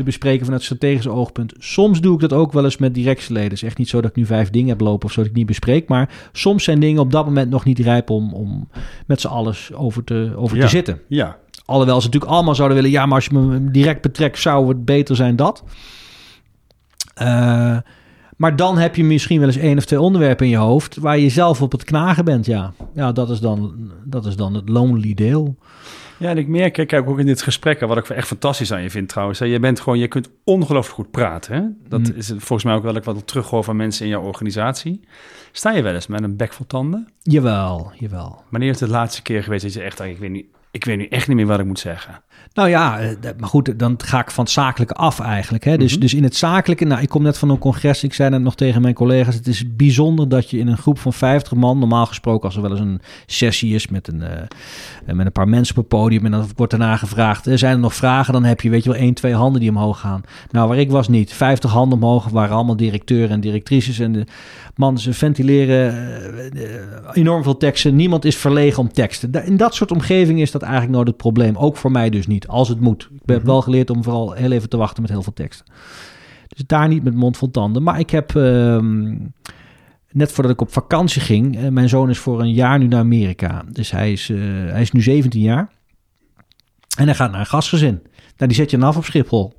te 0.00 0.06
bespreken 0.06 0.44
vanuit 0.44 0.62
strategisch 0.62 1.08
oogpunt. 1.08 1.52
Soms 1.58 2.00
doe 2.00 2.14
ik 2.14 2.20
dat 2.20 2.32
ook 2.32 2.52
wel 2.52 2.64
eens 2.64 2.76
met 2.76 2.94
directieleden. 2.94 3.48
Het 3.48 3.58
is 3.58 3.62
echt 3.62 3.78
niet 3.78 3.88
zo 3.88 4.00
dat 4.00 4.10
ik 4.10 4.16
nu 4.16 4.26
vijf 4.26 4.50
dingen 4.50 4.68
heb 4.68 4.80
lopen 4.80 5.06
of 5.06 5.12
zo 5.12 5.20
dat 5.20 5.30
ik 5.30 5.36
niet 5.36 5.46
bespreek. 5.46 5.88
Maar 5.88 6.28
soms 6.32 6.64
zijn 6.64 6.80
dingen 6.80 7.02
op 7.02 7.12
dat 7.12 7.24
moment 7.24 7.50
nog 7.50 7.64
niet 7.64 7.78
rijp 7.78 8.10
om, 8.10 8.34
om 8.34 8.68
met 9.06 9.20
z'n 9.20 9.26
alles 9.26 9.72
over 9.72 10.04
te, 10.04 10.32
over 10.36 10.56
Ja. 10.56 10.62
te 10.62 10.68
zitten. 10.68 11.00
Ja. 11.08 11.36
Alhoewel 11.64 12.00
ze 12.00 12.06
natuurlijk 12.06 12.32
allemaal 12.32 12.54
zouden 12.54 12.76
willen... 12.76 12.92
ja, 12.92 13.06
maar 13.06 13.14
als 13.14 13.24
je 13.24 13.34
me 13.38 13.70
direct 13.70 14.02
betrekt, 14.02 14.38
zou 14.38 14.68
het 14.68 14.84
beter 14.84 15.16
zijn 15.16 15.36
dat. 15.36 15.64
Eh, 17.14 17.76
maar 18.36 18.56
dan 18.56 18.78
heb 18.78 18.96
je 18.96 19.04
misschien 19.04 19.38
wel 19.38 19.48
eens 19.48 19.56
één 19.56 19.76
of 19.78 19.84
twee 19.84 20.00
onderwerpen 20.00 20.44
in 20.46 20.52
je 20.52 20.58
hoofd... 20.58 20.96
waar 20.96 21.18
je 21.18 21.28
zelf 21.28 21.62
op 21.62 21.72
het 21.72 21.84
knagen 21.84 22.24
bent, 22.24 22.46
ja. 22.46 22.72
Ja, 22.94 23.12
dat 23.12 23.30
is 23.30 23.40
dan, 23.40 23.74
dat 24.04 24.26
is 24.26 24.36
dan 24.36 24.54
het 24.54 24.68
lonely 24.68 25.14
deel. 25.14 25.56
Ja, 26.20 26.28
en 26.28 26.38
ik 26.38 26.48
merk, 26.48 26.72
kijk, 26.72 27.08
ook 27.08 27.18
in 27.18 27.26
dit 27.26 27.42
gesprek, 27.42 27.80
wat 27.80 27.96
ik 27.96 28.08
echt 28.08 28.26
fantastisch 28.26 28.72
aan 28.72 28.82
je 28.82 28.90
vind 28.90 29.08
trouwens. 29.08 29.38
Hè, 29.38 29.44
je 29.44 29.58
bent 29.60 29.80
gewoon, 29.80 29.98
je 29.98 30.08
kunt 30.08 30.30
ongelooflijk 30.44 30.94
goed 30.94 31.10
praten. 31.10 31.54
Hè? 31.54 31.62
Dat 31.88 32.00
Mm. 32.00 32.12
is 32.16 32.26
volgens 32.28 32.64
mij 32.64 32.74
ook 32.74 32.82
wel 32.82 32.94
ik 32.96 33.04
wat 33.04 33.16
ik 33.16 33.24
terughoor 33.26 33.64
van 33.64 33.76
mensen 33.76 34.04
in 34.04 34.10
jouw 34.10 34.22
organisatie. 34.22 35.00
Sta 35.52 35.70
je 35.72 35.82
wel 35.82 35.94
eens 35.94 36.06
met 36.06 36.22
een 36.22 36.36
bek 36.36 36.52
vol 36.52 36.66
tanden? 36.66 37.08
Jawel, 37.22 37.92
jawel. 37.94 38.42
Wanneer 38.50 38.70
is 38.70 38.80
het 38.80 38.88
de 38.88 38.94
laatste 38.94 39.22
keer 39.22 39.42
geweest 39.42 39.62
dat 39.62 39.72
je 39.72 39.82
echt, 39.82 40.00
ik 40.00 40.18
weet 40.18 40.30
niet, 40.30 40.46
ik 40.70 40.84
weet 40.84 40.96
nu 40.98 41.06
echt 41.06 41.28
niet 41.28 41.36
meer 41.36 41.46
wat 41.46 41.60
ik 41.60 41.66
moet 41.66 41.78
zeggen? 41.78 42.22
Nou 42.52 42.68
ja, 42.68 43.00
eh, 43.00 43.08
maar 43.38 43.48
goed, 43.48 43.78
dan 43.78 43.94
ga 44.04 44.20
ik 44.20 44.30
van 44.30 44.44
het 44.44 44.52
zakelijke 44.52 44.94
af 44.94 45.20
eigenlijk. 45.20 45.64
Hè? 45.64 45.76
Dus, 45.78 45.92
Mhm. 45.92 46.00
dus 46.00 46.14
in 46.14 46.22
het 46.22 46.36
zakelijke, 46.36 46.84
nou, 46.84 47.02
ik 47.02 47.08
kom 47.08 47.22
net 47.22 47.38
van 47.38 47.48
een 47.50 47.58
congres. 47.58 48.04
Ik 48.04 48.14
zei 48.14 48.30
net 48.30 48.40
nog 48.42 48.54
tegen 48.54 48.82
mijn 48.82 48.94
collega's: 48.94 49.34
het 49.34 49.46
is 49.46 49.76
bijzonder 49.76 50.28
dat 50.28 50.50
je 50.50 50.58
in 50.58 50.66
een 50.68 50.76
groep 50.78 50.98
van 50.98 51.12
50 51.12 51.54
man, 51.54 51.78
normaal 51.78 52.06
gesproken, 52.06 52.44
als 52.44 52.56
er 52.56 52.62
wel 52.62 52.70
eens 52.70 52.80
een 52.80 53.00
sessie 53.26 53.74
is 53.74 53.88
met 53.88 54.08
een, 54.08 54.22
eh, 54.22 55.14
met 55.14 55.26
een 55.26 55.32
paar 55.32 55.48
mensen 55.48 55.76
op 55.76 55.80
het 55.80 56.00
podium 56.00 56.24
en 56.24 56.30
dan 56.30 56.48
wordt 56.56 56.72
daarna 56.72 56.96
gevraagd: 56.96 57.46
eh, 57.46 57.56
zijn 57.56 57.72
er 57.72 57.78
nog 57.78 57.94
vragen? 57.94 58.32
Dan 58.32 58.44
heb 58.44 58.60
je, 58.60 58.70
weet 58.70 58.84
je 58.84 58.90
wel, 58.90 58.98
één, 58.98 59.14
twee 59.14 59.34
handen 59.34 59.60
die 59.60 59.70
omhoog 59.70 60.00
gaan. 60.00 60.22
Nou, 60.50 60.68
waar 60.68 60.78
ik 60.78 60.90
was 60.90 61.08
niet. 61.08 61.32
50 61.32 61.70
handen 61.70 61.98
omhoog 62.02 62.28
waren 62.28 62.54
allemaal 62.56 62.76
directeuren 62.76 63.30
en 63.30 63.40
directrices. 63.40 63.98
En 63.98 64.12
de 64.12 64.24
man, 64.76 64.98
ze 64.98 65.12
ventileren 65.12 65.92
eh, 65.92 66.46
eh, 66.64 66.80
enorm 67.12 67.42
veel 67.42 67.56
teksten. 67.56 67.96
Niemand 67.96 68.24
is 68.24 68.36
verlegen 68.36 68.78
om 68.82 68.92
teksten. 68.92 69.44
In 69.44 69.56
dat 69.56 69.74
soort 69.74 69.90
omgevingen 69.90 70.42
is 70.42 70.50
dat 70.50 70.62
eigenlijk 70.62 70.92
nooit 70.92 71.06
het 71.08 71.16
probleem. 71.16 71.56
Ook 71.56 71.76
voor 71.76 71.90
mij 71.90 72.10
dus 72.10 72.26
niet, 72.26 72.46
als 72.48 72.68
het 72.68 72.80
moet. 72.80 73.02
Ik 73.12 73.20
heb 73.26 73.36
Mhm. 73.38 73.46
wel 73.46 73.62
geleerd 73.62 73.90
om 73.90 74.02
vooral 74.02 74.32
heel 74.32 74.52
even 74.52 74.68
te 74.68 74.76
wachten 74.76 75.02
met 75.02 75.10
heel 75.10 75.22
veel 75.22 75.32
teksten. 75.32 75.66
Dus 76.48 76.64
daar 76.66 76.88
niet 76.88 77.02
met 77.04 77.14
mond 77.14 77.36
vol 77.36 77.50
tanden. 77.50 77.82
Maar 77.82 77.98
ik 77.98 78.10
heb, 78.10 78.36
ehm, 78.36 79.16
net 80.10 80.32
voordat 80.32 80.52
ik 80.52 80.60
op 80.60 80.72
vakantie 80.72 81.20
ging... 81.20 81.56
eh, 81.58 81.68
mijn 81.68 81.88
zoon 81.88 82.10
is 82.10 82.18
voor 82.18 82.40
een 82.40 82.52
jaar 82.52 82.78
nu 82.78 82.86
naar 82.86 83.00
Amerika. 83.00 83.64
Dus 83.72 83.90
hij 83.90 84.12
is, 84.12 84.28
hij 84.68 84.80
is 84.80 84.92
nu 84.92 85.02
17 85.02 85.40
jaar. 85.42 85.70
En 86.98 87.04
hij 87.04 87.14
gaat 87.14 87.30
naar 87.30 87.40
een 87.40 87.46
gastgezin. 87.46 88.00
Nou, 88.36 88.52
die 88.52 88.54
zet 88.54 88.70
je 88.70 88.78
dan 88.78 88.88
af 88.88 88.96
op 88.96 89.04
Schiphol. 89.04 89.52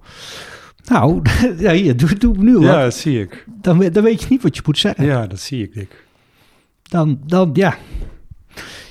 Nou, 0.86 1.22
ja, 1.58 1.72
hier, 1.72 1.98
doe, 1.98 2.14
doe 2.16 2.38
nu 2.38 2.54
wat. 2.54 2.64
Ja, 2.64 2.82
dat 2.84 2.94
zie 2.96 3.22
ik. 3.22 3.46
Dan, 3.62 3.80
dan 3.92 4.04
weet 4.04 4.22
je 4.22 4.28
niet 4.30 4.42
wat 4.44 4.56
je 4.56 4.62
moet 4.66 4.78
zeggen. 4.78 5.06
Ja, 5.06 5.28
dat 5.28 5.40
zie 5.40 5.64
ik, 5.64 5.74
Dick. 5.74 6.06
Dan, 6.84 7.20
dan, 7.26 7.50
ja. 7.54 7.76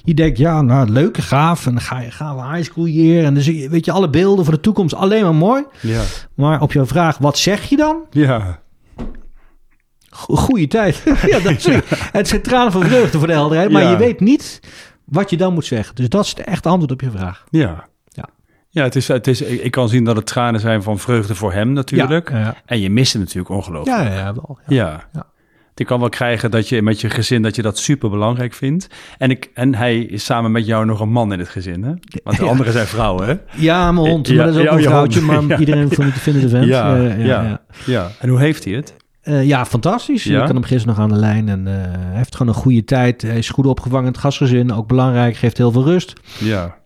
Je 0.05 0.14
denkt, 0.14 0.38
ja, 0.38 0.62
nou, 0.62 0.88
leuk, 0.88 1.16
gaaf. 1.18 1.66
En 1.66 1.72
dan 1.72 1.81
ga 1.83 2.00
je, 2.00 2.11
gaan 2.11 2.37
we 2.37 2.42
high 2.57 2.70
school 2.70 2.85
hier. 2.85 3.24
En 3.24 3.35
dan 3.35 3.42
zie 3.42 3.59
je, 3.59 3.68
weet 3.68 3.85
je, 3.85 3.92
alle 3.92 4.11
beelden 4.11 4.44
van 4.44 4.55
de 4.55 4.61
toekomst, 4.61 4.94
alleen 4.94 5.22
maar 5.22 5.35
mooi. 5.35 5.64
Ja. 5.81 6.03
Maar 6.35 6.61
op 6.61 6.72
jouw 6.72 6.87
vraag, 6.87 7.18
wat 7.18 7.38
zeg 7.38 7.64
je 7.68 7.76
dan? 7.76 7.96
Ja. 8.11 8.61
Go- 10.11 10.35
Goeie 10.37 10.66
tijd. 10.66 11.03
ja, 11.26 11.38
dat 11.40 11.53
is 11.57 11.64
het. 11.74 11.85
Het 12.12 12.29
zijn 12.29 12.42
tranen 12.42 12.72
van 12.72 12.83
vreugde 12.83 13.18
voor 13.18 13.26
de 13.26 13.33
helderheid. 13.33 13.70
Maar 13.70 13.83
Ja. 13.83 13.90
je 13.90 13.96
weet 13.96 14.20
niet 14.20 14.61
wat 15.05 15.31
je 15.31 15.37
dan 15.37 15.55
moet 15.55 15.64
zeggen. 15.66 15.94
Dus 15.94 16.09
dat 16.09 16.24
is 16.24 16.31
het 16.31 16.40
echte 16.40 16.68
antwoord 16.68 16.92
op 16.92 17.00
je 17.00 17.11
vraag. 17.11 17.44
Ja. 17.50 17.88
Ja. 18.70 18.83
Het 18.83 18.96
is, 18.96 19.09
het 19.09 19.26
is, 19.26 19.40
ik 19.42 19.61
ik 19.62 19.70
kan 19.70 19.88
zien 19.88 20.04
dat 20.04 20.16
het 20.16 20.26
tranen 20.26 20.61
zijn 20.61 20.83
van 20.83 20.98
vreugde 20.98 21.35
voor 21.35 21.52
hem 21.52 21.72
natuurlijk. 21.72 22.30
Ja, 22.30 22.54
En 22.66 22.80
je 22.80 22.90
mist 22.90 23.12
het 23.12 23.22
natuurlijk 23.22 23.48
ongelooflijk. 23.54 23.96
ja, 23.98 24.12
ja, 24.14 24.35
wel. 24.35 24.59
Ja. 24.66 24.76
Ja. 24.76 25.04
Ja. 25.12 25.26
Je 25.74 25.87
kan 25.87 26.00
wel 26.00 26.09
krijgen 26.09 26.50
dat 26.50 26.68
je 26.68 26.83
met 26.83 27.00
je 27.00 27.11
gezin 27.11 27.42
dat 27.42 27.56
je 27.56 27.62
dat 27.62 27.78
super 27.78 28.11
belangrijk 28.11 28.54
vindt. 28.54 28.87
En, 29.18 29.30
ik, 29.30 29.50
en 29.54 29.74
hij 29.74 29.98
is 29.98 30.24
samen 30.24 30.52
met 30.52 30.66
jou 30.66 30.85
nog 30.87 31.00
een 31.00 31.11
man 31.12 31.33
in 31.33 31.38
het 31.38 31.48
gezin, 31.48 31.83
hè? 31.83 31.92
Want 32.24 32.37
de 32.37 32.44
Ja. 32.44 32.50
anderen 32.50 32.72
zijn 32.72 32.87
vrouwen, 32.87 33.26
hè? 33.26 33.35
Ja, 33.56 33.92
mijn 33.92 34.06
hond. 34.06 34.28
Ja, 34.28 34.35
maar 34.37 34.46
dat 34.46 34.54
is 34.54 34.61
ook 34.61 34.66
ja, 34.66 34.72
een 34.72 34.80
je 34.83 34.88
vrouwtje. 34.88 35.20
Maar 35.20 35.59
iedereen 35.61 35.83
niet 35.83 35.94
te 36.14 36.20
vinden 36.20 36.42
de 36.42 36.48
vent. 36.48 36.64
Ja, 36.66 36.96
Eh, 36.96 37.26
ja, 37.26 37.42
ja. 37.42 37.61
ja. 37.87 38.11
En 38.20 38.28
hoe 38.28 38.38
heeft 38.38 38.64
hij 38.64 38.72
het? 38.74 38.94
Eh, 39.20 39.44
ja, 39.46 39.66
fantastisch. 39.66 40.26
Ik 40.26 40.37
had 40.37 40.48
hem 40.48 40.62
gisteren 40.62 40.87
nog 40.96 41.04
aan 41.04 41.12
de 41.12 41.18
lijn 41.20 41.48
en 41.48 41.66
eh, 41.66 41.72
hij 41.92 42.16
heeft 42.16 42.37
gewoon 42.37 42.54
een 42.54 42.61
goede 42.61 42.85
tijd. 42.85 43.22
Hij 43.22 43.38
is 43.38 43.48
goed 43.50 43.66
opgevangen 43.66 44.06
in 44.06 44.12
het 44.12 44.20
gastgezin, 44.20 44.72
ook 44.72 44.87
belangrijk, 44.87 45.37
geeft 45.37 45.56
heel 45.56 45.72
veel 45.72 45.85
rust. 45.85 46.12
Ja. 46.38 46.78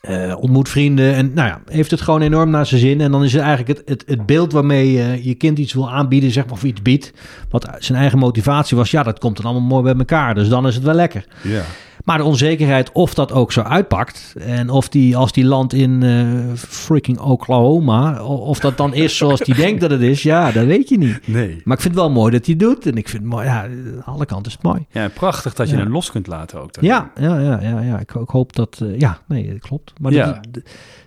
Eh, 0.00 0.34
ontmoet 0.38 0.68
vrienden 0.68 1.14
en 1.14 1.32
nou 1.34 1.48
ja, 1.48 1.60
heeft 1.66 1.90
het 1.90 2.00
gewoon 2.00 2.20
enorm 2.20 2.50
naar 2.50 2.66
zijn 2.66 2.80
zin. 2.80 3.00
En 3.00 3.10
dan 3.10 3.24
is 3.24 3.32
het 3.32 3.42
eigenlijk 3.42 3.78
het, 3.78 3.88
het, 3.88 4.04
het 4.06 4.26
beeld 4.26 4.52
waarmee 4.52 4.92
je 4.92 5.28
je 5.28 5.34
kind 5.34 5.58
iets 5.58 5.72
wil 5.72 5.90
aanbieden, 5.90 6.30
zeg 6.30 6.44
maar, 6.44 6.52
of 6.52 6.64
iets 6.64 6.82
biedt. 6.82 7.12
Wat 7.48 7.68
zijn 7.78 7.98
eigen 7.98 8.18
motivatie 8.18 8.76
was, 8.76 8.90
ja, 8.90 9.02
dat 9.02 9.18
komt 9.18 9.36
dan 9.36 9.44
allemaal 9.44 9.68
mooi 9.68 9.82
bij 9.82 9.94
elkaar. 9.94 10.34
Dus 10.34 10.48
dan 10.48 10.66
is 10.66 10.74
het 10.74 10.84
wel 10.84 10.94
lekker. 10.94 11.24
Ja. 11.42 11.62
Maar 12.04 12.18
de 12.18 12.24
onzekerheid 12.24 12.92
of 12.92 13.14
dat 13.14 13.32
ook 13.32 13.52
zo 13.52 13.60
uitpakt. 13.60 14.34
En 14.38 14.70
of 14.70 14.88
die, 14.88 15.16
als 15.16 15.32
die 15.32 15.44
landt 15.44 15.72
in 15.72 16.02
eh, 16.02 16.54
freaking 16.56 17.18
Oklahoma, 17.18 18.22
of 18.24 18.58
dat 18.58 18.76
dan 18.76 18.94
is 18.94 19.16
zoals 19.16 19.40
die 19.40 19.54
denkt 19.54 19.80
dat 19.80 19.90
het 19.90 20.00
is, 20.00 20.22
ja, 20.22 20.52
dat 20.52 20.64
weet 20.64 20.88
je 20.88 20.98
niet. 20.98 21.20
Nee. 21.28 21.60
Maar 21.64 21.76
ik 21.76 21.82
vind 21.82 21.94
het 21.94 22.02
wel 22.04 22.10
mooi 22.10 22.32
dat 22.32 22.46
hij 22.46 22.56
doet. 22.56 22.86
En 22.86 22.96
ik 22.96 23.08
vind 23.08 23.22
het 23.22 23.32
mooi, 23.32 23.44
ja, 23.46 23.62
aan 23.62 24.02
alle 24.04 24.26
kanten 24.26 24.46
is 24.46 24.52
het 24.52 24.62
mooi. 24.62 24.86
Ja, 24.90 25.08
prachtig 25.08 25.54
dat 25.54 25.68
je 25.70 25.76
Ja. 25.76 25.82
hem 25.82 25.92
los 25.92 26.10
kunt 26.10 26.26
laten 26.26 26.60
ook. 26.62 26.72
dan. 26.74 26.84
Ja, 26.84 27.10
ja, 27.20 27.38
ja, 27.38 27.58
ja, 27.62 27.80
ja. 27.80 27.98
Ik, 27.98 28.14
ik 28.14 28.28
hoop 28.28 28.56
dat, 28.56 28.78
eh, 28.82 28.98
ja, 28.98 29.18
nee, 29.28 29.50
dat 29.50 29.58
klopt. 29.60 29.92
Maar 30.00 30.12
Ja. 30.12 30.26
dat, 30.26 30.46
dat- 30.50 30.62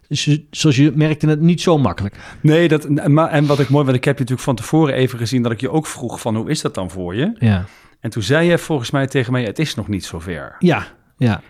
dus, 0.07 0.39
zoals 0.51 0.75
je 0.75 0.91
merkte, 0.95 1.27
het 1.27 1.41
niet 1.41 1.61
zo 1.61 1.77
makkelijk. 1.77 2.15
Nee, 2.41 2.67
dat, 2.67 2.89
maar, 3.07 3.29
en 3.29 3.45
wat 3.45 3.59
ik 3.59 3.69
mooi, 3.69 3.85
want 3.85 3.97
ik 3.97 4.03
heb 4.03 4.13
je 4.13 4.19
natuurlijk 4.19 4.47
van 4.47 4.55
tevoren 4.55 4.93
even 4.93 5.17
gezien 5.19 5.41
dat 5.43 5.51
ik 5.51 5.61
je 5.61 5.69
ook 5.71 5.87
vroeg 5.87 6.21
van 6.21 6.35
hoe 6.35 6.49
is 6.49 6.61
dat 6.61 6.73
dan 6.75 6.89
voor 6.89 7.15
je? 7.15 7.35
Ja, 7.39 7.65
En 8.03 8.09
toen 8.09 8.23
zei 8.23 8.49
je 8.49 8.57
volgens 8.57 8.91
mij 8.91 9.07
tegen 9.07 9.31
mij, 9.31 9.43
het 9.43 9.59
is 9.59 9.75
nog 9.75 9.87
niet 9.87 10.05
zover. 10.05 10.55
ja, 10.59 10.85
ja. 11.17 11.41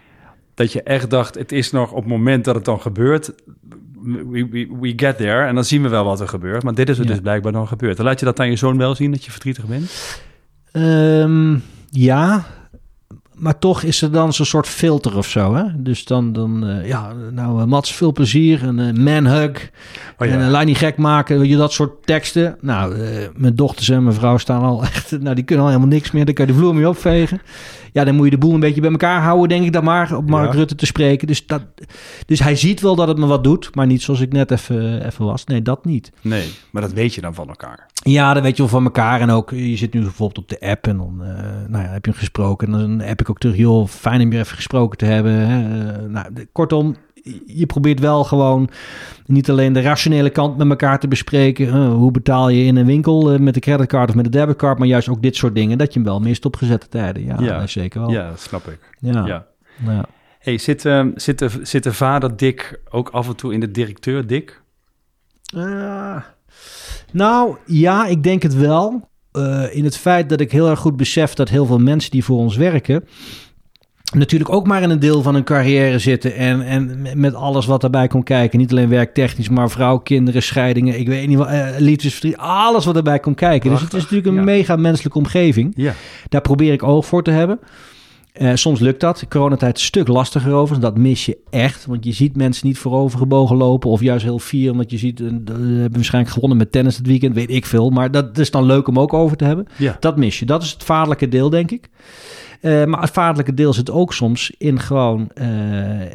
Dat 0.55 0.71
je 0.71 0.83
echt 0.83 1.09
dacht, 1.09 1.35
het 1.35 1.51
is 1.51 1.71
nog 1.71 1.91
op 1.91 1.97
het 1.97 2.07
moment 2.07 2.45
dat 2.45 2.55
het 2.55 2.65
dan 2.65 2.81
gebeurt, 2.81 3.31
we, 4.01 4.47
we, 4.49 4.77
we 4.79 4.93
get 4.95 5.17
there. 5.17 5.45
En 5.47 5.55
dan 5.55 5.63
zien 5.65 5.81
we 5.81 5.89
wel 5.89 6.03
wat 6.05 6.19
er 6.19 6.27
gebeurt. 6.27 6.63
Maar 6.63 6.73
dit 6.73 6.89
is 6.89 6.97
er 6.97 7.03
Ja. 7.05 7.09
dus 7.11 7.19
blijkbaar 7.19 7.51
dan 7.51 7.67
gebeurd. 7.67 7.97
Dan 7.97 8.05
laat 8.05 8.19
je 8.19 8.25
dat 8.25 8.39
aan 8.39 8.49
je 8.49 8.55
zoon 8.55 8.77
wel 8.77 8.95
zien, 8.95 9.11
dat 9.11 9.25
je 9.25 9.31
verdrietig 9.31 9.65
bent? 9.65 9.91
Ehm, 10.71 11.57
ja, 11.89 12.45
maar 13.35 13.59
toch 13.59 13.83
is 13.83 14.01
er 14.01 14.11
dan 14.11 14.33
zo'n 14.33 14.45
soort 14.45 14.67
filter 14.67 15.17
of 15.17 15.27
zo. 15.27 15.55
Hè? 15.55 15.63
Dus 15.75 16.05
dan, 16.05 16.33
dan 16.33 16.67
eh, 16.67 16.87
ja, 16.87 17.13
nou, 17.31 17.61
eh, 17.61 17.65
Mats, 17.65 17.93
veel 17.93 18.11
plezier. 18.11 18.63
Een 18.63 18.79
uh, 18.79 19.03
manhug. 19.03 19.69
Oh 20.17 20.27
ja. 20.27 20.33
En 20.33 20.49
laat 20.49 20.65
niet 20.65 20.77
gek 20.77 20.97
maken, 20.97 21.39
weet 21.39 21.49
je, 21.49 21.55
dat 21.55 21.73
soort 21.73 22.05
teksten. 22.05 22.57
Nou, 22.61 22.95
mijn 23.35 23.55
dochters 23.55 23.89
en 23.89 24.03
mijn 24.03 24.15
vrouw 24.15 24.37
staan 24.37 24.61
al 24.61 24.83
echt... 24.93 25.11
Nou, 25.19 25.35
die 25.35 25.43
kunnen 25.43 25.65
al 25.65 25.71
helemaal 25.71 25.93
niks 25.93 26.11
meer. 26.11 26.25
Dan 26.25 26.33
kan 26.33 26.45
je 26.45 26.51
de 26.51 26.57
vloer 26.57 26.75
mee 26.75 26.89
opvegen. 26.89 27.41
Ja, 27.93 28.03
dan 28.03 28.15
moet 28.15 28.25
je 28.25 28.31
de 28.31 28.37
boel 28.37 28.53
een 28.53 28.59
beetje 28.59 28.81
bij 28.81 28.91
elkaar 28.91 29.21
houden, 29.21 29.49
denk 29.49 29.65
ik 29.65 29.73
dan 29.73 29.83
maar. 29.83 30.15
Op 30.15 30.29
Mark 30.29 30.51
Ja. 30.51 30.57
Rutte 30.57 30.75
te 30.75 30.85
spreken. 30.85 31.27
Dus, 31.27 31.45
dat, 31.45 31.63
dus 32.25 32.39
hij 32.39 32.55
ziet 32.55 32.81
wel 32.81 32.95
dat 32.95 33.07
het 33.07 33.17
me 33.17 33.25
wat 33.25 33.43
doet. 33.43 33.75
Maar 33.75 33.85
niet 33.85 34.01
zoals 34.01 34.19
ik 34.19 34.31
net 34.31 34.51
even, 34.51 35.05
even 35.05 35.25
was. 35.25 35.45
Nee, 35.45 35.61
dat 35.61 35.85
niet. 35.85 36.11
Nee, 36.21 36.49
maar 36.71 36.81
dat 36.81 36.93
weet 36.93 37.13
je 37.13 37.21
dan 37.21 37.33
van 37.33 37.47
elkaar. 37.47 37.87
Ja, 38.03 38.33
dat 38.33 38.43
weet 38.43 38.55
je 38.55 38.61
wel 38.61 38.71
van 38.71 38.83
elkaar. 38.83 39.21
En 39.21 39.29
ook, 39.29 39.49
je 39.49 39.77
zit 39.77 39.93
nu 39.93 40.01
bijvoorbeeld 40.01 40.37
op 40.37 40.49
de 40.49 40.69
app 40.69 40.87
en 40.87 40.97
dan 40.97 41.23
eh, 41.23 41.27
nou 41.67 41.83
ja, 41.83 41.89
heb 41.89 42.05
je 42.05 42.11
hem 42.11 42.19
gesproken. 42.19 42.73
En 42.73 42.79
dan 42.79 43.07
app 43.07 43.21
ik 43.21 43.29
ook 43.29 43.39
terug, 43.39 43.57
joh, 43.57 43.87
fijn 43.87 44.21
om 44.21 44.31
je 44.31 44.39
even 44.39 44.55
gesproken 44.55 44.97
te 44.97 45.05
hebben. 45.05 45.31
Hè. 45.31 45.91
Eh, 45.91 46.09
nou, 46.09 46.25
kortom, 46.51 46.95
je 47.45 47.65
probeert 47.65 47.99
wel 47.99 48.23
gewoon 48.23 48.69
niet 49.25 49.49
alleen 49.49 49.73
de 49.73 49.81
rationele 49.81 50.29
kant 50.29 50.57
met 50.57 50.69
elkaar 50.69 50.99
te 50.99 51.07
bespreken. 51.07 51.67
Uh, 51.67 51.93
hoe 51.93 52.11
betaal 52.11 52.49
je 52.49 52.63
in 52.63 52.75
een 52.75 52.85
winkel 52.85 53.33
uh, 53.33 53.39
met 53.39 53.53
de 53.53 53.59
creditcard 53.59 54.09
of 54.09 54.15
met 54.15 54.25
de 54.25 54.31
debitcard, 54.31 54.77
maar 54.77 54.87
juist 54.87 55.09
ook 55.09 55.21
dit 55.21 55.35
soort 55.35 55.55
dingen. 55.55 55.77
Dat 55.77 55.93
je 55.93 55.99
hem 55.99 56.07
wel 56.07 56.19
mist 56.19 56.45
op 56.45 56.55
gezette 56.55 56.87
tijden. 56.87 57.25
Ja, 57.25 57.35
ja. 57.39 57.67
zeker 57.67 57.99
wel. 57.99 58.09
Ja, 58.09 58.29
dat 58.29 58.39
snap 58.39 58.67
ik. 58.67 58.79
Ja. 58.99 59.25
ja. 59.25 59.45
ja. 59.85 60.05
Hey, 60.39 60.57
zit, 60.57 60.85
uh, 60.85 61.05
zit, 61.15 61.39
de, 61.39 61.49
zit 61.61 61.83
de 61.83 61.93
vader 61.93 62.37
Dick 62.37 62.81
ook 62.89 63.09
af 63.09 63.27
en 63.27 63.35
toe 63.35 63.53
in 63.53 63.59
de 63.59 63.71
directeur 63.71 64.27
Dick? 64.27 64.61
nou, 67.11 67.57
ja, 67.65 68.05
ik 68.05 68.23
denk 68.23 68.43
het 68.43 68.55
wel. 68.55 69.09
in 69.71 69.83
het 69.83 69.97
feit 69.97 70.29
dat 70.29 70.39
ik 70.39 70.51
heel 70.51 70.69
erg 70.69 70.79
goed 70.79 70.97
besef 70.97 71.33
dat 71.33 71.49
heel 71.49 71.65
veel 71.65 71.79
mensen 71.79 72.11
die 72.11 72.23
voor 72.23 72.37
ons 72.37 72.55
werken 72.55 73.03
natuurlijk 74.13 74.51
ook 74.51 74.67
maar 74.67 74.81
in 74.81 74.89
een 74.89 74.99
deel 74.99 75.21
van 75.21 75.33
hun 75.33 75.43
carrière 75.43 75.99
zitten. 75.99 76.35
En, 76.35 76.61
en 76.61 77.07
met 77.15 77.33
alles 77.33 77.65
wat 77.65 77.81
daarbij 77.81 78.07
komt 78.07 78.23
kijken. 78.23 78.59
Niet 78.59 78.71
alleen 78.71 78.89
werktechnisch, 78.89 79.49
maar 79.49 79.69
vrouw, 79.69 79.97
kinderen, 79.97 80.43
scheidingen. 80.43 80.99
Ik 80.99 81.07
weet 81.07 81.27
niet 81.27 81.37
wat, 81.37 81.49
uh, 81.49 81.67
liefdesverdriet. 81.77 82.37
Alles 82.37 82.85
wat 82.85 82.95
erbij 82.95 83.19
komt 83.19 83.35
kijken. 83.35 83.69
dus 83.69 83.81
het 83.81 83.93
is 83.93 84.01
natuurlijk 84.01 84.37
een 84.37 84.43
mega 84.43 84.75
menselijke 84.75 85.17
omgeving. 85.17 85.73
Ja. 85.75 85.93
Daar 86.29 86.41
probeer 86.41 86.73
ik 86.73 86.83
oog 86.83 87.05
voor 87.05 87.23
te 87.23 87.31
hebben. 87.31 87.59
Uh, 88.41 88.51
soms 88.53 88.79
lukt 88.79 88.99
dat. 88.99 89.25
Coronatijd 89.29 89.75
een 89.75 89.83
stuk 89.83 90.07
lastiger 90.07 90.53
over. 90.53 90.79
Dat 90.79 90.97
mis 90.97 91.25
je 91.25 91.37
echt. 91.49 91.85
Want 91.85 92.05
je 92.05 92.11
ziet 92.11 92.35
mensen 92.35 92.67
niet 92.67 92.77
voorover 92.77 93.19
gebogen 93.19 93.55
lopen. 93.55 93.89
Of 93.89 94.01
juist 94.01 94.23
heel 94.23 94.39
fier. 94.39 94.71
Omdat 94.71 94.91
je 94.91 94.97
ziet, 94.97 95.19
uh, 95.19 95.29
hebben 95.29 95.91
waarschijnlijk 95.91 96.33
gewonnen 96.33 96.57
met 96.57 96.71
tennis 96.71 96.97
het 96.97 97.07
weekend. 97.07 97.35
Weet 97.35 97.49
ik 97.49 97.65
veel. 97.65 97.89
Maar 97.89 98.11
dat 98.11 98.37
is 98.37 98.51
dan 98.51 98.65
leuk 98.65 98.87
om 98.87 98.99
ook 98.99 99.13
over 99.13 99.37
te 99.37 99.45
hebben. 99.45 99.67
Ja. 99.77 99.97
Dat 99.99 100.17
mis 100.17 100.39
je. 100.39 100.45
Dat 100.45 100.63
is 100.63 100.71
het 100.71 100.83
vaderlijke 100.83 101.27
deel, 101.27 101.49
denk 101.49 101.71
ik. 101.71 101.89
Uh, 102.63 102.85
maar 102.85 103.01
het 103.01 103.11
vaderlijke 103.11 103.53
deel 103.53 103.73
zit 103.73 103.91
ook 103.91 104.13
soms 104.13 104.51
in 104.57 104.79
gewoon 104.79 105.29
uh, 105.35 105.47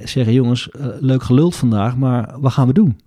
zeggen: 0.04 0.32
jongens, 0.32 0.68
uh, 0.80 0.86
leuk 1.00 1.22
geluld 1.22 1.56
vandaag, 1.56 1.96
maar 1.96 2.34
wat 2.40 2.52
gaan 2.52 2.66
we 2.66 2.72
doen? 2.72 3.00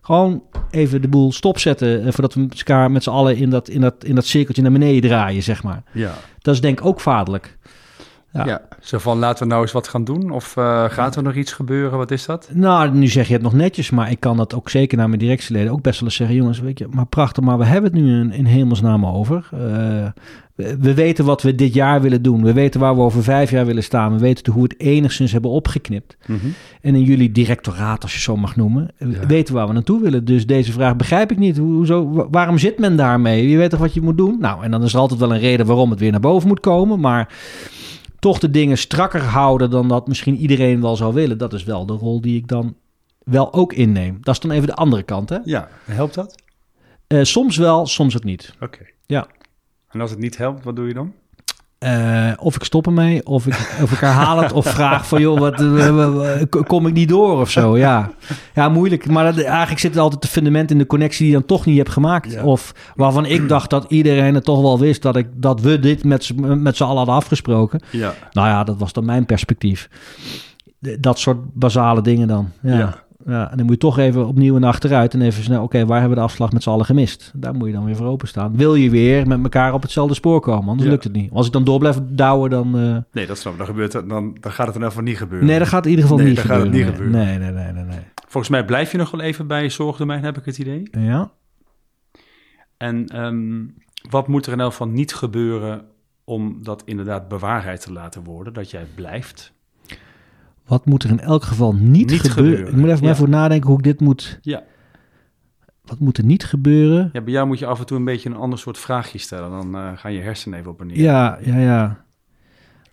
Gewoon 0.00 0.42
even 0.70 1.02
de 1.02 1.08
boel 1.08 1.32
stopzetten 1.32 2.12
voordat 2.12 2.34
we 2.34 2.46
elkaar 2.56 2.90
met 2.90 3.02
z'n 3.02 3.10
allen 3.10 3.36
in 3.36 3.50
dat, 3.50 3.68
in, 3.68 3.80
dat, 3.80 4.04
in 4.04 4.14
dat 4.14 4.26
cirkeltje 4.26 4.62
naar 4.62 4.72
beneden 4.72 5.10
draaien, 5.10 5.42
zeg 5.42 5.62
maar. 5.62 5.82
Ja. 5.92 6.14
Dat 6.38 6.54
is 6.54 6.60
denk 6.60 6.78
ik 6.78 6.86
ook 6.86 7.00
vaderlijk. 7.00 7.56
Ja. 8.34 8.46
ja. 8.46 8.62
zo 8.80 8.98
van 8.98 9.18
laten 9.18 9.42
we 9.42 9.48
nou 9.48 9.62
eens 9.62 9.72
wat 9.72 9.88
gaan 9.88 10.04
doen? 10.04 10.30
Of 10.30 10.56
uh, 10.56 10.84
gaat 10.88 11.16
er 11.16 11.22
nog 11.22 11.34
iets 11.34 11.52
gebeuren? 11.52 11.98
Wat 11.98 12.10
is 12.10 12.26
dat? 12.26 12.50
Nou, 12.52 12.90
nu 12.90 13.06
zeg 13.06 13.26
je 13.26 13.32
het 13.32 13.42
nog 13.42 13.52
netjes, 13.52 13.90
maar 13.90 14.10
ik 14.10 14.20
kan 14.20 14.36
dat 14.36 14.54
ook 14.54 14.70
zeker 14.70 14.98
naar 14.98 15.08
mijn 15.08 15.20
directieleden 15.20 15.72
ook 15.72 15.82
best 15.82 16.00
wel 16.00 16.08
eens 16.08 16.16
zeggen. 16.16 16.36
Jongens, 16.36 16.60
weet 16.60 16.78
je, 16.78 16.86
maar 16.90 17.06
prachtig, 17.06 17.44
maar 17.44 17.58
we 17.58 17.64
hebben 17.64 17.92
het 17.92 18.02
nu 18.02 18.20
in, 18.20 18.32
in 18.32 18.44
hemelsnaam 18.44 19.06
over. 19.06 19.48
Uh, 19.54 19.60
we, 20.54 20.76
we, 20.80 20.94
weten 20.94 21.24
wat 21.24 21.42
we 21.42 21.54
dit 21.54 21.74
jaar 21.74 22.00
willen 22.00 22.22
doen. 22.22 22.42
We 22.42 22.52
weten 22.52 22.80
waar 22.80 22.94
we 22.94 23.00
over 23.00 23.22
vijf 23.22 23.50
jaar 23.50 23.66
willen 23.66 23.82
staan. 23.82 24.12
We 24.12 24.18
weten 24.18 24.52
hoe 24.52 24.62
we 24.62 24.68
het 24.68 24.80
enigszins 24.80 25.32
hebben 25.32 25.50
opgeknipt. 25.50 26.16
Mm 26.26 26.38
-hmm. 26.38 26.54
En 26.80 26.94
in 26.94 27.02
jullie 27.02 27.32
directoraat, 27.32 28.02
als 28.02 28.12
je 28.12 28.20
zo 28.20 28.36
mag 28.36 28.56
noemen, 28.56 28.90
ja. 28.98 29.26
weten 29.26 29.54
waar 29.54 29.66
we 29.66 29.72
naartoe 29.72 30.02
willen. 30.02 30.24
Dus 30.24 30.46
deze 30.46 30.72
vraag 30.72 30.96
begrijp 30.96 31.30
ik 31.30 31.38
niet. 31.38 31.56
Hoezo, 31.56 32.28
waarom 32.30 32.58
zit 32.58 32.78
men 32.78 32.96
daarmee? 32.96 33.48
Je 33.48 33.56
weet 33.56 33.70
toch 33.70 33.80
wat 33.80 33.94
je 33.94 34.00
moet 34.00 34.16
doen? 34.16 34.36
Nou, 34.40 34.64
en 34.64 34.70
dan 34.70 34.82
is 34.82 34.92
er 34.92 34.98
altijd 34.98 35.20
wel 35.20 35.32
een 35.32 35.40
reden 35.40 35.66
waarom 35.66 35.90
het 35.90 36.00
weer 36.00 36.10
naar 36.10 36.20
boven 36.20 36.48
moet 36.48 36.60
komen. 36.60 37.00
Maar 37.00 37.28
toch 38.24 38.38
de 38.38 38.50
dingen 38.50 38.78
strakker 38.78 39.22
houden 39.22 39.70
dan 39.70 39.88
dat 39.88 40.08
misschien 40.08 40.36
iedereen 40.36 40.80
wel 40.80 40.96
zou 40.96 41.14
willen. 41.14 41.38
Dat 41.38 41.52
is 41.52 41.64
wel 41.64 41.86
de 41.86 41.92
rol 41.92 42.20
die 42.20 42.36
ik 42.36 42.48
dan 42.48 42.76
wel 43.24 43.52
ook 43.52 43.72
inneem. 43.72 44.18
Dat 44.20 44.34
is 44.34 44.40
dan 44.40 44.50
even 44.50 44.66
de 44.66 44.74
andere 44.74 45.02
kant, 45.02 45.28
hè? 45.28 45.38
Ja, 45.44 45.68
helpt 45.84 46.14
dat? 46.14 46.42
Uh, 47.08 47.22
soms 47.22 47.56
wel, 47.56 47.86
soms 47.86 48.16
ook 48.16 48.24
niet. 48.24 48.52
Oké. 48.54 48.64
Okay. 48.64 48.94
Ja. 49.06 49.26
En 49.88 50.00
als 50.00 50.10
het 50.10 50.18
niet 50.18 50.36
helpt, 50.36 50.64
wat 50.64 50.76
doe 50.76 50.86
je 50.86 50.94
dan? 50.94 51.12
Uh, 51.78 52.30
of 52.36 52.56
ik 52.56 52.64
stop 52.64 52.86
ermee, 52.86 53.26
of 53.26 53.46
ik, 53.46 53.78
of 53.82 53.92
ik 53.92 53.98
herhaal 53.98 54.38
het, 54.38 54.52
of 54.52 54.66
vraag 54.66 55.08
van 55.08 55.20
joh, 55.20 55.38
wat, 55.38 55.60
uh, 55.60 56.42
kom 56.66 56.86
ik 56.86 56.92
niet 56.92 57.08
door 57.08 57.40
of 57.40 57.50
zo. 57.50 57.76
Ja, 57.78 58.10
ja 58.54 58.68
moeilijk. 58.68 59.08
Maar 59.08 59.24
dat, 59.24 59.44
eigenlijk 59.44 59.80
zit 59.80 59.94
er 59.94 60.00
altijd 60.00 60.22
het 60.22 60.32
fundament 60.32 60.70
in 60.70 60.78
de 60.78 60.86
connectie 60.86 61.18
die 61.18 61.32
je 61.32 61.38
dan 61.38 61.46
toch 61.46 61.64
niet 61.64 61.76
hebt 61.76 61.90
gemaakt. 61.90 62.32
Ja. 62.32 62.42
Of 62.42 62.74
waarvan 62.94 63.26
ik 63.26 63.48
dacht 63.48 63.70
dat 63.70 63.84
iedereen 63.88 64.34
het 64.34 64.44
toch 64.44 64.60
wel 64.60 64.78
wist 64.78 65.02
dat, 65.02 65.16
ik, 65.16 65.26
dat 65.34 65.60
we 65.60 65.78
dit 65.78 66.04
met, 66.04 66.30
met 66.36 66.76
z'n 66.76 66.82
allen 66.82 66.96
hadden 66.96 67.14
afgesproken. 67.14 67.82
Ja. 67.90 68.14
Nou 68.32 68.48
ja, 68.48 68.64
dat 68.64 68.78
was 68.78 68.92
dan 68.92 69.04
mijn 69.04 69.26
perspectief. 69.26 69.88
Dat 70.98 71.18
soort 71.18 71.38
basale 71.54 72.00
dingen 72.02 72.28
dan. 72.28 72.50
Ja. 72.62 72.78
Ja. 72.78 73.03
Ja, 73.26 73.50
en 73.50 73.56
dan 73.56 73.66
moet 73.66 73.74
je 73.74 73.80
toch 73.80 73.98
even 73.98 74.26
opnieuw 74.26 74.58
naar 74.58 74.68
achteruit 74.70 75.14
en 75.14 75.22
even 75.22 75.42
snel, 75.42 75.62
oké, 75.62 75.86
waar 75.86 75.98
hebben 76.00 76.16
we 76.16 76.22
de 76.22 76.28
afslag 76.30 76.52
met 76.52 76.62
z'n 76.62 76.70
allen 76.70 76.84
gemist? 76.84 77.32
Daar 77.34 77.54
moet 77.54 77.66
je 77.66 77.72
dan 77.74 77.84
weer 77.84 77.96
voor 77.96 78.06
openstaan. 78.06 78.56
Wil 78.56 78.74
je 78.74 78.90
weer 78.90 79.26
met 79.26 79.42
elkaar 79.42 79.72
op 79.72 79.82
hetzelfde 79.82 80.14
spoor 80.14 80.40
komen, 80.40 80.68
anders 80.68 80.84
Ja. 80.84 80.90
lukt 80.90 81.04
het 81.04 81.12
niet. 81.12 81.30
Als 81.32 81.46
ik 81.46 81.52
dan 81.52 81.64
door 81.64 81.78
blijf 81.78 81.98
douwen, 82.08 82.50
dan... 82.50 82.78
eh, 82.78 82.96
Nee, 83.12 83.26
dat 83.26 83.38
snap 83.38 83.52
ik. 83.52 83.58
Dan, 83.58 83.66
gebeurt 83.68 83.92
dan, 83.92 84.08
dan 84.08 84.34
gaat 84.52 84.66
het 84.66 84.68
in 84.68 84.72
ieder 84.74 84.88
geval 84.88 85.02
niet 85.02 85.16
gebeuren. 85.18 85.48
nee, 85.48 85.58
dat 85.58 85.68
gaat 85.68 85.84
in 85.84 85.90
ieder 85.90 86.04
geval 86.04 86.18
Nee, 86.20 86.28
niet 86.28 86.36
dan 86.36 86.44
gaat 86.44 86.56
het 86.56 86.64
gebeuren. 86.66 86.90
niet 86.92 87.00
gebeuren. 87.00 87.26
Nee, 87.26 87.38
nee, 87.52 87.64
nee, 87.64 87.72
nee, 87.72 87.84
nee. 87.84 88.04
Volgens 88.28 88.48
mij 88.52 88.64
blijf 88.64 88.92
je 88.92 88.98
nog 88.98 89.10
wel 89.10 89.20
even 89.20 89.46
bij 89.46 89.70
zorgdomein, 89.70 90.24
heb 90.24 90.38
ik 90.38 90.44
het 90.44 90.58
idee. 90.58 90.88
Ja? 90.90 91.30
En 92.76 93.06
ehm, 93.06 93.64
wat 94.10 94.28
moet 94.28 94.46
er 94.46 94.52
in 94.52 94.60
elk 94.60 94.70
geval 94.70 94.88
niet 94.88 95.14
gebeuren 95.14 95.84
om 96.24 96.58
dat 96.62 96.82
inderdaad 96.84 97.28
bewaarheid 97.28 97.80
te 97.80 97.92
laten 97.92 98.24
worden, 98.24 98.52
dat 98.52 98.70
jij 98.70 98.86
blijft? 98.94 99.52
Wat 100.66 100.86
moet 100.86 101.02
er 101.02 101.10
in 101.10 101.20
elk 101.20 101.42
geval 101.42 101.72
niet, 101.74 102.10
Niet 102.10 102.20
gebeuren? 102.20 102.44
gebeuren, 102.44 102.66
Ik 102.74 102.80
moet 102.80 102.90
even 102.90 103.06
ja. 103.06 103.14
voor 103.14 103.28
nadenken 103.28 103.68
hoe 103.68 103.78
ik 103.78 103.84
dit 103.84 104.00
moet... 104.00 104.38
Ja. 104.42 104.62
Wat 105.84 105.98
moet 105.98 106.18
er 106.18 106.24
niet 106.24 106.44
gebeuren? 106.44 107.10
ja, 107.12 107.20
bij 107.20 107.32
jou 107.32 107.46
moet 107.46 107.58
je 107.58 107.66
af 107.66 107.78
en 107.80 107.86
toe 107.86 107.96
een 107.96 108.04
beetje 108.04 108.28
een 108.28 108.36
ander 108.36 108.58
soort 108.58 108.78
vraagje 108.78 109.18
stellen. 109.18 109.50
Dan 109.50 109.74
eh, 109.74 109.90
gaan 109.94 110.12
je 110.12 110.20
hersenen 110.20 110.58
even 110.58 110.70
op 110.70 110.80
en 110.80 110.86
neer. 110.86 110.98
Ja, 111.00 111.38
ja, 111.42 111.58
ja. 111.58 112.04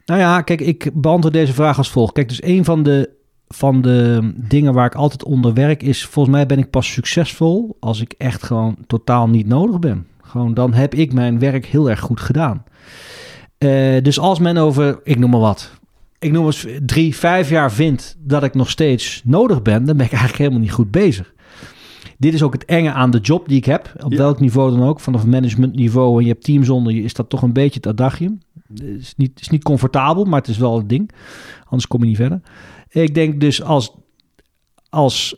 Nou 0.05 0.19
ja, 0.19 0.41
kijk, 0.41 0.61
ik 0.61 0.91
beantwoord 0.93 1.33
deze 1.33 1.53
vraag 1.53 1.77
als 1.77 1.91
volgt. 1.91 2.13
Kijk, 2.13 2.29
dus 2.29 2.43
een 2.43 2.65
van 2.65 2.83
de, 2.83 3.09
van 3.47 3.81
de 3.81 4.31
dingen 4.35 4.73
waar 4.73 4.85
ik 4.85 4.95
altijd 4.95 5.23
onder 5.23 5.53
werk 5.53 5.83
is... 5.83 6.05
volgens 6.05 6.35
mij 6.35 6.45
ben 6.45 6.57
ik 6.57 6.69
pas 6.69 6.91
succesvol 6.91 7.77
als 7.79 8.01
ik 8.01 8.13
echt 8.17 8.43
gewoon 8.43 8.77
totaal 8.87 9.29
niet 9.29 9.47
nodig 9.47 9.79
ben. 9.79 10.07
Gewoon 10.21 10.53
dan 10.53 10.73
heb 10.73 10.93
ik 10.93 11.13
mijn 11.13 11.39
werk 11.39 11.65
heel 11.65 11.89
erg 11.89 11.99
goed 11.99 12.19
gedaan. 12.19 12.63
Eh, 13.57 14.03
dus 14.03 14.19
als 14.19 14.39
men 14.39 14.57
over, 14.57 14.99
ik 15.03 15.19
noem 15.19 15.29
maar 15.29 15.39
wat... 15.39 15.79
ik 16.21 16.31
noem 16.31 16.45
eens 16.45 16.67
drie, 16.85 17.15
vijf 17.15 17.49
jaar 17.49 17.71
vindt 17.71 18.15
dat 18.19 18.43
ik 18.43 18.53
nog 18.53 18.69
steeds 18.69 19.21
nodig 19.25 19.61
ben... 19.61 19.85
dan 19.85 19.97
ben 19.97 20.05
ik 20.05 20.11
eigenlijk 20.11 20.37
helemaal 20.37 20.59
niet 20.59 20.71
goed 20.71 20.91
bezig. 20.91 21.33
Dit 22.17 22.33
is 22.33 22.43
ook 22.43 22.53
het 22.53 22.65
enge 22.65 22.91
aan 22.91 23.11
de 23.11 23.19
job 23.19 23.47
die 23.47 23.57
ik 23.57 23.65
heb. 23.65 23.93
Op 24.03 24.11
Ja. 24.11 24.17
welk 24.17 24.39
niveau 24.39 24.71
dan 24.71 24.87
ook. 24.87 24.99
Vanaf 24.99 25.25
managementniveau 25.25 26.17
en 26.17 26.25
je 26.25 26.31
hebt 26.31 26.43
teams 26.43 26.69
onder 26.69 26.93
je... 26.93 27.01
is 27.01 27.13
dat 27.13 27.29
toch 27.29 27.41
een 27.41 27.53
beetje 27.53 27.79
het 27.81 27.87
adagium. 27.87 28.41
Het 28.67 28.81
is 28.81 29.13
niet, 29.17 29.39
is 29.39 29.49
niet 29.49 29.63
comfortabel, 29.63 30.23
maar 30.23 30.39
het 30.39 30.49
is 30.49 30.57
wel 30.57 30.77
het 30.77 30.89
ding. 30.89 31.11
Anders 31.63 31.87
kom 31.87 32.01
je 32.01 32.07
niet 32.07 32.17
verder. 32.17 32.41
Ik 32.89 33.13
denk 33.13 33.39
dus 33.39 33.63
als... 33.63 33.93
als 34.89 35.35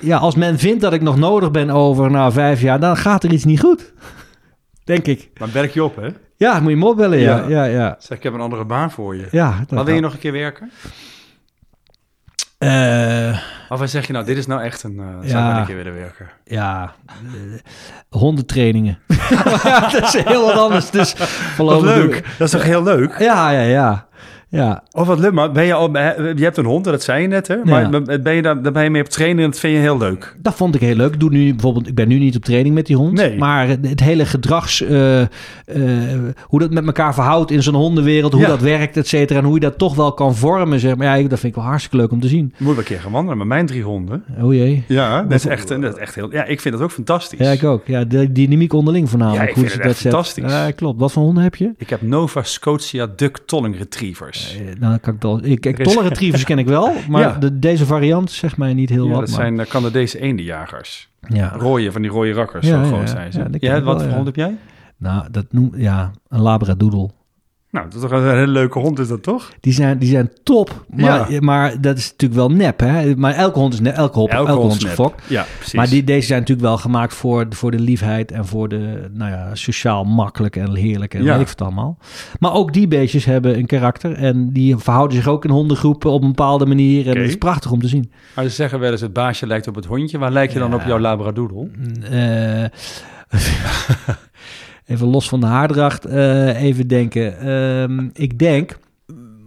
ja, 0.00 0.16
als 0.18 0.34
men 0.34 0.58
vindt 0.58 0.80
dat 0.80 0.92
ik 0.92 1.02
nog 1.02 1.16
nodig 1.16 1.50
ben 1.50 1.70
over 1.70 2.10
nou, 2.10 2.32
vijf 2.32 2.60
jaar... 2.60 2.80
dan 2.80 2.96
gaat 2.96 3.24
er 3.24 3.32
iets 3.32 3.44
niet 3.44 3.60
goed. 3.60 3.92
Denk 4.90 5.06
ik. 5.06 5.30
Maar 5.38 5.52
werk 5.52 5.70
je 5.70 5.84
op, 5.84 5.96
hè? 5.96 6.08
Ja, 6.36 6.60
moet 6.60 6.70
je 6.70 6.76
me 6.76 6.86
opbellen, 6.86 7.18
ja. 7.18 7.36
Ja. 7.36 7.48
Ja, 7.48 7.64
ja. 7.64 7.96
Zeg, 7.98 8.16
ik 8.18 8.22
heb 8.24 8.32
een 8.32 8.40
andere 8.40 8.64
baan 8.64 8.90
voor 8.90 9.16
je. 9.16 9.26
ja 9.30 9.58
dat 9.58 9.70
Maar 9.70 9.84
wil 9.84 9.94
je 9.94 10.00
nog 10.00 10.12
een 10.12 10.18
keer 10.18 10.32
werken? 10.32 10.70
Eh, 12.58 13.38
Of 13.68 13.78
wat 13.78 13.90
zeg 13.90 14.06
je 14.06 14.12
nou, 14.12 14.24
dit 14.24 14.36
is 14.36 14.46
nou 14.46 14.62
echt 14.62 14.82
een... 14.82 14.98
eh 14.98 15.04
zou 15.06 15.20
ik 15.22 15.28
Ja. 15.28 15.58
een 15.60 15.66
keer 15.66 15.76
willen 15.76 15.94
werken? 15.94 16.28
ja, 16.44 16.92
eh, 17.08 17.60
hondentrainingen. 18.08 18.98
ja, 19.64 19.88
dat 19.90 20.14
is 20.14 20.22
heel 20.24 20.44
wat 20.46 20.54
anders. 20.56 20.90
Dus 20.90 21.12
voorlopig 21.54 21.94
doe 21.94 21.98
leuk. 21.98 22.22
Dat 22.38 22.46
is 22.46 22.50
toch 22.50 22.62
heel 22.62 22.82
leuk? 22.82 23.18
Ja, 23.18 23.50
ja, 23.50 23.60
ja. 23.60 24.08
Ja, 24.52 24.82
Of 24.92 25.06
wat 25.06 25.18
leuk, 25.18 25.32
maar 25.32 25.52
ben 25.52 25.64
je 25.64 25.74
al... 25.74 25.92
Je 25.96 26.34
hebt 26.42 26.56
een 26.56 26.64
hond, 26.64 26.84
dat 26.84 27.02
zei 27.02 27.22
je 27.22 27.28
net, 27.28 27.48
hè? 27.48 27.56
Maar 27.64 27.90
ben 28.22 28.34
je 28.34 28.42
daar, 28.42 28.62
daar 28.62 28.72
ben 28.72 28.82
je 28.84 28.90
mee 28.90 29.02
op 29.02 29.08
trainen 29.08 29.44
en 29.44 29.50
dat 29.50 29.58
vind 29.60 29.74
je 29.74 29.78
heel 29.80 29.98
leuk. 29.98 30.36
dat 30.42 30.54
vond 30.54 30.74
ik 30.74 30.80
heel 30.80 30.94
leuk. 30.94 31.12
Ik, 31.12 31.20
doe 31.20 31.30
nu 31.30 31.50
bijvoorbeeld, 31.50 31.88
ik 31.88 31.94
ben 31.94 32.08
nu 32.08 32.18
niet 32.18 32.36
op 32.36 32.44
training 32.44 32.74
met 32.74 32.86
die 32.86 32.96
hond. 32.96 33.12
Nee. 33.12 33.38
Maar 33.38 33.68
het 33.68 34.00
hele 34.00 34.26
gedrags... 34.26 34.82
eh, 34.82 35.20
eh, 35.20 35.28
hoe 36.42 36.60
dat 36.60 36.70
met 36.70 36.86
elkaar 36.86 37.14
verhoudt 37.14 37.50
in 37.50 37.62
zo'n 37.62 37.74
hondenwereld. 37.74 38.32
Hoe 38.32 38.42
Ja. 38.42 38.48
dat 38.48 38.60
werkt, 38.60 38.96
et 38.96 39.08
cetera. 39.08 39.38
En 39.38 39.44
hoe 39.44 39.54
je 39.54 39.60
dat 39.60 39.78
toch 39.78 39.94
wel 39.94 40.12
kan 40.12 40.34
vormen. 40.34 40.80
Zeg 40.80 40.96
maar. 40.96 41.06
Ja, 41.06 41.14
ik- 41.14 41.30
dat 41.30 41.38
vind 41.40 41.52
ik 41.52 41.58
wel 41.58 41.68
hartstikke 41.68 41.96
leuk 41.96 42.10
om 42.12 42.20
te 42.20 42.28
zien. 42.28 42.54
Moet 42.56 42.68
wel 42.68 42.78
een 42.78 42.84
keer 42.84 43.00
gaan 43.00 43.12
wandelen 43.12 43.38
met 43.38 43.46
mijn 43.46 43.66
drie 43.66 43.82
honden. 43.82 44.24
Oh 44.40 44.54
jee. 44.54 44.84
Ja, 44.88 45.22
dat 45.22 45.32
is 45.32 45.46
echt, 45.46 45.68
dat 45.68 45.82
is 45.94 45.94
echt 46.00 46.14
heel... 46.14 46.32
Ja, 46.32 46.44
ik 46.44 46.60
vind 46.60 46.74
dat 46.74 46.82
ook 46.84 46.90
fantastisch. 46.92 47.38
Ja, 47.38 47.50
ik 47.50 47.64
ook. 47.64 47.86
Ja, 47.86 48.04
de 48.04 48.32
dynamiek 48.32 48.72
onderling 48.72 49.10
voornamelijk. 49.10 49.42
Ja, 49.44 49.48
ik 49.50 49.54
hoe 49.54 49.64
vind 49.64 49.74
het 49.74 49.82
dat 49.82 49.92
echt 49.92 50.00
fantastisch. 50.02 50.52
Ja, 50.52 50.70
klopt. 50.70 51.00
Wat 51.00 51.12
voor 51.12 51.22
honden 51.22 51.42
heb 51.42 51.54
je? 51.54 51.72
Ik 51.76 51.90
heb 51.90 52.02
Nova 52.02 52.42
Scotia 52.42 53.08
Duck 53.16 53.38
Tolling 53.46 53.78
Retrievers. 53.78 54.39
Eh, 54.58 54.64
Nou, 54.80 54.98
dan 55.02 55.18
kan 55.18 55.38
ik. 55.38 55.44
Ik, 55.44 55.60
kijk, 55.60 55.78
Er 55.78 55.86
is- 55.86 55.92
tolle 55.94 56.08
retrievers 56.08 56.44
ken 56.44 56.58
ik 56.58 56.66
wel, 56.66 56.92
maar 57.08 57.20
Ja. 57.22 57.36
de, 57.38 57.58
deze 57.58 57.86
variant 57.86 58.30
zegt 58.30 58.56
mij 58.56 58.74
niet 58.74 58.88
heel 58.90 59.04
Ja, 59.06 59.10
wat. 59.10 59.20
dat 59.20 59.28
maar- 59.30 59.38
zijn 59.40 59.58
uh, 59.58 59.64
Canadese 59.66 60.20
eendenjagers. 60.20 61.10
ja. 61.28 61.52
Rooie, 61.58 61.92
van 61.92 62.02
die 62.02 62.10
rode 62.10 62.32
rakkers, 62.32 62.66
Ja, 62.66 62.84
zo 62.84 62.90
groot 62.92 63.08
zijn 63.10 63.32
ze. 63.32 63.44
Ja, 63.58 63.80
wat 63.82 64.02
voor 64.02 64.12
hond 64.12 64.26
heb 64.26 64.36
jij? 64.36 64.56
Nou, 64.96 65.26
dat 65.30 65.44
noem 65.50 65.72
ja 65.76 66.10
een 66.28 66.40
labradoodle. 66.40 67.10
Nou, 67.70 67.84
dat 67.84 67.94
is 67.94 68.00
toch 68.00 68.10
een 68.10 68.24
hele 68.28 68.46
leuke 68.46 68.78
hond, 68.78 68.98
is 68.98 69.08
dat 69.08 69.22
toch? 69.22 69.52
Die 69.60 69.72
zijn, 69.72 69.98
die 69.98 70.08
zijn 70.08 70.30
top, 70.42 70.84
maar, 70.88 71.32
Ja. 71.32 71.40
maar 71.40 71.80
dat 71.80 71.98
is 71.98 72.10
natuurlijk 72.10 72.40
wel 72.40 72.50
nep, 72.50 72.80
hè? 72.80 73.16
Maar 73.16 73.34
elke 73.34 73.58
hond 73.58 73.72
is 73.72 73.80
nep, 73.80 73.94
elke, 73.96 74.18
hop, 74.18 74.30
elke, 74.30 74.52
hond 74.52 74.72
is 74.72 74.78
nep. 74.80 74.88
gefokt. 74.88 75.22
Ja, 75.28 75.46
precies. 75.56 75.74
Maar 75.74 75.88
die, 75.88 76.04
deze 76.04 76.26
zijn 76.26 76.38
natuurlijk 76.40 76.68
wel 76.68 76.76
gemaakt 76.78 77.14
voor, 77.14 77.46
voor 77.50 77.70
de 77.70 77.78
liefheid 77.80 78.32
en 78.32 78.46
voor 78.46 78.68
de, 78.68 79.10
nou 79.12 79.30
ja, 79.30 79.54
sociaal 79.54 80.04
makkelijk 80.04 80.56
en 80.56 80.74
heerlijk 80.74 81.14
en 81.14 81.22
Ja. 81.22 81.32
weet 81.32 81.40
ik 81.42 81.48
het 81.48 81.60
allemaal. 81.60 81.98
Maar 82.38 82.52
ook 82.54 82.72
die 82.72 82.88
beestjes 82.88 83.24
hebben 83.24 83.58
een 83.58 83.66
karakter 83.66 84.12
en 84.12 84.52
die 84.52 84.76
verhouden 84.76 85.16
zich 85.16 85.26
ook 85.28 85.44
in 85.44 85.50
hondengroepen 85.50 86.10
op 86.10 86.22
een 86.22 86.28
bepaalde 86.28 86.66
manier. 86.66 87.08
En 87.08 87.14
dat 87.14 87.24
is 87.24 87.36
prachtig 87.38 87.70
om 87.70 87.80
te 87.80 87.88
zien. 87.88 88.12
Maar 88.34 88.44
ze 88.44 88.50
zeggen 88.50 88.80
wel 88.80 88.90
eens, 88.92 89.00
het 89.00 89.12
baasje 89.12 89.46
lijkt 89.46 89.66
op 89.68 89.74
het 89.74 89.84
hondje. 89.86 90.18
Waar 90.18 90.32
lijk 90.32 90.52
je 90.52 90.58
dan 90.58 90.74
op 90.74 90.82
jouw 90.86 90.98
labradoodle? 90.98 91.68
Eh, 92.10 92.64
even 94.90 95.06
los 95.06 95.28
van 95.28 95.40
de 95.40 95.46
haardracht, 95.46 96.04
eh, 96.04 96.62
even 96.62 96.86
denken. 96.88 97.38
Ehm, 97.38 98.08
ik 98.12 98.38
denk 98.38 98.78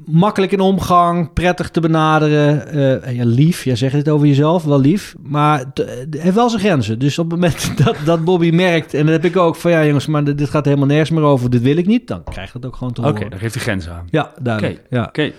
makkelijk 0.06 0.52
in 0.52 0.60
omgang, 0.60 1.34
prettig 1.34 1.70
te 1.70 1.80
benaderen. 1.80 2.68
eh, 3.06 3.16
ja, 3.16 3.26
lief, 3.26 3.64
jij 3.64 3.76
zegt 3.76 3.94
het 3.94 4.10
over 4.10 4.28
jezelf, 4.28 4.64
wel 4.64 4.80
lief. 4.80 5.16
Maar 5.22 5.60
het 5.60 5.78
het 6.10 6.22
heeft 6.22 6.36
wel 6.36 6.50
zijn 6.50 6.62
grenzen. 6.62 7.00
Dus 7.00 7.20
op 7.20 7.32
het 7.32 7.40
moment 7.40 7.78
dat, 7.86 7.96
dat 8.06 8.24
Bobby 8.24 8.50
merkt, 8.52 8.94
en 8.94 9.06
dat 9.06 9.16
heb 9.22 9.26
ik 9.26 9.38
ook 9.38 9.56
van 9.56 9.72
ja 9.72 9.86
jongens, 9.86 10.06
maar 10.08 10.24
dit 10.24 10.50
gaat 10.50 10.66
helemaal 10.66 10.88
nergens 10.88 11.10
meer 11.10 11.24
over, 11.24 11.50
dit 11.50 11.62
wil 11.62 11.78
ik 11.78 11.86
niet, 11.86 12.08
dan 12.08 12.24
krijgt 12.24 12.54
het 12.54 12.66
ook 12.66 12.76
gewoon 12.76 12.94
te 12.94 13.02
Oké, 13.02 13.10
horen. 13.12 13.30
dan 13.30 13.40
geeft 13.40 13.54
hij 13.54 13.64
grenzen 13.64 13.94
aan. 13.94 14.08
Ja, 14.10 14.32
duidelijk. 14.42 14.80
Oké. 14.86 14.96
Ja. 14.96 15.04
Oké, 15.04 15.32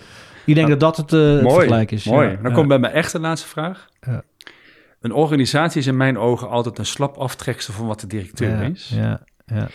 Ik 0.44 0.54
denk 0.54 0.68
dat 0.68 0.80
dat 0.80 0.96
het, 0.96 1.12
eh 1.12 1.20
het 1.20 1.42
mooi. 1.42 1.54
vergelijk 1.54 1.90
is. 1.90 2.04
Mooi. 2.04 2.28
Ja, 2.28 2.34
Dan 2.36 2.50
ja. 2.50 2.56
komt 2.56 2.68
bij 2.68 2.78
mijn 2.78 2.92
echte 2.92 3.20
laatste 3.20 3.48
vraag. 3.48 3.88
Ja. 4.00 4.22
Een 5.00 5.12
organisatie 5.12 5.80
is 5.80 5.86
in 5.86 5.96
mijn 5.96 6.18
ogen 6.18 6.48
altijd 6.48 6.78
een 6.78 6.86
slap 6.86 7.16
aftreksel 7.16 7.72
van 7.74 7.86
wat 7.86 8.00
de 8.00 8.06
directeur 8.06 8.50
ja, 8.50 8.60
is. 8.60 8.92
Ja, 8.94 9.20
ja. 9.46 9.68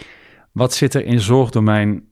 Wat 0.59 0.73
zit 0.73 0.93
er 0.93 1.05
in 1.05 1.19
zorgdomein 1.19 2.03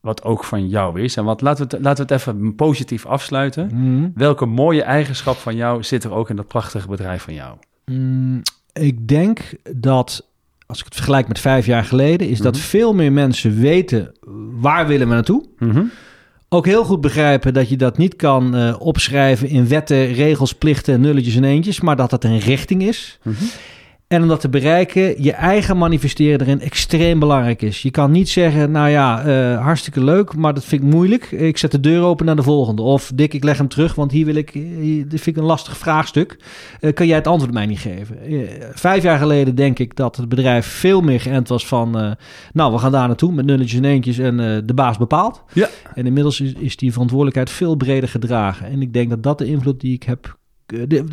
wat 0.00 0.22
ook 0.24 0.44
van 0.44 0.68
jou 0.68 1.00
is? 1.00 1.16
En 1.16 1.24
wat, 1.24 1.40
laten, 1.40 1.68
we 1.68 1.74
het, 1.74 1.84
laten 1.84 2.06
we 2.06 2.12
het 2.12 2.20
even 2.22 2.54
positief 2.54 3.06
afsluiten. 3.06 3.70
Mhm. 3.72 4.08
Welke 4.14 4.46
mooie 4.46 4.82
eigenschap 4.82 5.36
van 5.36 5.56
jou 5.56 5.82
zit 5.82 6.04
er 6.04 6.12
ook 6.12 6.30
in 6.30 6.36
dat 6.36 6.46
prachtige 6.48 6.88
bedrijf 6.88 7.22
van 7.22 7.34
jou? 7.34 7.56
Mm, 7.84 8.42
ik 8.72 9.08
denk 9.08 9.40
dat, 9.76 10.26
als 10.66 10.78
ik 10.78 10.84
het 10.84 10.94
vergelijk 10.94 11.28
met 11.28 11.38
vijf 11.38 11.66
jaar 11.66 11.84
geleden, 11.84 12.28
is 12.28 12.38
dat 12.38 12.54
Mhm. 12.54 12.62
veel 12.62 12.94
meer 12.94 13.12
mensen 13.12 13.60
weten 13.60 14.12
waar 14.60 14.86
willen 14.86 15.08
we 15.08 15.14
naartoe. 15.14 15.44
Ook 16.48 16.66
heel 16.66 16.84
goed 16.84 17.00
begrijpen 17.00 17.54
dat 17.54 17.68
je 17.68 17.76
dat 17.76 17.98
niet 17.98 18.16
kan 18.16 18.54
eh, 18.54 18.74
opschrijven 18.78 19.48
in 19.48 19.68
wetten, 19.68 20.12
regels, 20.12 20.52
plichten, 20.52 21.00
nulletjes 21.00 21.36
en 21.36 21.44
eentjes, 21.44 21.80
maar 21.80 21.96
dat 21.96 22.10
dat 22.10 22.24
een 22.24 22.38
richting 22.38 22.82
is. 22.82 23.18
Mhm. 23.22 23.44
En 24.12 24.22
om 24.22 24.28
dat 24.28 24.40
te 24.40 24.48
bereiken, 24.48 25.22
je 25.22 25.32
eigen 25.32 25.76
manifesteren 25.76 26.40
erin 26.40 26.60
extreem 26.60 27.18
belangrijk 27.18 27.62
is. 27.62 27.82
Je 27.82 27.90
kan 27.90 28.10
niet 28.10 28.28
zeggen, 28.28 28.70
nou 28.70 28.88
ja, 28.88 29.24
eh, 29.24 29.62
hartstikke 29.62 30.04
leuk, 30.04 30.34
maar 30.34 30.54
dat 30.54 30.64
vind 30.64 30.82
ik 30.82 30.88
moeilijk. 30.88 31.30
Ik 31.30 31.58
zet 31.58 31.70
de 31.70 31.80
deur 31.80 32.02
open 32.02 32.26
naar 32.26 32.36
de 32.36 32.42
volgende. 32.42 32.82
Of 32.82 33.10
Dick, 33.14 33.34
ik 33.34 33.44
leg 33.44 33.58
hem 33.58 33.68
terug, 33.68 33.94
want 33.94 34.10
hier 34.10 34.24
wil 34.24 34.34
ik, 34.34 34.50
hier, 34.50 35.08
dit 35.08 35.20
vind 35.20 35.36
ik 35.36 35.42
een 35.42 35.48
lastig 35.48 35.76
vraagstuk. 35.76 36.36
Eh, 36.80 36.92
kan 36.92 37.06
jij 37.06 37.16
het 37.16 37.26
antwoord 37.26 37.52
mij 37.52 37.66
niet 37.66 37.78
geven? 37.78 38.22
Eh, 38.22 38.38
vijf 38.72 39.02
jaar 39.02 39.18
geleden 39.18 39.54
denk 39.54 39.78
ik 39.78 39.96
dat 39.96 40.16
het 40.16 40.28
bedrijf 40.28 40.66
veel 40.66 41.00
meer 41.00 41.20
geënt 41.20 41.48
was 41.48 41.66
van, 41.66 42.16
nou, 42.52 42.72
we 42.72 42.78
gaan 42.78 42.92
daar 42.92 43.06
naartoe 43.06 43.32
met 43.32 43.44
nulletjes 43.44 43.78
en 43.78 43.84
eentjes 43.84 44.18
en 44.18 44.36
de 44.66 44.74
baas 44.74 44.98
bepaalt. 44.98 45.42
Ja. 45.52 45.68
En 45.94 46.06
inmiddels 46.06 46.40
is, 46.40 46.52
is 46.52 46.76
die 46.76 46.92
verantwoordelijkheid 46.92 47.50
veel 47.50 47.76
breder 47.76 48.08
gedragen. 48.08 48.66
En 48.66 48.82
ik 48.82 48.92
denk 48.92 49.10
dat 49.10 49.22
dat 49.22 49.38
de 49.38 49.46
invloed 49.46 49.80
die 49.80 49.94
ik 49.94 50.02
heb, 50.02 50.40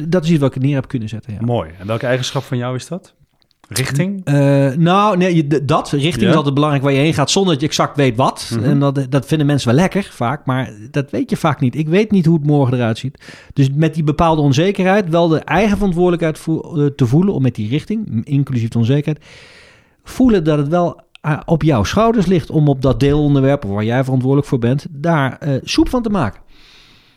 dat 0.08 0.24
is 0.24 0.30
iets 0.30 0.40
wat 0.40 0.56
ik 0.56 0.62
neer 0.62 0.76
heb 0.76 0.88
kunnen 0.88 1.10
zetten. 1.10 1.34
Ja. 1.34 1.40
Mooi. 1.42 1.70
En 1.80 1.88
welke 1.88 2.06
eigenschap 2.06 2.44
van 2.44 2.58
jou 2.58 2.76
is 2.76 2.88
dat? 2.88 3.14
Richting? 3.70 4.22
Eh, 4.26 4.72
nou, 4.72 5.18
nee, 5.18 5.48
dat. 5.66 5.90
Richting 5.92 6.22
Ja? 6.24 6.30
is 6.30 6.36
altijd 6.36 6.54
belangrijk 6.54 6.84
waar 6.84 6.94
je 6.94 7.00
heen 7.00 7.14
gaat, 7.14 7.32
zonder 7.32 7.52
dat 7.52 7.62
je 7.62 7.68
exact 7.68 7.96
weet 7.96 8.16
wat. 8.16 8.52
Mhm. 8.54 8.64
En 8.64 8.80
dat, 8.80 9.06
dat 9.10 9.26
vinden 9.26 9.48
mensen 9.48 9.68
wel 9.70 9.78
lekker, 9.80 10.10
vaak. 10.12 10.46
Maar 10.46 10.72
dat 10.92 11.12
weet 11.12 11.30
je 11.30 11.38
vaak 11.38 11.60
niet. 11.60 11.76
Ik 11.76 11.88
weet 11.88 12.12
niet 12.12 12.26
hoe 12.26 12.38
het 12.38 12.46
morgen 12.46 12.74
eruit 12.78 12.98
ziet. 12.98 13.24
Dus 13.54 13.70
met 13.74 13.94
die 13.94 14.04
bepaalde 14.04 14.42
onzekerheid, 14.42 15.10
wel 15.10 15.28
de 15.28 15.40
eigen 15.40 15.78
verantwoordelijkheid 15.78 16.38
vo- 16.38 16.76
eh, 16.76 16.86
te 16.86 17.06
voelen... 17.06 17.34
om 17.34 17.42
met 17.42 17.56
die 17.56 17.70
richting, 17.70 18.26
inclusief 18.26 18.70
de 18.70 18.78
onzekerheid... 18.78 19.26
voelen 20.04 20.44
dat 20.44 20.58
het 20.58 20.68
wel 20.68 21.02
eh, 21.22 21.40
op 21.46 21.64
jouw 21.64 21.84
schouders 21.84 22.26
ligt... 22.26 22.50
om 22.50 22.68
op 22.68 22.82
dat 22.82 23.00
deelonderwerp, 23.00 23.64
waar 23.64 23.84
jij 23.84 24.04
verantwoordelijk 24.04 24.48
voor 24.48 24.60
bent... 24.60 24.86
daar 24.90 25.38
eh, 25.38 25.54
soep 25.64 25.90
van 25.90 26.04
te 26.04 26.10
maken. 26.10 26.42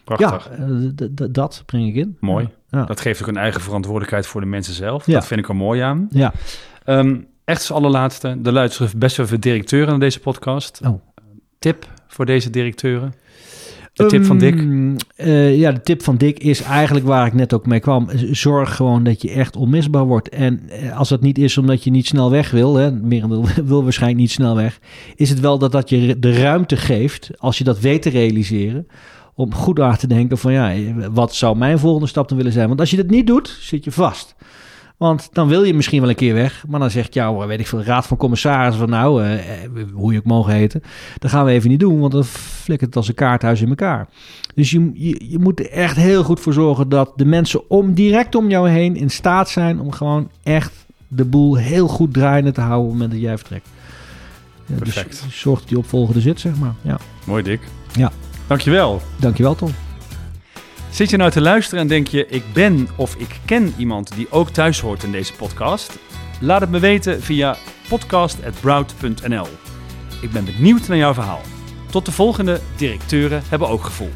Prachtig. 0.05 0.50
Ja, 0.59 0.66
eh, 0.66 1.26
dat 1.30 1.62
breng 1.66 1.88
ik 1.88 1.94
in. 1.94 2.16
Mooi. 2.20 2.48
Ja. 2.68 2.84
Dat 2.84 3.00
geeft 3.00 3.22
ook 3.22 3.28
een 3.28 3.36
eigen 3.36 3.61
verantwoordelijkheid 3.61 4.26
voor 4.26 4.40
de 4.40 4.46
mensen 4.46 4.74
zelf. 4.74 5.07
Ja. 5.07 5.12
Dat 5.12 5.26
vind 5.26 5.40
ik 5.40 5.48
er 5.48 5.57
mooi 5.57 5.80
aan. 5.80 6.09
Ja. 6.11 6.32
Ehm, 6.84 7.16
echt 7.44 7.59
als 7.59 7.72
allerlaatste. 7.72 8.36
De 8.40 8.53
luisteren 8.53 8.98
best 8.98 9.16
wel 9.16 9.26
veel 9.26 9.40
directeuren 9.40 9.88
naar 9.88 9.98
deze 9.98 10.20
podcast. 10.20 10.80
Oh. 10.84 11.00
Tip 11.59 11.86
voor 12.07 12.26
deze 12.26 12.50
directeuren? 12.50 13.14
De 13.92 14.07
tip 14.07 14.24
van 14.24 14.38
Dick? 14.38 14.59
Um, 14.59 14.96
eh, 15.16 15.59
ja, 15.59 15.72
de 15.72 15.80
tip 15.80 16.03
van 16.03 16.16
Dick 16.16 16.38
is 16.38 16.62
eigenlijk 16.62 17.07
waar 17.07 17.26
ik 17.26 17.32
net 17.32 17.55
ook 17.55 17.66
mee 17.66 17.80
kwam. 17.80 18.09
Zorg 18.30 18.76
gewoon 18.76 19.05
dat 19.05 19.22
je 19.22 19.30
echt 19.30 19.57
onmisbaar 19.57 20.05
wordt. 20.05 20.28
En 20.28 20.68
eh, 20.68 20.98
als 20.98 21.09
dat 21.09 21.20
niet 21.20 21.38
is 21.38 21.59
omdat 21.59 21.84
je 21.84 21.90
niet 21.90 22.07
snel 22.07 22.30
weg 22.30 22.50
wil, 22.50 22.74
hè, 22.74 22.92
merendeel 22.92 23.46
wil 23.64 23.82
waarschijnlijk 23.82 24.20
niet 24.20 24.30
snel 24.30 24.57
weg, 24.57 24.78
is 25.16 25.30
het 25.30 25.40
wel 25.40 25.59
dat 25.59 25.72
dat 25.72 25.88
je 25.88 26.18
de 26.18 26.32
ruimte 26.32 26.76
geeft, 26.76 27.30
als 27.38 27.59
je 27.59 27.64
dat 27.64 27.80
weet 27.80 28.03
te 28.03 28.11
realiseren, 28.11 28.86
om 29.34 29.54
goed 29.54 29.78
na 29.78 29.96
te 29.96 30.06
denken 30.06 30.38
van 30.38 30.52
ja, 30.52 30.74
wat 31.12 31.34
zou 31.34 31.56
mijn 31.56 31.78
volgende 31.78 32.06
stap 32.06 32.28
dan 32.28 32.36
willen 32.36 32.52
zijn? 32.52 32.68
Want 32.68 32.80
als 32.80 32.90
je 32.90 32.96
dat 32.96 33.10
niet 33.10 33.26
doet, 33.26 33.56
zit 33.60 33.84
je 33.84 33.92
vast. 33.92 34.34
Want 35.02 35.28
dan 35.32 35.48
wil 35.48 35.62
je 35.62 35.74
misschien 35.74 36.00
wel 36.00 36.08
een 36.08 36.14
keer 36.14 36.34
weg. 36.34 36.64
Maar 36.68 36.80
dan 36.80 36.90
zegt 36.90 37.14
jouw, 37.14 37.46
weet 37.46 37.60
ik 37.60 37.66
veel, 37.66 37.82
raad 37.82 38.06
van 38.06 38.16
commissarissen 38.16 38.78
van 38.80 38.90
nou, 38.90 39.22
eh, 39.22 39.64
eh, 39.64 39.70
hoe 39.92 40.12
je 40.12 40.18
ook 40.18 40.24
mogen 40.24 40.52
heten. 40.52 40.82
Dat 41.18 41.30
gaan 41.30 41.44
we 41.44 41.50
even 41.50 41.70
niet 41.70 41.80
doen, 41.80 42.00
want 42.00 42.12
dan 42.12 42.24
flikkert 42.24 42.88
het 42.88 42.96
als 42.96 43.08
een 43.08 43.14
kaarthuis 43.14 43.60
in 43.60 43.68
elkaar. 43.68 44.08
Dus 44.54 44.70
je, 44.70 44.90
je, 44.94 45.24
je 45.28 45.38
moet 45.38 45.60
er 45.60 45.70
echt 45.70 45.96
heel 45.96 46.24
goed 46.24 46.40
voor 46.40 46.52
zorgen 46.52 46.88
dat 46.88 47.12
de 47.16 47.24
mensen 47.24 47.70
om, 47.70 47.94
direct 47.94 48.34
om 48.34 48.50
jou 48.50 48.68
heen 48.68 48.96
in 48.96 49.10
staat 49.10 49.48
zijn 49.48 49.80
om 49.80 49.92
gewoon 49.92 50.30
echt 50.42 50.86
de 51.08 51.24
boel 51.24 51.56
heel 51.56 51.88
goed 51.88 52.12
draaiende 52.12 52.52
te 52.52 52.60
houden 52.60 52.84
op 52.84 52.90
het 52.90 53.00
moment 53.00 53.12
dat 53.12 53.28
jij 53.28 53.38
vertrekt. 53.38 53.68
Ja, 54.66 54.74
Perfect. 54.74 55.22
Dus 55.24 55.40
zorg 55.40 55.58
dat 55.58 55.68
die 55.68 55.78
opvolgende 55.78 56.20
zit, 56.20 56.40
zeg 56.40 56.56
maar. 56.56 56.74
Ja. 56.82 56.98
Mooi, 57.24 57.42
Dick. 57.42 57.60
Ja. 57.96 58.12
Dankjewel. 58.53 59.00
Dankjewel, 59.16 59.55
Tom. 59.55 59.74
Zit 60.90 61.11
je 61.11 61.16
nou 61.16 61.30
te 61.30 61.40
luisteren 61.40 61.80
en 61.80 61.88
denk 61.88 62.07
je, 62.07 62.26
ik 62.26 62.42
ben 62.53 62.88
of 62.96 63.14
ik 63.14 63.40
ken 63.44 63.74
iemand 63.76 64.14
die 64.14 64.30
ook 64.30 64.50
thuis 64.50 64.80
hoort 64.80 65.03
in 65.03 65.12
deze 65.12 65.32
podcast? 65.32 65.98
Laat 66.40 66.61
het 66.61 66.70
me 66.70 66.78
weten 66.78 67.22
via 67.22 67.57
podcast.brout.nl. 67.88 69.46
Ik 70.20 70.30
ben 70.30 70.44
benieuwd 70.44 70.88
naar 70.88 70.96
jouw 70.96 71.14
verhaal. 71.14 71.40
Tot 71.90 72.07
de 72.07 72.12
volgende 72.12 72.61
directeuren 72.76 73.42
hebben 73.48 73.68
ook 73.68 73.84
gevoel. 73.84 74.11